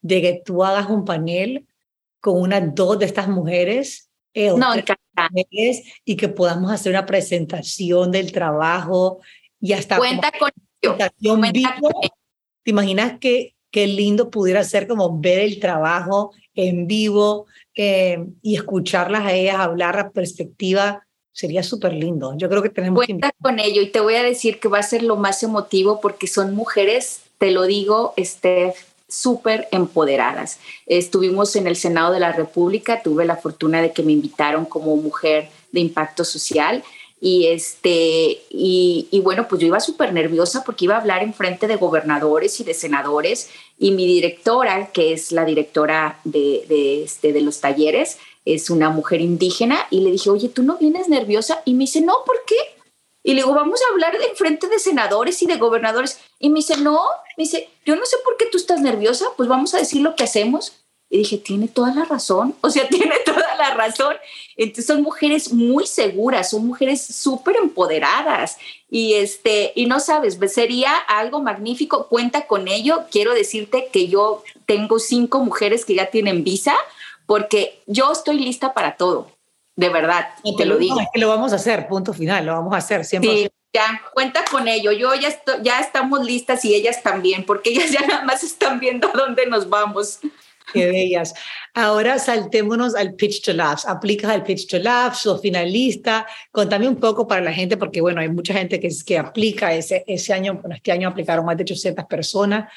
de 0.01 0.21
que 0.21 0.41
tú 0.43 0.63
hagas 0.63 0.89
un 0.89 1.05
panel 1.05 1.67
con 2.19 2.39
unas 2.41 2.73
dos 2.73 2.97
de 2.97 3.05
estas 3.05 3.27
mujeres. 3.27 4.09
Eh, 4.33 4.53
no, 4.55 4.73
mujeres, 5.31 5.83
y 6.05 6.15
que 6.15 6.29
podamos 6.29 6.71
hacer 6.71 6.91
una 6.91 7.05
presentación 7.05 8.11
del 8.11 8.31
trabajo 8.31 9.19
y 9.59 9.73
hasta 9.73 9.97
cuenta 9.97 10.31
con 10.39 10.49
¿Te 12.63 12.71
imaginas 12.71 13.17
qué, 13.19 13.55
qué 13.71 13.87
lindo 13.87 14.29
pudiera 14.29 14.63
ser 14.63 14.87
como 14.87 15.19
ver 15.19 15.39
el 15.39 15.59
trabajo 15.59 16.31
en 16.53 16.87
vivo 16.87 17.45
eh, 17.75 18.23
y 18.41 18.55
escucharlas 18.55 19.25
a 19.25 19.33
ellas 19.33 19.55
hablar 19.55 19.97
a 19.97 20.11
perspectiva? 20.11 21.05
Sería 21.31 21.63
súper 21.63 21.93
lindo. 21.93 22.33
Yo 22.37 22.49
creo 22.49 22.61
que 22.61 22.69
tenemos 22.69 23.05
Cuenta 23.05 23.31
con 23.41 23.59
ello 23.59 23.81
y 23.81 23.87
te 23.87 24.01
voy 24.01 24.15
a 24.15 24.23
decir 24.23 24.59
que 24.59 24.67
va 24.67 24.79
a 24.79 24.83
ser 24.83 25.01
lo 25.01 25.15
más 25.15 25.41
emotivo 25.43 26.01
porque 26.01 26.27
son 26.27 26.53
mujeres, 26.53 27.21
te 27.37 27.51
lo 27.51 27.63
digo, 27.63 28.13
Steph, 28.19 28.75
súper 29.07 29.67
empoderadas. 29.71 30.59
Estuvimos 30.85 31.55
en 31.55 31.67
el 31.67 31.77
Senado 31.77 32.13
de 32.13 32.19
la 32.19 32.33
República, 32.33 33.01
tuve 33.01 33.25
la 33.25 33.37
fortuna 33.37 33.81
de 33.81 33.91
que 33.91 34.03
me 34.03 34.11
invitaron 34.11 34.65
como 34.65 34.95
mujer 34.97 35.49
de 35.71 35.79
impacto 35.79 36.25
social 36.25 36.83
y, 37.23 37.45
este, 37.47 38.41
y, 38.49 39.21
bueno, 39.23 39.47
pues 39.47 39.61
yo 39.61 39.67
iba 39.67 39.79
súper 39.79 40.11
nerviosa 40.11 40.63
porque 40.63 40.85
iba 40.85 40.95
a 40.95 40.99
hablar 40.99 41.21
en 41.21 41.35
frente 41.35 41.67
de 41.67 41.75
gobernadores 41.75 42.59
y 42.59 42.63
de 42.63 42.73
senadores 42.73 43.51
y 43.77 43.91
mi 43.91 44.07
directora, 44.07 44.91
que 44.91 45.13
es 45.13 45.31
la 45.31 45.45
directora 45.45 46.19
de, 46.23 46.65
de, 46.67 47.03
este, 47.03 47.31
de 47.31 47.41
los 47.41 47.61
talleres, 47.61 48.17
es 48.43 48.71
una 48.71 48.89
mujer 48.89 49.21
indígena 49.21 49.85
y 49.91 50.01
le 50.01 50.11
dije, 50.11 50.31
oye, 50.31 50.49
¿tú 50.49 50.63
no 50.63 50.77
vienes 50.77 51.09
nerviosa? 51.09 51.61
Y 51.63 51.75
me 51.75 51.81
dice, 51.83 52.01
no, 52.01 52.15
¿por 52.25 52.43
qué? 52.47 52.55
Y 53.23 53.35
le 53.35 53.43
digo, 53.43 53.53
vamos 53.53 53.79
a 53.83 53.91
hablar 53.91 54.15
en 54.15 54.35
frente 54.35 54.67
de 54.67 54.79
senadores 54.79 55.43
y 55.43 55.45
de 55.45 55.57
gobernadores. 55.57 56.19
Y 56.39 56.49
me 56.49 56.55
dice, 56.55 56.77
no, 56.77 57.01
me 57.37 57.43
dice, 57.43 57.69
yo 57.85 57.95
no 57.95 58.05
sé 58.05 58.17
por 58.23 58.35
qué 58.37 58.47
tú 58.47 58.57
estás 58.57 58.81
nerviosa, 58.81 59.25
pues 59.37 59.47
vamos 59.47 59.75
a 59.75 59.77
decir 59.77 60.01
lo 60.01 60.15
que 60.15 60.23
hacemos. 60.23 60.73
Y 61.13 61.17
dije, 61.17 61.37
tiene 61.37 61.67
toda 61.67 61.93
la 61.93 62.05
razón, 62.05 62.55
o 62.61 62.69
sea, 62.69 62.87
tiene 62.89 63.15
toda 63.25 63.55
la 63.57 63.73
razón. 63.75 64.15
Entonces 64.55 64.85
son 64.85 65.01
mujeres 65.03 65.51
muy 65.51 65.85
seguras, 65.85 66.49
son 66.51 66.65
mujeres 66.65 67.05
súper 67.05 67.57
empoderadas 67.57 68.57
y 68.89 69.15
este, 69.15 69.73
y 69.75 69.87
no 69.87 69.99
sabes, 69.99 70.39
sería 70.53 70.95
algo 70.95 71.41
magnífico, 71.41 72.07
cuenta 72.07 72.47
con 72.47 72.69
ello. 72.69 73.03
Quiero 73.11 73.33
decirte 73.33 73.89
que 73.91 74.07
yo 74.07 74.41
tengo 74.65 74.99
cinco 74.99 75.39
mujeres 75.43 75.83
que 75.83 75.95
ya 75.95 76.07
tienen 76.07 76.45
visa 76.45 76.75
porque 77.25 77.81
yo 77.87 78.11
estoy 78.11 78.39
lista 78.39 78.73
para 78.73 78.95
todo, 78.95 79.31
de 79.75 79.89
verdad, 79.89 80.29
y 80.43 80.55
te 80.55 80.65
lo 80.65 80.77
digo. 80.77 80.97
que 81.13 81.19
lo 81.19 81.27
vamos 81.27 81.51
a 81.51 81.57
hacer, 81.57 81.87
punto 81.87 82.13
final, 82.13 82.45
lo 82.45 82.53
vamos 82.53 82.73
a 82.73 82.77
hacer 82.77 83.03
siempre. 83.03 83.31
Sí, 83.31 83.49
ya, 83.73 84.01
cuenta 84.13 84.43
con 84.49 84.67
ello. 84.67 84.91
Yo 84.91 85.13
ya, 85.15 85.29
ya 85.61 85.79
estamos 85.79 86.25
listas 86.25 86.65
y 86.65 86.73
ellas 86.73 87.03
también, 87.03 87.45
porque 87.45 87.69
ellas 87.69 87.91
ya 87.91 88.05
nada 88.05 88.23
más 88.23 88.43
están 88.43 88.79
viendo 88.79 89.07
a 89.07 89.11
dónde 89.13 89.45
nos 89.45 89.69
vamos. 89.69 90.19
Qué 90.73 90.87
bellas. 90.87 91.33
Ahora 91.73 92.19
saltémonos 92.19 92.95
al 92.95 93.15
Pitch 93.15 93.43
to 93.43 93.53
Labs. 93.53 93.85
Aplicas 93.85 94.31
al 94.31 94.43
Pitch 94.43 94.67
to 94.67 94.79
Labs, 94.79 95.19
sos 95.19 95.41
finalista. 95.41 96.25
Contame 96.51 96.87
un 96.87 96.97
poco 96.97 97.27
para 97.27 97.41
la 97.41 97.53
gente, 97.53 97.77
porque 97.77 98.01
bueno, 98.01 98.21
hay 98.21 98.29
mucha 98.29 98.53
gente 98.53 98.79
que, 98.79 98.89
que 99.05 99.17
aplica. 99.17 99.73
Ese, 99.73 100.03
ese 100.07 100.33
año, 100.33 100.61
este 100.73 100.91
año 100.91 101.09
aplicaron 101.09 101.45
más 101.45 101.57
de 101.57 101.63
800 101.63 102.05
personas. 102.05 102.71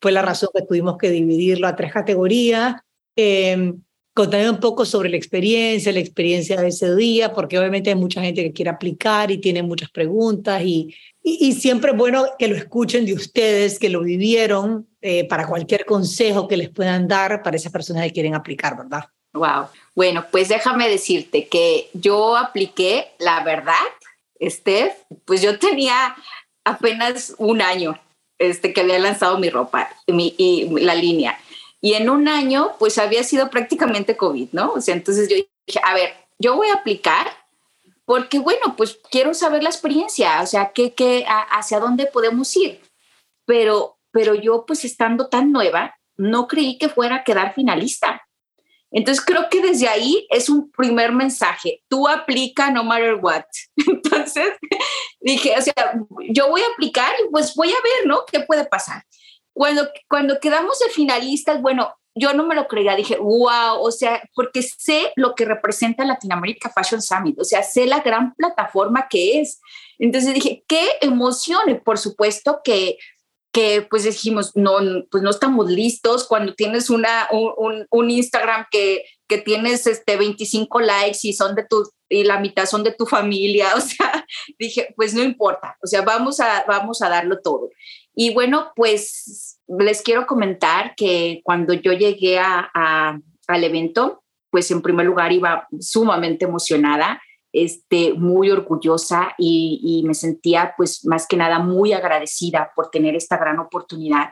Fue 0.00 0.12
la 0.12 0.22
razón 0.22 0.50
que 0.54 0.62
tuvimos 0.62 0.96
que 0.96 1.10
dividirlo 1.10 1.66
a 1.66 1.76
tres 1.76 1.92
categorías. 1.92 2.76
Eh, 3.16 3.74
contame 4.18 4.50
un 4.50 4.58
poco 4.58 4.84
sobre 4.84 5.10
la 5.10 5.16
experiencia, 5.16 5.92
la 5.92 6.00
experiencia 6.00 6.60
de 6.60 6.70
ese 6.70 6.92
día, 6.96 7.32
porque 7.32 7.56
obviamente 7.56 7.90
hay 7.90 7.94
mucha 7.94 8.20
gente 8.20 8.42
que 8.42 8.52
quiere 8.52 8.72
aplicar 8.72 9.30
y 9.30 9.38
tiene 9.38 9.62
muchas 9.62 9.90
preguntas 9.90 10.60
y, 10.64 10.92
y, 11.22 11.52
siempre 11.52 11.92
es 11.92 11.96
bueno 11.96 12.24
que 12.36 12.48
lo 12.48 12.56
escuchen 12.56 13.06
de 13.06 13.12
ustedes, 13.12 13.78
que 13.78 13.88
lo 13.88 14.02
vivieron, 14.02 14.88
eh, 15.02 15.28
para 15.28 15.46
cualquier 15.46 15.84
consejo 15.84 16.48
que 16.48 16.56
les 16.56 16.68
puedan 16.68 17.06
dar 17.06 17.44
para 17.44 17.56
esas 17.56 17.70
personas 17.70 18.02
que 18.06 18.12
quieren 18.12 18.34
aplicar, 18.34 18.76
¿verdad? 18.76 19.04
Wow. 19.34 19.68
Bueno, 19.94 20.24
pues 20.32 20.48
déjame 20.48 20.88
decirte 20.88 21.46
que 21.46 21.88
yo 21.92 22.36
apliqué, 22.36 23.12
la 23.20 23.44
verdad, 23.44 23.86
Steph, 24.42 24.94
pues 25.26 25.42
yo 25.42 25.60
tenía 25.60 26.16
apenas 26.64 27.36
un 27.38 27.62
año 27.62 27.96
este, 28.38 28.72
que 28.72 28.80
había 28.80 28.98
lanzado 28.98 29.38
mi 29.38 29.48
ropa 29.48 29.88
mi, 30.08 30.34
y 30.36 30.68
la 30.80 30.96
línea. 30.96 31.38
Y 31.80 31.94
en 31.94 32.10
un 32.10 32.28
año, 32.28 32.72
pues 32.78 32.98
había 32.98 33.22
sido 33.22 33.50
prácticamente 33.50 34.16
COVID, 34.16 34.48
¿no? 34.52 34.72
O 34.72 34.80
sea, 34.80 34.94
entonces 34.94 35.28
yo 35.28 35.36
dije, 35.36 35.80
a 35.84 35.94
ver, 35.94 36.14
yo 36.38 36.56
voy 36.56 36.68
a 36.68 36.74
aplicar 36.74 37.28
porque, 38.04 38.38
bueno, 38.38 38.74
pues 38.76 38.98
quiero 39.10 39.34
saber 39.34 39.62
la 39.62 39.68
experiencia, 39.68 40.40
o 40.42 40.46
sea, 40.46 40.72
¿qué, 40.72 40.94
qué, 40.94 41.24
hacia 41.28 41.78
dónde 41.78 42.06
podemos 42.06 42.56
ir. 42.56 42.80
Pero 43.44 43.98
pero 44.10 44.34
yo 44.34 44.64
pues 44.66 44.84
estando 44.84 45.28
tan 45.28 45.52
nueva, 45.52 45.96
no 46.16 46.48
creí 46.48 46.78
que 46.78 46.88
fuera 46.88 47.16
a 47.16 47.24
quedar 47.24 47.54
finalista. 47.54 48.22
Entonces 48.90 49.22
creo 49.24 49.48
que 49.50 49.60
desde 49.60 49.86
ahí 49.86 50.26
es 50.30 50.48
un 50.48 50.70
primer 50.70 51.12
mensaje. 51.12 51.82
Tú 51.88 52.08
aplica 52.08 52.70
no 52.70 52.84
matter 52.84 53.16
what. 53.16 53.44
Entonces 53.86 54.54
dije, 55.20 55.54
o 55.56 55.62
sea, 55.62 55.94
yo 56.30 56.48
voy 56.48 56.62
a 56.62 56.72
aplicar 56.72 57.14
y 57.24 57.30
pues 57.30 57.54
voy 57.54 57.68
a 57.68 57.82
ver, 57.82 58.06
¿no? 58.06 58.24
¿Qué 58.30 58.40
puede 58.40 58.64
pasar? 58.64 59.04
Cuando, 59.58 59.88
cuando 60.08 60.38
quedamos 60.38 60.78
de 60.78 60.88
finalistas, 60.90 61.60
bueno, 61.60 61.92
yo 62.14 62.32
no 62.32 62.46
me 62.46 62.54
lo 62.54 62.68
creía, 62.68 62.94
dije, 62.94 63.16
wow, 63.16 63.80
o 63.80 63.90
sea, 63.90 64.22
porque 64.32 64.62
sé 64.62 65.12
lo 65.16 65.34
que 65.34 65.44
representa 65.44 66.04
Latinoamérica 66.04 66.70
Fashion 66.70 67.02
Summit, 67.02 67.40
o 67.40 67.44
sea, 67.44 67.64
sé 67.64 67.86
la 67.86 67.98
gran 67.98 68.34
plataforma 68.34 69.08
que 69.10 69.40
es. 69.40 69.60
Entonces 69.98 70.32
dije, 70.32 70.62
qué 70.68 70.86
emoción, 71.00 71.82
por 71.84 71.98
supuesto 71.98 72.60
que 72.62 72.98
que 73.50 73.86
pues 73.88 74.04
dijimos, 74.04 74.52
no, 74.54 74.78
pues 75.10 75.22
no 75.22 75.30
estamos 75.30 75.70
listos 75.70 76.28
cuando 76.28 76.54
tienes 76.54 76.90
una, 76.90 77.28
un, 77.32 77.86
un 77.90 78.10
Instagram 78.10 78.66
que, 78.70 79.04
que 79.26 79.38
tienes 79.38 79.86
este 79.86 80.16
25 80.16 80.80
likes 80.80 81.20
y 81.22 81.32
son 81.32 81.54
de 81.54 81.64
tu, 81.64 81.90
y 82.08 82.24
la 82.24 82.40
mitad 82.40 82.66
son 82.66 82.84
de 82.84 82.92
tu 82.92 83.06
familia, 83.06 83.74
o 83.76 83.80
sea, 83.80 84.26
dije, 84.58 84.92
pues 84.96 85.14
no 85.14 85.22
importa, 85.22 85.76
o 85.82 85.86
sea, 85.86 86.02
vamos 86.02 86.40
a, 86.40 86.64
vamos 86.68 87.00
a 87.02 87.08
darlo 87.08 87.40
todo. 87.40 87.70
Y 88.14 88.34
bueno, 88.34 88.72
pues 88.76 89.47
les 89.68 90.02
quiero 90.02 90.26
comentar 90.26 90.94
que 90.96 91.40
cuando 91.44 91.74
yo 91.74 91.92
llegué 91.92 92.38
a, 92.38 93.18
al 93.46 93.64
evento, 93.64 94.22
pues 94.50 94.70
en 94.70 94.82
primer 94.82 95.06
lugar 95.06 95.32
iba 95.32 95.68
sumamente 95.78 96.46
emocionada 96.46 97.20
este, 97.52 98.14
muy 98.14 98.50
orgullosa 98.50 99.34
y, 99.38 100.02
me 100.06 100.14
sentía 100.14 100.74
pues 100.76 101.04
más 101.04 101.26
que 101.26 101.36
nada 101.36 101.58
muy 101.58 101.92
agradecida 101.92 102.70
por 102.74 102.90
tener 102.90 103.14
esta 103.14 103.36
gran 103.36 103.58
oportunidad. 103.58 104.30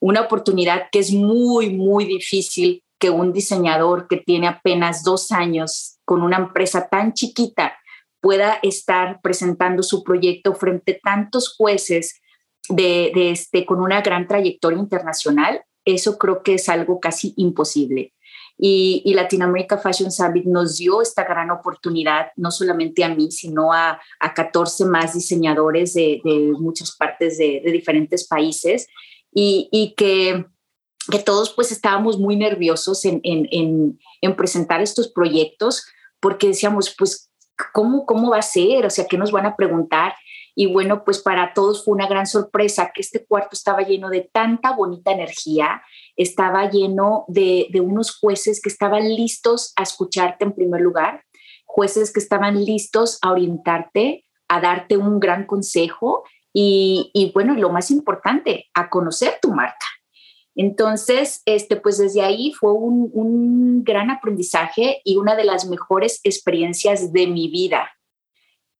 Una 0.00 0.22
oportunidad 0.22 0.88
que 0.90 0.98
es 0.98 1.12
muy, 1.12 1.70
muy 1.70 2.04
difícil 2.04 2.82
que 2.98 3.10
un 3.10 3.32
diseñador 3.32 4.08
que 4.08 4.16
tiene 4.16 4.48
apenas 4.48 5.02
dos 5.04 5.32
años 5.32 5.98
con 6.04 6.22
una 6.22 6.36
empresa 6.36 6.88
tan 6.88 7.12
chiquita 7.14 7.76
pueda 8.20 8.58
estar 8.62 9.20
presentando 9.20 9.82
su 9.82 10.04
proyecto 10.04 10.54
frente 10.54 10.92
a 10.92 11.10
tantos 11.10 11.54
jueces 11.56 12.21
de, 12.68 13.30
este, 13.30 13.64
con 13.66 13.80
una 13.80 14.00
gran 14.02 14.26
trayectoria 14.26 14.78
internacional. 14.78 15.62
Eso 15.84 16.18
creo 16.18 16.42
que 16.42 16.54
es 16.54 16.68
algo 16.68 17.00
casi 17.00 17.34
imposible. 17.36 18.14
Y, 18.58 19.02
y 19.04 19.14
Latinoamérica 19.14 19.78
Fashion 19.78 20.12
Summit 20.12 20.44
nos 20.44 20.76
dio 20.76 21.02
esta 21.02 21.24
gran 21.24 21.50
oportunidad, 21.50 22.28
no 22.36 22.50
solamente 22.50 23.02
a 23.02 23.08
mí, 23.08 23.32
sino 23.32 23.72
a, 23.72 24.00
a 24.20 24.34
14 24.34 24.84
más 24.84 25.14
diseñadores 25.14 25.94
de, 25.94 26.20
de 26.22 26.52
muchas 26.58 26.94
partes 26.94 27.38
de, 27.38 27.60
diferentes 27.64 28.28
países 28.28 28.86
y, 29.34 29.68
y 29.72 29.94
que, 29.96 30.44
que, 31.10 31.18
todos 31.18 31.50
pues 31.54 31.72
estábamos 31.72 32.18
muy 32.18 32.36
nerviosos 32.36 33.04
en, 33.04 33.20
en, 33.24 33.98
en, 34.20 34.36
presentar 34.36 34.80
estos 34.82 35.08
proyectos 35.08 35.84
porque 36.20 36.48
decíamos, 36.48 36.94
pues, 36.96 37.32
¿cómo, 37.72 38.06
¿cómo 38.06 38.30
va 38.30 38.38
a 38.38 38.42
ser? 38.42 38.86
O 38.86 38.90
sea, 38.90 39.06
¿qué 39.06 39.18
nos 39.18 39.32
van 39.32 39.46
a 39.46 39.56
preguntar? 39.56 40.14
Y 40.54 40.72
bueno, 40.72 41.04
pues 41.04 41.20
para 41.20 41.54
todos 41.54 41.84
fue 41.84 41.94
una 41.94 42.06
gran 42.06 42.26
sorpresa 42.26 42.92
que 42.94 43.00
este 43.00 43.24
cuarto 43.24 43.50
estaba 43.52 43.82
lleno 43.82 44.10
de 44.10 44.28
tanta 44.32 44.72
bonita 44.72 45.12
energía, 45.12 45.82
estaba 46.16 46.68
lleno 46.70 47.24
de, 47.28 47.68
unos 47.82 48.18
jueces 48.18 48.60
que 48.60 48.68
estaban 48.68 49.08
listos 49.08 49.72
a 49.76 49.82
escucharte 49.82 50.44
en 50.44 50.52
primer 50.52 50.80
lugar, 50.80 51.24
jueces 51.64 52.12
que 52.12 52.20
estaban 52.20 52.62
listos 52.64 53.18
a 53.22 53.32
orientarte, 53.32 54.26
a 54.48 54.60
darte 54.60 54.96
un 54.96 55.20
gran 55.20 55.46
consejo 55.46 56.24
y, 56.52 57.10
y 57.14 57.32
bueno, 57.32 57.54
lo 57.54 57.70
más 57.70 57.90
importante, 57.90 58.66
a 58.74 58.90
conocer 58.90 59.38
tu 59.40 59.52
marca. 59.52 59.86
Entonces, 60.54 61.42
este, 61.46 61.76
pues 61.76 61.98
desde 61.98 62.22
ahí 62.22 62.52
fue 62.52 62.72
un, 62.72 63.82
gran 63.84 64.10
aprendizaje 64.10 65.00
y 65.04 65.16
una 65.16 65.34
de 65.34 65.44
las 65.44 65.66
mejores 65.66 66.20
experiencias 66.24 67.12
de 67.12 67.26
mi 67.26 67.48
vida 67.48 67.90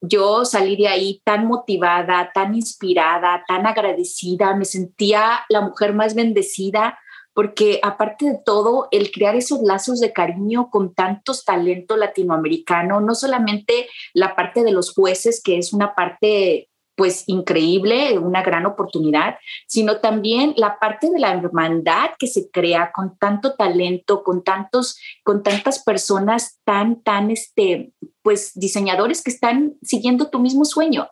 yo 0.02 0.44
salí 0.44 0.76
de 0.76 0.88
ahí 0.88 1.22
tan 1.24 1.46
motivada, 1.46 2.30
tan 2.34 2.54
inspirada, 2.54 3.44
tan 3.46 3.66
agradecida, 3.66 4.54
me 4.56 4.64
sentía 4.64 5.44
la 5.48 5.60
mujer 5.60 5.94
más 5.94 6.14
bendecida 6.14 6.98
porque 7.34 7.80
aparte 7.82 8.26
de 8.26 8.38
todo, 8.44 8.88
el 8.90 9.10
crear 9.10 9.34
esos 9.36 9.62
lazos 9.62 10.00
de 10.00 10.12
cariño 10.12 10.68
con 10.70 10.94
tantos 10.94 11.44
talento 11.44 11.96
latinoamericano, 11.96 13.00
no 13.00 13.14
solamente 13.14 13.88
la 14.12 14.36
parte 14.36 14.62
de 14.62 14.72
los 14.72 14.92
jueces, 14.92 15.42
que 15.42 15.56
es 15.56 15.72
una 15.72 15.94
parte 15.94 16.68
pues 16.94 17.24
increíble, 17.26 18.18
una 18.18 18.42
gran 18.42 18.66
oportunidad, 18.66 19.36
sino 19.66 19.98
también 19.98 20.54
la 20.56 20.78
parte 20.78 21.10
de 21.10 21.18
la 21.18 21.32
hermandad 21.32 22.10
que 22.18 22.26
se 22.26 22.50
crea 22.50 22.92
con 22.94 23.16
tanto 23.18 23.54
talento, 23.54 24.22
con 24.22 24.44
tantos, 24.44 24.98
con 25.24 25.42
tantas 25.42 25.82
personas 25.82 26.60
tan, 26.64 27.02
tan, 27.02 27.30
este, 27.30 27.92
pues 28.22 28.52
diseñadores 28.54 29.22
que 29.22 29.30
están 29.30 29.74
siguiendo 29.82 30.28
tu 30.28 30.38
mismo 30.38 30.64
sueño. 30.64 31.08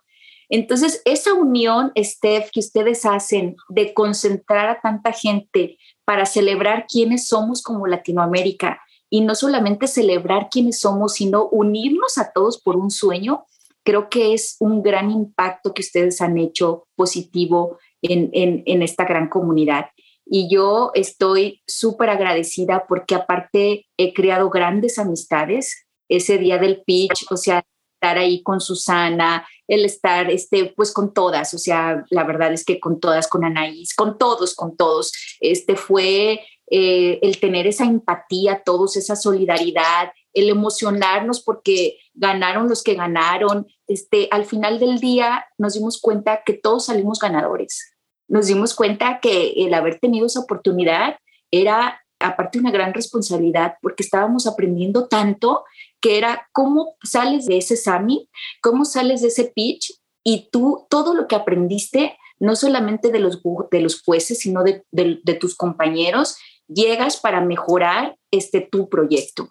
Entonces, 0.50 1.00
esa 1.04 1.32
unión, 1.32 1.92
Steph, 1.96 2.50
que 2.52 2.60
ustedes 2.60 3.06
hacen 3.06 3.56
de 3.68 3.94
concentrar 3.94 4.68
a 4.68 4.80
tanta 4.80 5.12
gente 5.12 5.78
para 6.04 6.26
celebrar 6.26 6.86
quiénes 6.88 7.28
somos 7.28 7.62
como 7.62 7.86
Latinoamérica 7.86 8.80
y 9.08 9.20
no 9.20 9.36
solamente 9.36 9.86
celebrar 9.86 10.48
quiénes 10.50 10.80
somos, 10.80 11.14
sino 11.14 11.48
unirnos 11.48 12.18
a 12.18 12.32
todos 12.32 12.60
por 12.60 12.76
un 12.76 12.90
sueño, 12.90 13.44
creo 13.84 14.08
que 14.08 14.34
es 14.34 14.56
un 14.60 14.82
gran 14.82 15.10
impacto 15.10 15.74
que 15.74 15.82
ustedes 15.82 16.20
han 16.20 16.38
hecho 16.38 16.86
positivo 16.96 17.78
en, 18.02 18.30
en, 18.32 18.82
esta 18.82 19.04
gran 19.04 19.28
comunidad. 19.28 19.86
Y 20.24 20.48
yo 20.52 20.90
estoy 20.94 21.62
súper 21.66 22.10
agradecida 22.10 22.86
porque 22.88 23.14
aparte 23.14 23.86
he 23.96 24.14
creado 24.14 24.48
grandes 24.50 24.98
amistades. 24.98 25.86
Ese 26.08 26.38
día 26.38 26.58
del 26.58 26.82
pitch, 26.82 27.26
o 27.30 27.36
sea, 27.36 27.64
estar 27.94 28.18
ahí 28.18 28.42
con 28.42 28.60
Susana, 28.60 29.46
el 29.68 29.84
estar, 29.84 30.30
este, 30.30 30.72
pues 30.74 30.92
con 30.92 31.12
todas, 31.12 31.52
o 31.54 31.58
sea, 31.58 32.04
la 32.10 32.24
verdad 32.24 32.52
es 32.52 32.64
que 32.64 32.80
con 32.80 32.98
todas, 32.98 33.28
con 33.28 33.44
Anaís, 33.44 33.94
con 33.94 34.18
todos, 34.18 34.54
con 34.54 34.76
todos, 34.76 35.12
este 35.38 35.76
fue 35.76 36.40
eh, 36.70 37.18
el 37.22 37.38
tener 37.38 37.66
esa 37.66 37.84
empatía, 37.84 38.62
todos, 38.64 38.96
esa 38.96 39.16
solidaridad, 39.16 40.12
el 40.34 40.48
emocionarnos 40.48 41.42
porque 41.42 41.98
ganaron 42.14 42.68
los 42.68 42.82
que 42.82 42.94
ganaron. 42.94 43.66
Este, 43.86 44.28
al 44.30 44.44
final 44.44 44.78
del 44.78 44.98
día 44.98 45.44
nos 45.58 45.74
dimos 45.74 46.00
cuenta 46.00 46.42
que 46.44 46.54
todos 46.54 46.86
salimos 46.86 47.18
ganadores. 47.18 47.94
Nos 48.28 48.46
dimos 48.46 48.74
cuenta 48.74 49.20
que 49.20 49.52
el 49.56 49.74
haber 49.74 49.98
tenido 49.98 50.26
esa 50.26 50.40
oportunidad 50.40 51.16
era 51.50 52.00
aparte 52.20 52.58
una 52.58 52.70
gran 52.70 52.94
responsabilidad 52.94 53.74
porque 53.82 54.02
estábamos 54.02 54.46
aprendiendo 54.46 55.08
tanto 55.08 55.64
que 56.00 56.18
era 56.18 56.48
cómo 56.52 56.96
sales 57.02 57.46
de 57.46 57.58
ese 57.58 57.76
SAMI, 57.76 58.28
cómo 58.62 58.84
sales 58.84 59.22
de 59.22 59.28
ese 59.28 59.44
pitch 59.54 60.00
y 60.22 60.48
tú 60.50 60.86
todo 60.90 61.14
lo 61.14 61.26
que 61.26 61.34
aprendiste, 61.34 62.16
no 62.38 62.56
solamente 62.56 63.10
de 63.10 63.18
los, 63.18 63.40
de 63.70 63.80
los 63.80 64.02
jueces, 64.02 64.38
sino 64.38 64.62
de, 64.62 64.84
de 64.92 65.34
tus 65.34 65.56
compañeros, 65.56 66.36
llegas 66.68 67.18
para 67.18 67.40
mejorar 67.40 68.16
este, 68.30 68.60
tu 68.60 68.88
proyecto. 68.88 69.48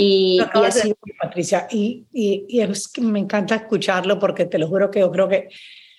Y, 0.00 0.38
y 0.54 0.64
así... 0.64 0.94
Patricia, 1.20 1.66
y, 1.72 2.06
y, 2.12 2.60
es 2.60 2.86
que 2.86 3.00
me 3.00 3.18
encanta 3.18 3.56
escucharlo 3.56 4.20
porque 4.20 4.44
te 4.44 4.56
lo 4.56 4.68
juro 4.68 4.92
que 4.92 5.00
yo 5.00 5.10
creo 5.10 5.28
que 5.28 5.48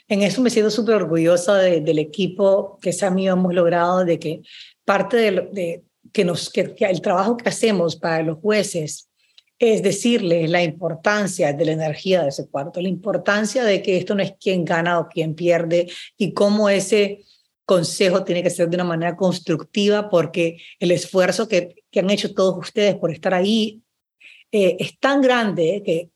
en 0.08 0.22
eso 0.22 0.42
me 0.42 0.50
siento 0.50 0.72
súper 0.72 0.96
orgullosa 0.96 1.56
del 1.56 2.00
equipo 2.00 2.80
que 2.82 2.94
Sammy 2.94 3.28
hemos 3.28 3.54
logrado, 3.54 4.06
de 4.06 4.18
que 4.18 4.42
parte 4.86 5.18
de, 5.18 5.32
de 5.52 5.84
que, 6.14 6.24
nos, 6.24 6.50
que, 6.50 6.74
el 6.80 7.02
trabajo 7.02 7.36
que 7.36 7.50
hacemos 7.50 7.98
para 7.98 8.24
los 8.24 8.38
jueces 8.38 9.10
es 9.60 9.84
decirles 9.84 10.50
la 10.50 10.64
importancia 10.64 11.52
de 11.52 11.66
la 11.66 11.74
energía 11.74 12.24
de 12.24 12.30
ese 12.30 12.48
cuarto, 12.48 12.80
la 12.80 12.88
importancia 12.88 13.66
de 13.66 13.82
que 13.82 13.98
esto 13.98 14.16
no 14.16 14.24
es 14.24 14.32
quien 14.40 14.64
gana 14.64 14.98
o 15.00 15.10
quien 15.10 15.36
pierde 15.36 15.90
y 16.18 16.32
cómo 16.32 16.70
ese 16.70 17.26
consejo 17.66 18.24
tiene 18.24 18.44
que 18.44 18.50
ser 18.50 18.70
de 18.70 18.78
una 18.78 18.86
manera 18.86 19.18
constructiva 19.18 20.10
porque 20.10 20.58
el 20.80 20.92
esfuerzo 20.92 21.50
que, 21.50 21.84
que 21.92 22.00
han 22.00 22.10
hecho 22.10 22.34
todos 22.34 22.58
ustedes 22.58 22.96
por 22.96 23.12
estar 23.12 23.34
ahí 23.34 23.84
eh, 24.52 24.78
es 24.80 25.00
tan 25.00 25.22
grande 25.22 25.82
que, 25.86 26.10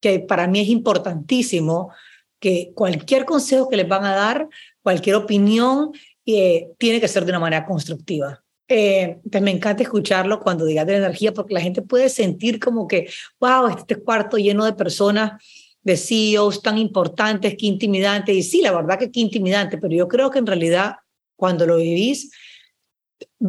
que 0.00 0.20
para 0.20 0.46
mí 0.46 0.60
es 0.60 0.68
importantísimo 0.68 1.90
que 2.38 2.72
cualquier 2.74 3.24
consejo 3.24 3.68
que 3.68 3.76
les 3.76 3.88
van 3.88 4.04
a 4.04 4.14
dar, 4.14 4.48
cualquier 4.82 5.16
opinión, 5.16 5.92
eh, 6.26 6.68
tiene 6.78 7.00
que 7.00 7.08
ser 7.08 7.24
de 7.24 7.32
una 7.32 7.40
manera 7.40 7.64
constructiva. 7.64 8.42
Eh, 8.68 9.20
pues 9.30 9.42
me 9.42 9.52
encanta 9.52 9.84
escucharlo 9.84 10.40
cuando 10.40 10.64
digas 10.64 10.86
de 10.86 10.92
la 10.92 10.98
energía, 10.98 11.32
porque 11.32 11.54
la 11.54 11.60
gente 11.60 11.82
puede 11.82 12.08
sentir 12.08 12.58
como 12.58 12.88
que, 12.88 13.08
wow, 13.38 13.68
este 13.68 13.96
cuarto 13.96 14.36
lleno 14.36 14.64
de 14.64 14.72
personas, 14.72 15.42
de 15.82 15.96
CEOs 15.96 16.62
tan 16.62 16.78
importantes, 16.78 17.54
qué 17.56 17.66
intimidante. 17.66 18.34
Y 18.34 18.42
sí, 18.42 18.60
la 18.60 18.72
verdad 18.72 18.98
que 18.98 19.10
qué 19.10 19.20
intimidante, 19.20 19.78
pero 19.78 19.94
yo 19.94 20.08
creo 20.08 20.30
que 20.30 20.40
en 20.40 20.46
realidad 20.46 20.96
cuando 21.36 21.64
lo 21.64 21.76
vivís, 21.76 22.32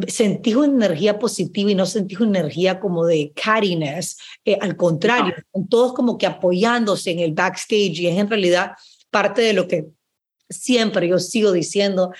sentís 0.06 0.54
una 0.54 0.86
energía 0.86 1.18
positiva 1.18 1.70
y 1.70 1.74
no 1.74 1.86
sentís 1.86 2.20
una 2.20 2.40
energía 2.40 2.80
como 2.80 3.04
de 3.06 3.32
cattiness, 3.34 4.18
eh, 4.44 4.58
al 4.60 4.76
contrario, 4.76 5.34
todos 5.68 5.94
como 5.94 6.16
que 6.18 6.26
apoyándose 6.26 7.10
en 7.10 7.20
el 7.20 7.32
backstage 7.32 8.00
y 8.00 8.06
es 8.06 8.18
en 8.18 8.28
realidad 8.28 8.72
parte 9.10 9.42
de 9.42 9.52
lo 9.52 9.66
que 9.68 9.86
siempre 10.48 11.08
yo 11.08 11.18
sigo 11.18 11.52
diciendo, 11.52 12.12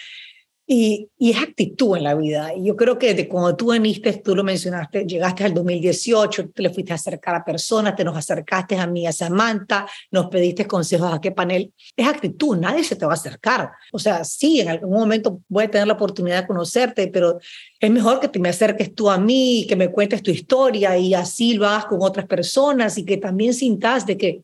y, 0.70 1.08
y, 1.18 1.30
es 1.30 1.38
actitud 1.38 1.96
en 1.96 2.04
la 2.04 2.14
vida. 2.14 2.54
Y 2.54 2.66
yo 2.66 2.76
creo 2.76 2.98
que 2.98 3.14
desde 3.14 3.26
cuando 3.26 3.56
tú 3.56 3.72
viniste, 3.72 4.12
tú 4.12 4.36
lo 4.36 4.44
mencionaste, 4.44 5.06
llegaste 5.06 5.42
al 5.44 5.54
2018, 5.54 6.50
te 6.50 6.62
le 6.62 6.68
fuiste 6.68 6.92
a 6.92 6.96
acercar 6.96 7.34
a 7.34 7.42
personas, 7.42 7.96
te 7.96 8.04
nos 8.04 8.14
acercaste 8.14 8.76
a 8.76 8.86
mí, 8.86 9.06
a 9.06 9.12
Samantha, 9.12 9.88
nos 10.10 10.26
pediste 10.26 10.66
consejos 10.66 11.10
a 11.10 11.22
qué 11.22 11.32
panel. 11.32 11.72
Es 11.96 12.06
actitud, 12.06 12.58
nadie 12.58 12.84
se 12.84 12.96
te 12.96 13.06
va 13.06 13.12
a 13.12 13.14
acercar. 13.14 13.70
O 13.92 13.98
sea, 13.98 14.24
sí, 14.24 14.60
en 14.60 14.68
algún 14.68 14.90
momento 14.90 15.40
voy 15.48 15.64
a 15.64 15.70
tener 15.70 15.86
la 15.86 15.94
oportunidad 15.94 16.42
de 16.42 16.46
conocerte, 16.46 17.08
pero 17.08 17.38
es 17.80 17.90
mejor 17.90 18.20
que 18.20 18.28
te 18.28 18.38
me 18.38 18.50
acerques 18.50 18.94
tú 18.94 19.08
a 19.08 19.16
mí, 19.16 19.64
que 19.66 19.74
me 19.74 19.90
cuentes 19.90 20.22
tu 20.22 20.30
historia 20.30 20.98
y 20.98 21.14
así 21.14 21.54
lo 21.54 21.66
hagas 21.66 21.86
con 21.86 22.02
otras 22.02 22.26
personas 22.26 22.98
y 22.98 23.06
que 23.06 23.16
también 23.16 23.54
sintas 23.54 24.04
de 24.04 24.18
que 24.18 24.42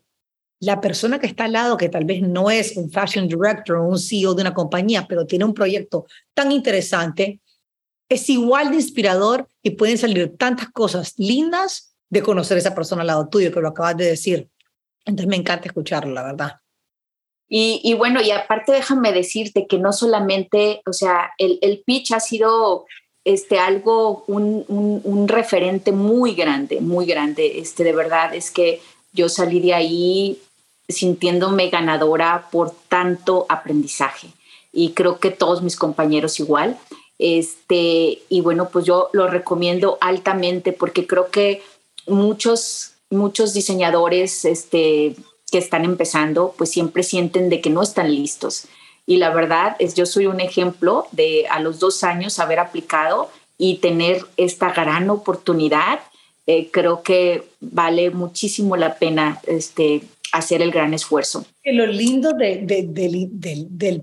la 0.65 0.81
persona 0.81 1.19
que 1.19 1.27
está 1.27 1.45
al 1.45 1.53
lado, 1.53 1.77
que 1.77 1.89
tal 1.89 2.05
vez 2.05 2.23
no 2.23 2.51
es 2.51 2.77
un 2.77 2.91
fashion 2.91 3.29
director 3.29 3.77
o 3.77 3.89
un 3.89 3.99
CEO 3.99 4.35
de 4.35 4.43
una 4.43 4.55
compañía, 4.55 5.07
pero 5.09 5.27
tiene 5.27 5.45
un 5.45 5.55
proyecto 5.55 6.07
tan 6.35 6.53
interesante, 6.53 7.41
es 8.09 8.29
igual 8.29 8.71
de 8.71 8.77
inspirador 8.77 9.49
y 9.63 9.71
pueden 9.71 9.99
salir 9.99 10.37
tantas 10.37 10.71
cosas 10.71 11.15
lindas 11.19 11.97
de 12.11 12.23
conocer 12.23 12.57
a 12.57 12.61
esa 12.61 12.75
persona 12.75 13.03
al 13.03 13.09
lado 13.09 13.29
tuyo, 13.29 13.53
que 13.53 13.61
lo 13.61 13.69
acabas 13.69 13.97
de 13.97 14.07
decir. 14.07 14.49
Entonces 15.05 15.29
me 15.29 15.37
encanta 15.37 15.67
escucharlo, 15.67 16.13
la 16.13 16.23
verdad. 16.23 16.53
Y, 17.57 17.95
bueno, 17.95 18.21
y 18.21 18.33
aparte 18.33 18.73
déjame 18.73 19.13
decirte 19.13 19.67
que 19.69 19.79
no 19.79 19.93
solamente, 19.93 20.83
o 20.87 20.93
sea, 20.93 21.31
el, 21.39 21.59
el 21.63 21.85
pitch 21.87 22.13
ha 22.13 22.19
sido 22.19 22.87
este, 23.23 23.59
algo, 23.59 24.25
un, 24.27 24.65
un, 24.67 25.01
un, 25.05 25.29
referente 25.29 25.93
muy 25.93 26.35
grande, 26.35 26.81
muy 26.81 27.07
grande. 27.07 27.61
Este, 27.61 27.85
de 27.85 27.93
verdad, 27.93 28.35
es 28.35 28.51
que 28.51 28.81
yo 29.13 29.29
salí 29.29 29.61
de 29.61 29.73
ahí 29.73 30.39
sintiéndome 30.89 31.71
ganadora 31.71 32.49
por 32.51 32.73
tanto 32.89 33.47
aprendizaje. 33.49 34.29
Y 34.73 34.91
creo 34.91 35.19
que 35.19 35.31
todos 35.31 35.63
mis 35.63 35.77
compañeros 35.77 36.41
igual. 36.41 36.79
Este, 37.19 38.23
y 38.29 38.41
bueno, 38.41 38.69
pues 38.71 38.85
yo 38.85 39.09
lo 39.13 39.29
recomiendo 39.29 39.99
altamente 40.01 40.73
porque 40.73 41.07
creo 41.07 41.31
que 41.31 41.63
muchos, 42.07 42.93
muchos 43.11 43.55
diseñadores 43.55 44.45
este, 44.45 45.15
que 45.51 45.59
están 45.59 45.85
empezando, 45.85 46.55
pues 46.59 46.71
siempre 46.71 47.03
sienten 47.03 47.49
de 47.49 47.61
que 47.61 47.71
no 47.71 47.83
están 47.83 48.15
listos. 48.15 48.67
Y 49.07 49.19
la 49.19 49.31
verdad 49.31 49.77
es, 49.79 49.95
yo 49.95 50.07
soy 50.07 50.27
un 50.27 50.41
ejemplo 50.41 51.07
de 51.13 51.47
a 51.49 51.61
los 51.61 51.79
dos 51.79 52.03
años 52.05 52.39
haber 52.39 52.59
aplicado 52.59 53.31
y 53.59 53.77
tener 53.77 54.25
esta 54.37 54.73
gran 54.73 55.11
oportunidad. 55.11 56.01
Eh, 56.47 56.71
creo 56.71 57.03
que 57.03 57.47
vale 57.61 58.11
muchísimo 58.11 58.77
la 58.77 58.97
pena 58.97 59.41
este, 59.47 60.03
hacer 60.35 60.63
el 60.63 60.73
gran 60.73 60.93
esfuerzo. 60.93 61.47
Lo 61.65 61.87
lindo 61.87 62.33
de, 62.33 62.65
del, 62.67 64.03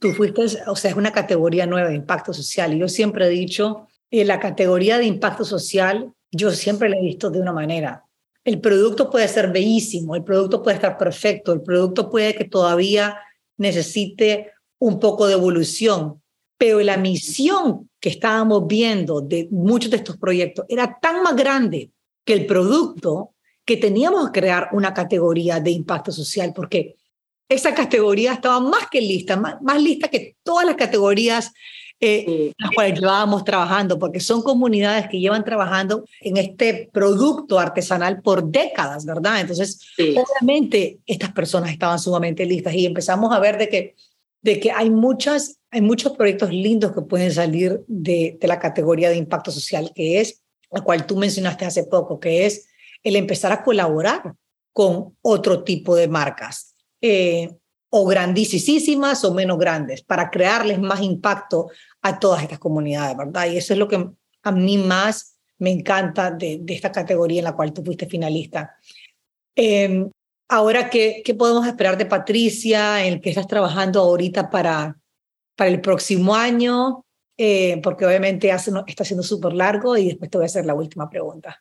tú 0.00 0.12
fuiste, 0.12 0.42
o 0.66 0.74
sea, 0.74 0.90
es 0.90 0.96
una 0.96 1.12
categoría 1.12 1.66
nueva 1.66 1.90
de 1.90 1.96
impacto 1.96 2.32
social. 2.32 2.72
Y 2.72 2.78
yo 2.78 2.88
siempre 2.88 3.26
he 3.26 3.28
dicho, 3.28 3.86
en 4.10 4.26
la 4.26 4.40
categoría 4.40 4.96
de 4.96 5.04
impacto 5.04 5.44
social, 5.44 6.14
yo 6.32 6.50
siempre 6.50 6.88
la 6.88 6.96
he 6.96 7.02
visto 7.02 7.30
de 7.30 7.40
una 7.40 7.52
manera. 7.52 8.06
El 8.42 8.58
producto 8.60 9.10
puede 9.10 9.28
ser 9.28 9.52
bellísimo, 9.52 10.16
el 10.16 10.24
producto 10.24 10.62
puede 10.62 10.76
estar 10.76 10.96
perfecto, 10.96 11.52
el 11.52 11.60
producto 11.60 12.08
puede 12.08 12.34
que 12.34 12.46
todavía 12.46 13.18
necesite 13.58 14.52
un 14.78 14.98
poco 14.98 15.26
de 15.26 15.34
evolución, 15.34 16.22
pero 16.56 16.80
la 16.80 16.96
misión 16.96 17.90
que 18.00 18.08
estábamos 18.08 18.66
viendo 18.66 19.20
de 19.20 19.46
muchos 19.50 19.90
de 19.90 19.98
estos 19.98 20.16
proyectos 20.16 20.64
era 20.70 20.98
tan 21.02 21.22
más 21.22 21.36
grande 21.36 21.90
que 22.24 22.32
el 22.32 22.46
producto 22.46 23.34
que 23.70 23.76
teníamos 23.76 24.32
que 24.32 24.40
crear 24.40 24.70
una 24.72 24.92
categoría 24.92 25.60
de 25.60 25.70
impacto 25.70 26.10
social, 26.10 26.52
porque 26.52 26.96
esa 27.48 27.72
categoría 27.72 28.32
estaba 28.32 28.58
más 28.58 28.88
que 28.90 29.00
lista, 29.00 29.36
más, 29.36 29.80
lista 29.80 30.08
que 30.08 30.34
todas 30.42 30.66
las 30.66 30.74
categorías 30.74 31.52
eh, 32.00 32.52
las 32.58 32.72
cuales 32.72 32.98
llevábamos 32.98 33.44
trabajando, 33.44 33.96
porque 33.96 34.18
son 34.18 34.42
comunidades 34.42 35.08
que 35.08 35.20
llevan 35.20 35.44
trabajando 35.44 36.04
en 36.20 36.36
este 36.38 36.90
producto 36.92 37.60
artesanal 37.60 38.22
por 38.22 38.50
décadas, 38.50 39.04
¿verdad? 39.04 39.40
Entonces, 39.40 39.78
obviamente, 39.96 40.98
estas 41.06 41.30
personas 41.30 41.70
estaban 41.70 42.00
sumamente 42.00 42.44
listas 42.46 42.74
y 42.74 42.86
empezamos 42.86 43.32
a 43.32 43.38
ver 43.38 43.56
de 43.56 43.68
que, 43.68 43.94
de 44.42 44.58
que 44.58 44.72
hay, 44.72 44.90
muchas, 44.90 45.60
hay 45.70 45.80
muchos 45.80 46.16
proyectos 46.16 46.50
lindos 46.50 46.90
que 46.90 47.02
pueden 47.02 47.32
salir 47.32 47.84
de, 47.86 48.36
de 48.40 48.48
la 48.48 48.58
categoría 48.58 49.10
de 49.10 49.16
impacto 49.16 49.52
social, 49.52 49.92
que 49.94 50.20
es 50.20 50.42
la 50.72 50.80
cual 50.80 51.06
tú 51.06 51.16
mencionaste 51.16 51.66
hace 51.66 51.84
poco, 51.84 52.18
que 52.18 52.46
es 52.46 52.66
el 53.02 53.16
empezar 53.16 53.52
a 53.52 53.62
colaborar 53.62 54.34
con 54.72 55.16
otro 55.22 55.64
tipo 55.64 55.94
de 55.96 56.08
marcas. 56.08 56.74
Eh, 57.00 57.50
o 57.90 58.06
grandísimas 58.06 59.24
o 59.24 59.34
menos 59.34 59.58
grandes, 59.58 60.02
para 60.02 60.30
crearles 60.30 60.78
más 60.78 61.02
impacto 61.02 61.68
a 62.02 62.18
todas 62.18 62.42
estas 62.42 62.60
comunidades, 62.60 63.16
¿verdad? 63.16 63.50
Y 63.50 63.56
eso 63.56 63.72
es 63.72 63.78
lo 63.78 63.88
que 63.88 64.08
a 64.42 64.52
mí 64.52 64.78
más 64.78 65.36
me 65.58 65.70
encanta 65.70 66.30
de, 66.30 66.62
esta 66.68 66.92
categoría 66.92 67.40
en 67.40 67.44
la 67.44 67.56
cual 67.56 67.72
tú 67.72 67.84
fuiste 67.84 68.06
finalista. 68.06 68.76
Em, 69.56 70.08
ahora, 70.48 70.88
¿qué, 70.88 71.22
¿qué 71.24 71.34
podemos 71.34 71.66
esperar 71.66 71.98
de 71.98 72.06
Patricia, 72.06 73.04
en 73.04 73.14
el 73.14 73.20
que 73.20 73.30
estás 73.30 73.48
trabajando 73.48 74.00
ahorita 74.00 74.48
para, 74.50 74.96
para 75.56 75.70
el 75.70 75.80
próximo 75.80 76.34
año? 76.34 77.04
Eh, 77.36 77.80
porque 77.82 78.06
obviamente 78.06 78.52
hace, 78.52 78.70
está 78.86 79.04
siendo 79.04 79.22
súper 79.22 79.54
largo 79.54 79.96
y 79.96 80.08
después 80.08 80.30
te 80.30 80.38
voy 80.38 80.44
a 80.44 80.46
hacer 80.46 80.64
la 80.64 80.74
última 80.74 81.10
pregunta. 81.10 81.60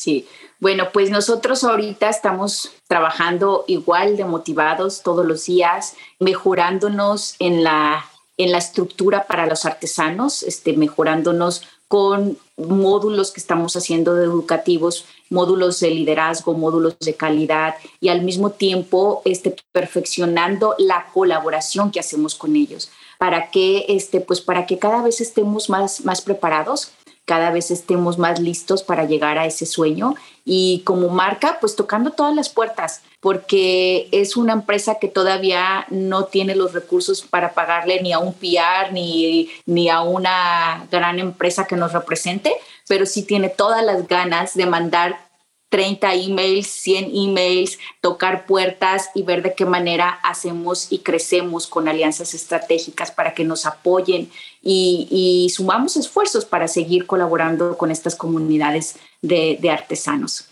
Sí, 0.00 0.26
bueno, 0.60 0.92
pues 0.94 1.10
nosotros 1.10 1.62
ahorita 1.62 2.08
estamos 2.08 2.70
trabajando 2.88 3.66
igual 3.66 4.16
de 4.16 4.24
motivados 4.24 5.02
todos 5.02 5.26
los 5.26 5.44
días, 5.44 5.92
mejorándonos 6.18 7.34
en 7.38 7.62
la, 7.62 8.06
en 8.38 8.50
la 8.50 8.56
estructura 8.56 9.26
para 9.26 9.44
los 9.44 9.66
artesanos, 9.66 10.42
este, 10.42 10.72
mejorándonos 10.72 11.64
con 11.86 12.38
módulos 12.56 13.30
que 13.30 13.40
estamos 13.40 13.76
haciendo 13.76 14.14
de 14.14 14.24
educativos, 14.24 15.04
módulos 15.28 15.80
de 15.80 15.90
liderazgo, 15.90 16.54
módulos 16.54 16.98
de 17.00 17.14
calidad 17.14 17.74
y 18.00 18.08
al 18.08 18.22
mismo 18.22 18.52
tiempo 18.52 19.20
este, 19.26 19.54
perfeccionando 19.70 20.76
la 20.78 21.08
colaboración 21.12 21.90
que 21.90 22.00
hacemos 22.00 22.34
con 22.34 22.56
ellos. 22.56 22.90
Para 23.18 23.50
que, 23.50 23.84
este, 23.90 24.22
pues 24.22 24.40
para 24.40 24.64
que 24.64 24.78
cada 24.78 25.02
vez 25.02 25.20
estemos 25.20 25.68
más, 25.68 26.06
más 26.06 26.22
preparados 26.22 26.92
cada 27.30 27.52
vez 27.52 27.70
estemos 27.70 28.18
más 28.18 28.40
listos 28.40 28.82
para 28.82 29.04
llegar 29.04 29.38
a 29.38 29.46
ese 29.46 29.64
sueño. 29.64 30.16
Y 30.44 30.82
como 30.84 31.10
marca, 31.10 31.58
pues 31.60 31.76
tocando 31.76 32.10
todas 32.10 32.34
las 32.34 32.48
puertas, 32.48 33.02
porque 33.20 34.08
es 34.10 34.36
una 34.36 34.52
empresa 34.52 34.96
que 35.00 35.06
todavía 35.06 35.86
no 35.90 36.24
tiene 36.24 36.56
los 36.56 36.72
recursos 36.72 37.22
para 37.22 37.52
pagarle 37.52 38.02
ni 38.02 38.12
a 38.12 38.18
un 38.18 38.34
PR 38.34 38.92
ni, 38.92 39.48
ni 39.64 39.88
a 39.88 40.00
una 40.00 40.88
gran 40.90 41.20
empresa 41.20 41.68
que 41.68 41.76
nos 41.76 41.92
represente, 41.92 42.52
pero 42.88 43.06
sí 43.06 43.22
tiene 43.22 43.48
todas 43.48 43.84
las 43.84 44.08
ganas 44.08 44.54
de 44.54 44.66
mandar 44.66 45.30
30 45.70 46.14
emails, 46.14 46.66
100 46.66 47.12
emails, 47.14 47.78
tocar 48.00 48.44
puertas 48.44 49.10
y 49.14 49.22
ver 49.22 49.42
de 49.42 49.54
qué 49.54 49.64
manera 49.66 50.18
hacemos 50.24 50.88
y 50.90 50.98
crecemos 50.98 51.68
con 51.68 51.86
alianzas 51.86 52.34
estratégicas 52.34 53.12
para 53.12 53.34
que 53.34 53.44
nos 53.44 53.66
apoyen 53.66 54.32
y, 54.62 55.50
sumamos 55.54 55.96
esfuerzos 55.96 56.44
para 56.44 56.68
seguir 56.68 57.06
colaborando 57.06 57.76
con 57.78 57.90
estas 57.90 58.14
comunidades 58.14 58.96
de, 59.22 59.58
artesanos. 59.70 60.48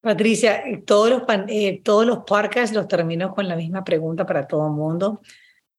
Patricia, 0.00 0.62
todos 0.84 1.10
los, 1.10 1.22
eh, 1.48 1.80
todos 1.82 2.06
los 2.06 2.18
podcasts 2.18 2.74
los 2.74 2.86
termino 2.86 3.34
con 3.34 3.48
la 3.48 3.56
misma 3.56 3.82
pregunta 3.82 4.24
para 4.24 4.46
todo 4.46 4.66
el 4.66 4.72
mundo. 4.72 5.20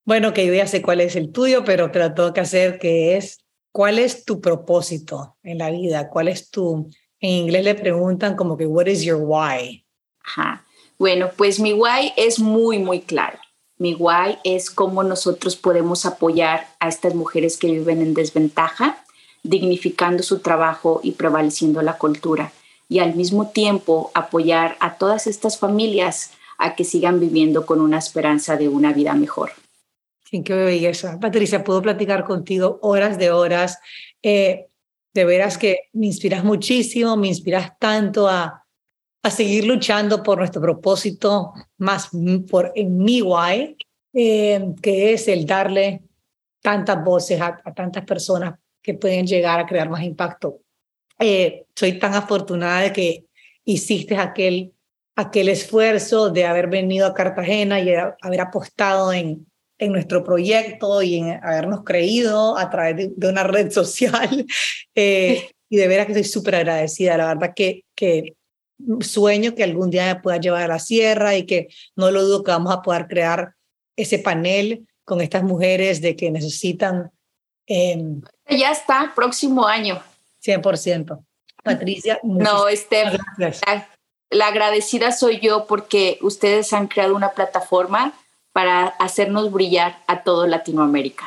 Bueno, 0.04 0.32
que 0.32 0.46
yo 0.46 0.52
ya 0.54 0.66
sé 0.66 0.82
cuál 0.82 1.00
es 1.00 1.16
el 1.16 1.32
tuyo, 1.32 1.64
pero 1.64 1.90
te 1.90 1.98
lo 1.98 2.12
tengo 2.12 2.32
que 2.32 2.40
hacer, 2.40 2.78
que 2.78 3.16
es, 3.16 3.44
¿cuál 3.72 3.98
es 3.98 4.24
tu 4.24 4.40
propósito 4.40 5.36
en 5.42 5.58
la 5.58 5.70
vida? 5.70 6.08
¿Cuál 6.08 6.28
es 6.28 6.50
tu 6.50 6.90
en 7.20 7.30
inglés 7.30 7.64
le 7.64 7.74
preguntan 7.74 8.36
como 8.36 8.56
que, 8.56 8.66
what 8.66 8.86
is 8.86 9.02
your 9.02 9.20
why? 9.20 9.84
Ajá. 10.22 10.64
Bueno, 10.98 11.30
pues 11.36 11.58
mi 11.58 11.72
why 11.72 12.12
es 12.16 12.38
muy, 12.38 12.78
muy 12.78 13.00
claro. 13.00 13.38
Mi 13.78 13.94
why 13.94 14.38
es 14.44 14.70
cómo 14.70 15.02
nosotros 15.02 15.56
podemos 15.56 16.04
apoyar 16.04 16.66
a 16.80 16.88
estas 16.88 17.14
mujeres 17.14 17.56
que 17.56 17.70
viven 17.70 18.02
en 18.02 18.14
desventaja, 18.14 19.04
dignificando 19.42 20.22
su 20.22 20.40
trabajo 20.40 21.00
y 21.02 21.12
prevaleciendo 21.12 21.80
la 21.82 21.96
cultura. 21.96 22.52
Y 22.88 22.98
al 22.98 23.14
mismo 23.14 23.50
tiempo 23.50 24.10
apoyar 24.14 24.76
a 24.80 24.96
todas 24.96 25.26
estas 25.26 25.58
familias 25.58 26.32
a 26.58 26.74
que 26.74 26.84
sigan 26.84 27.20
viviendo 27.20 27.66
con 27.66 27.80
una 27.80 27.98
esperanza 27.98 28.56
de 28.56 28.68
una 28.68 28.92
vida 28.92 29.14
mejor. 29.14 29.52
Sí, 30.24 30.42
qué 30.42 30.54
belleza. 30.54 31.18
Patricia, 31.20 31.62
puedo 31.62 31.80
platicar 31.80 32.24
contigo 32.24 32.78
horas 32.82 33.16
de 33.16 33.30
horas. 33.30 33.78
Eh, 34.22 34.66
de 35.14 35.24
veras 35.24 35.58
que 35.58 35.88
me 35.92 36.06
inspiras 36.06 36.44
muchísimo, 36.44 37.16
me 37.16 37.28
inspiras 37.28 37.78
tanto 37.78 38.28
a, 38.28 38.64
a 39.28 39.30
seguir 39.30 39.66
luchando 39.66 40.22
por 40.22 40.38
nuestro 40.38 40.60
propósito, 40.60 41.52
más 41.78 42.10
por 42.50 42.72
en 42.74 42.96
mi 42.96 43.22
why, 43.22 43.76
eh, 44.12 44.74
que 44.82 45.12
es 45.12 45.28
el 45.28 45.46
darle 45.46 46.02
tantas 46.62 47.04
voces 47.04 47.40
a, 47.40 47.56
tantas 47.74 48.04
personas 48.04 48.58
que 48.82 48.94
pueden 48.94 49.26
llegar 49.26 49.60
a 49.60 49.66
crear 49.66 49.88
más 49.88 50.02
impacto. 50.02 50.60
Eh, 51.18 51.66
soy 51.74 51.98
tan 51.98 52.14
afortunada 52.14 52.82
de 52.82 52.92
que 52.92 53.26
hiciste 53.64 54.16
aquel, 54.16 54.72
aquel 55.14 55.48
esfuerzo 55.50 56.30
de 56.30 56.46
haber 56.46 56.68
venido 56.68 57.06
a 57.06 57.14
Cartagena 57.14 57.80
y 57.80 57.92
haber 57.92 58.40
apostado 58.40 59.12
en, 59.12 59.46
en 59.78 59.92
nuestro 59.92 60.24
proyecto 60.24 61.02
y 61.02 61.16
en 61.16 61.44
habernos 61.44 61.84
creído 61.84 62.56
a 62.56 62.70
través 62.70 63.14
de, 63.14 63.28
una 63.28 63.42
red 63.44 63.70
social. 63.72 64.46
Eh, 64.94 65.50
y 65.70 65.76
de 65.76 65.86
veras 65.86 66.06
que 66.06 66.12
estoy 66.12 66.24
súper 66.24 66.54
agradecida. 66.54 67.18
La 67.18 67.34
verdad 67.34 67.52
que, 67.54 67.84
que 67.94 68.37
sueño 69.00 69.54
que 69.54 69.64
algún 69.64 69.90
día 69.90 70.14
me 70.14 70.20
pueda 70.20 70.38
llevar 70.38 70.62
a 70.62 70.68
la 70.68 70.78
sierra 70.78 71.36
y 71.36 71.46
que 71.46 71.68
no 71.96 72.10
lo 72.10 72.24
dudo 72.24 72.44
que 72.44 72.50
vamos 72.50 72.72
a 72.72 72.82
poder 72.82 73.06
crear 73.08 73.54
ese 73.96 74.18
panel 74.18 74.86
con 75.04 75.20
estas 75.20 75.42
mujeres 75.42 76.00
de 76.00 76.16
que 76.16 76.30
necesitan. 76.30 77.10
Em, 77.66 78.22
ya 78.48 78.70
está, 78.70 79.12
próximo 79.14 79.66
año. 79.66 80.00
100%. 80.44 81.24
Patricia. 81.62 82.20
No, 82.22 82.68
este, 82.68 83.04
la 84.30 84.46
agradecida 84.46 85.12
soy 85.12 85.40
yo 85.40 85.66
porque 85.66 86.18
ustedes 86.22 86.72
han 86.72 86.86
creado 86.86 87.16
una 87.16 87.30
plataforma 87.30 88.14
para 88.52 88.86
hacernos 88.86 89.52
brillar 89.52 89.98
a 90.06 90.22
todo 90.22 90.46
Latinoamérica. 90.46 91.24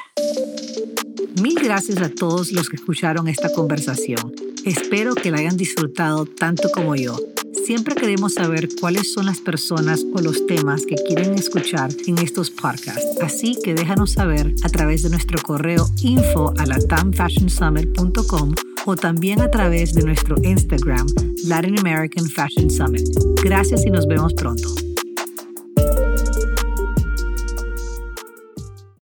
Mil 1.41 1.55
gracias 1.55 2.01
a 2.01 2.09
todos 2.09 2.51
los 2.51 2.69
que 2.69 2.75
escucharon 2.75 3.27
esta 3.27 3.51
conversación. 3.53 4.33
Espero 4.65 5.15
que 5.15 5.31
la 5.31 5.39
hayan 5.39 5.57
disfrutado 5.57 6.25
tanto 6.25 6.69
como 6.71 6.95
yo. 6.95 7.17
Siempre 7.65 7.95
queremos 7.95 8.33
saber 8.33 8.69
cuáles 8.79 9.13
son 9.13 9.25
las 9.25 9.39
personas 9.39 10.05
o 10.13 10.21
los 10.21 10.45
temas 10.47 10.85
que 10.85 10.95
quieren 10.95 11.35
escuchar 11.35 11.89
en 12.07 12.17
estos 12.17 12.49
podcasts. 12.49 13.19
Así 13.21 13.55
que 13.63 13.73
déjanos 13.73 14.11
saber 14.11 14.53
a 14.63 14.69
través 14.69 15.03
de 15.03 15.09
nuestro 15.09 15.41
correo 15.41 15.87
info 16.01 16.53
a 16.57 16.65
o 18.85 18.95
también 18.95 19.41
a 19.41 19.51
través 19.51 19.93
de 19.93 20.03
nuestro 20.03 20.35
Instagram 20.43 21.07
Latin 21.45 21.79
American 21.79 22.25
Fashion 22.25 22.69
Summit. 22.69 23.07
Gracias 23.43 23.85
y 23.85 23.91
nos 23.91 24.07
vemos 24.07 24.33
pronto. 24.33 24.90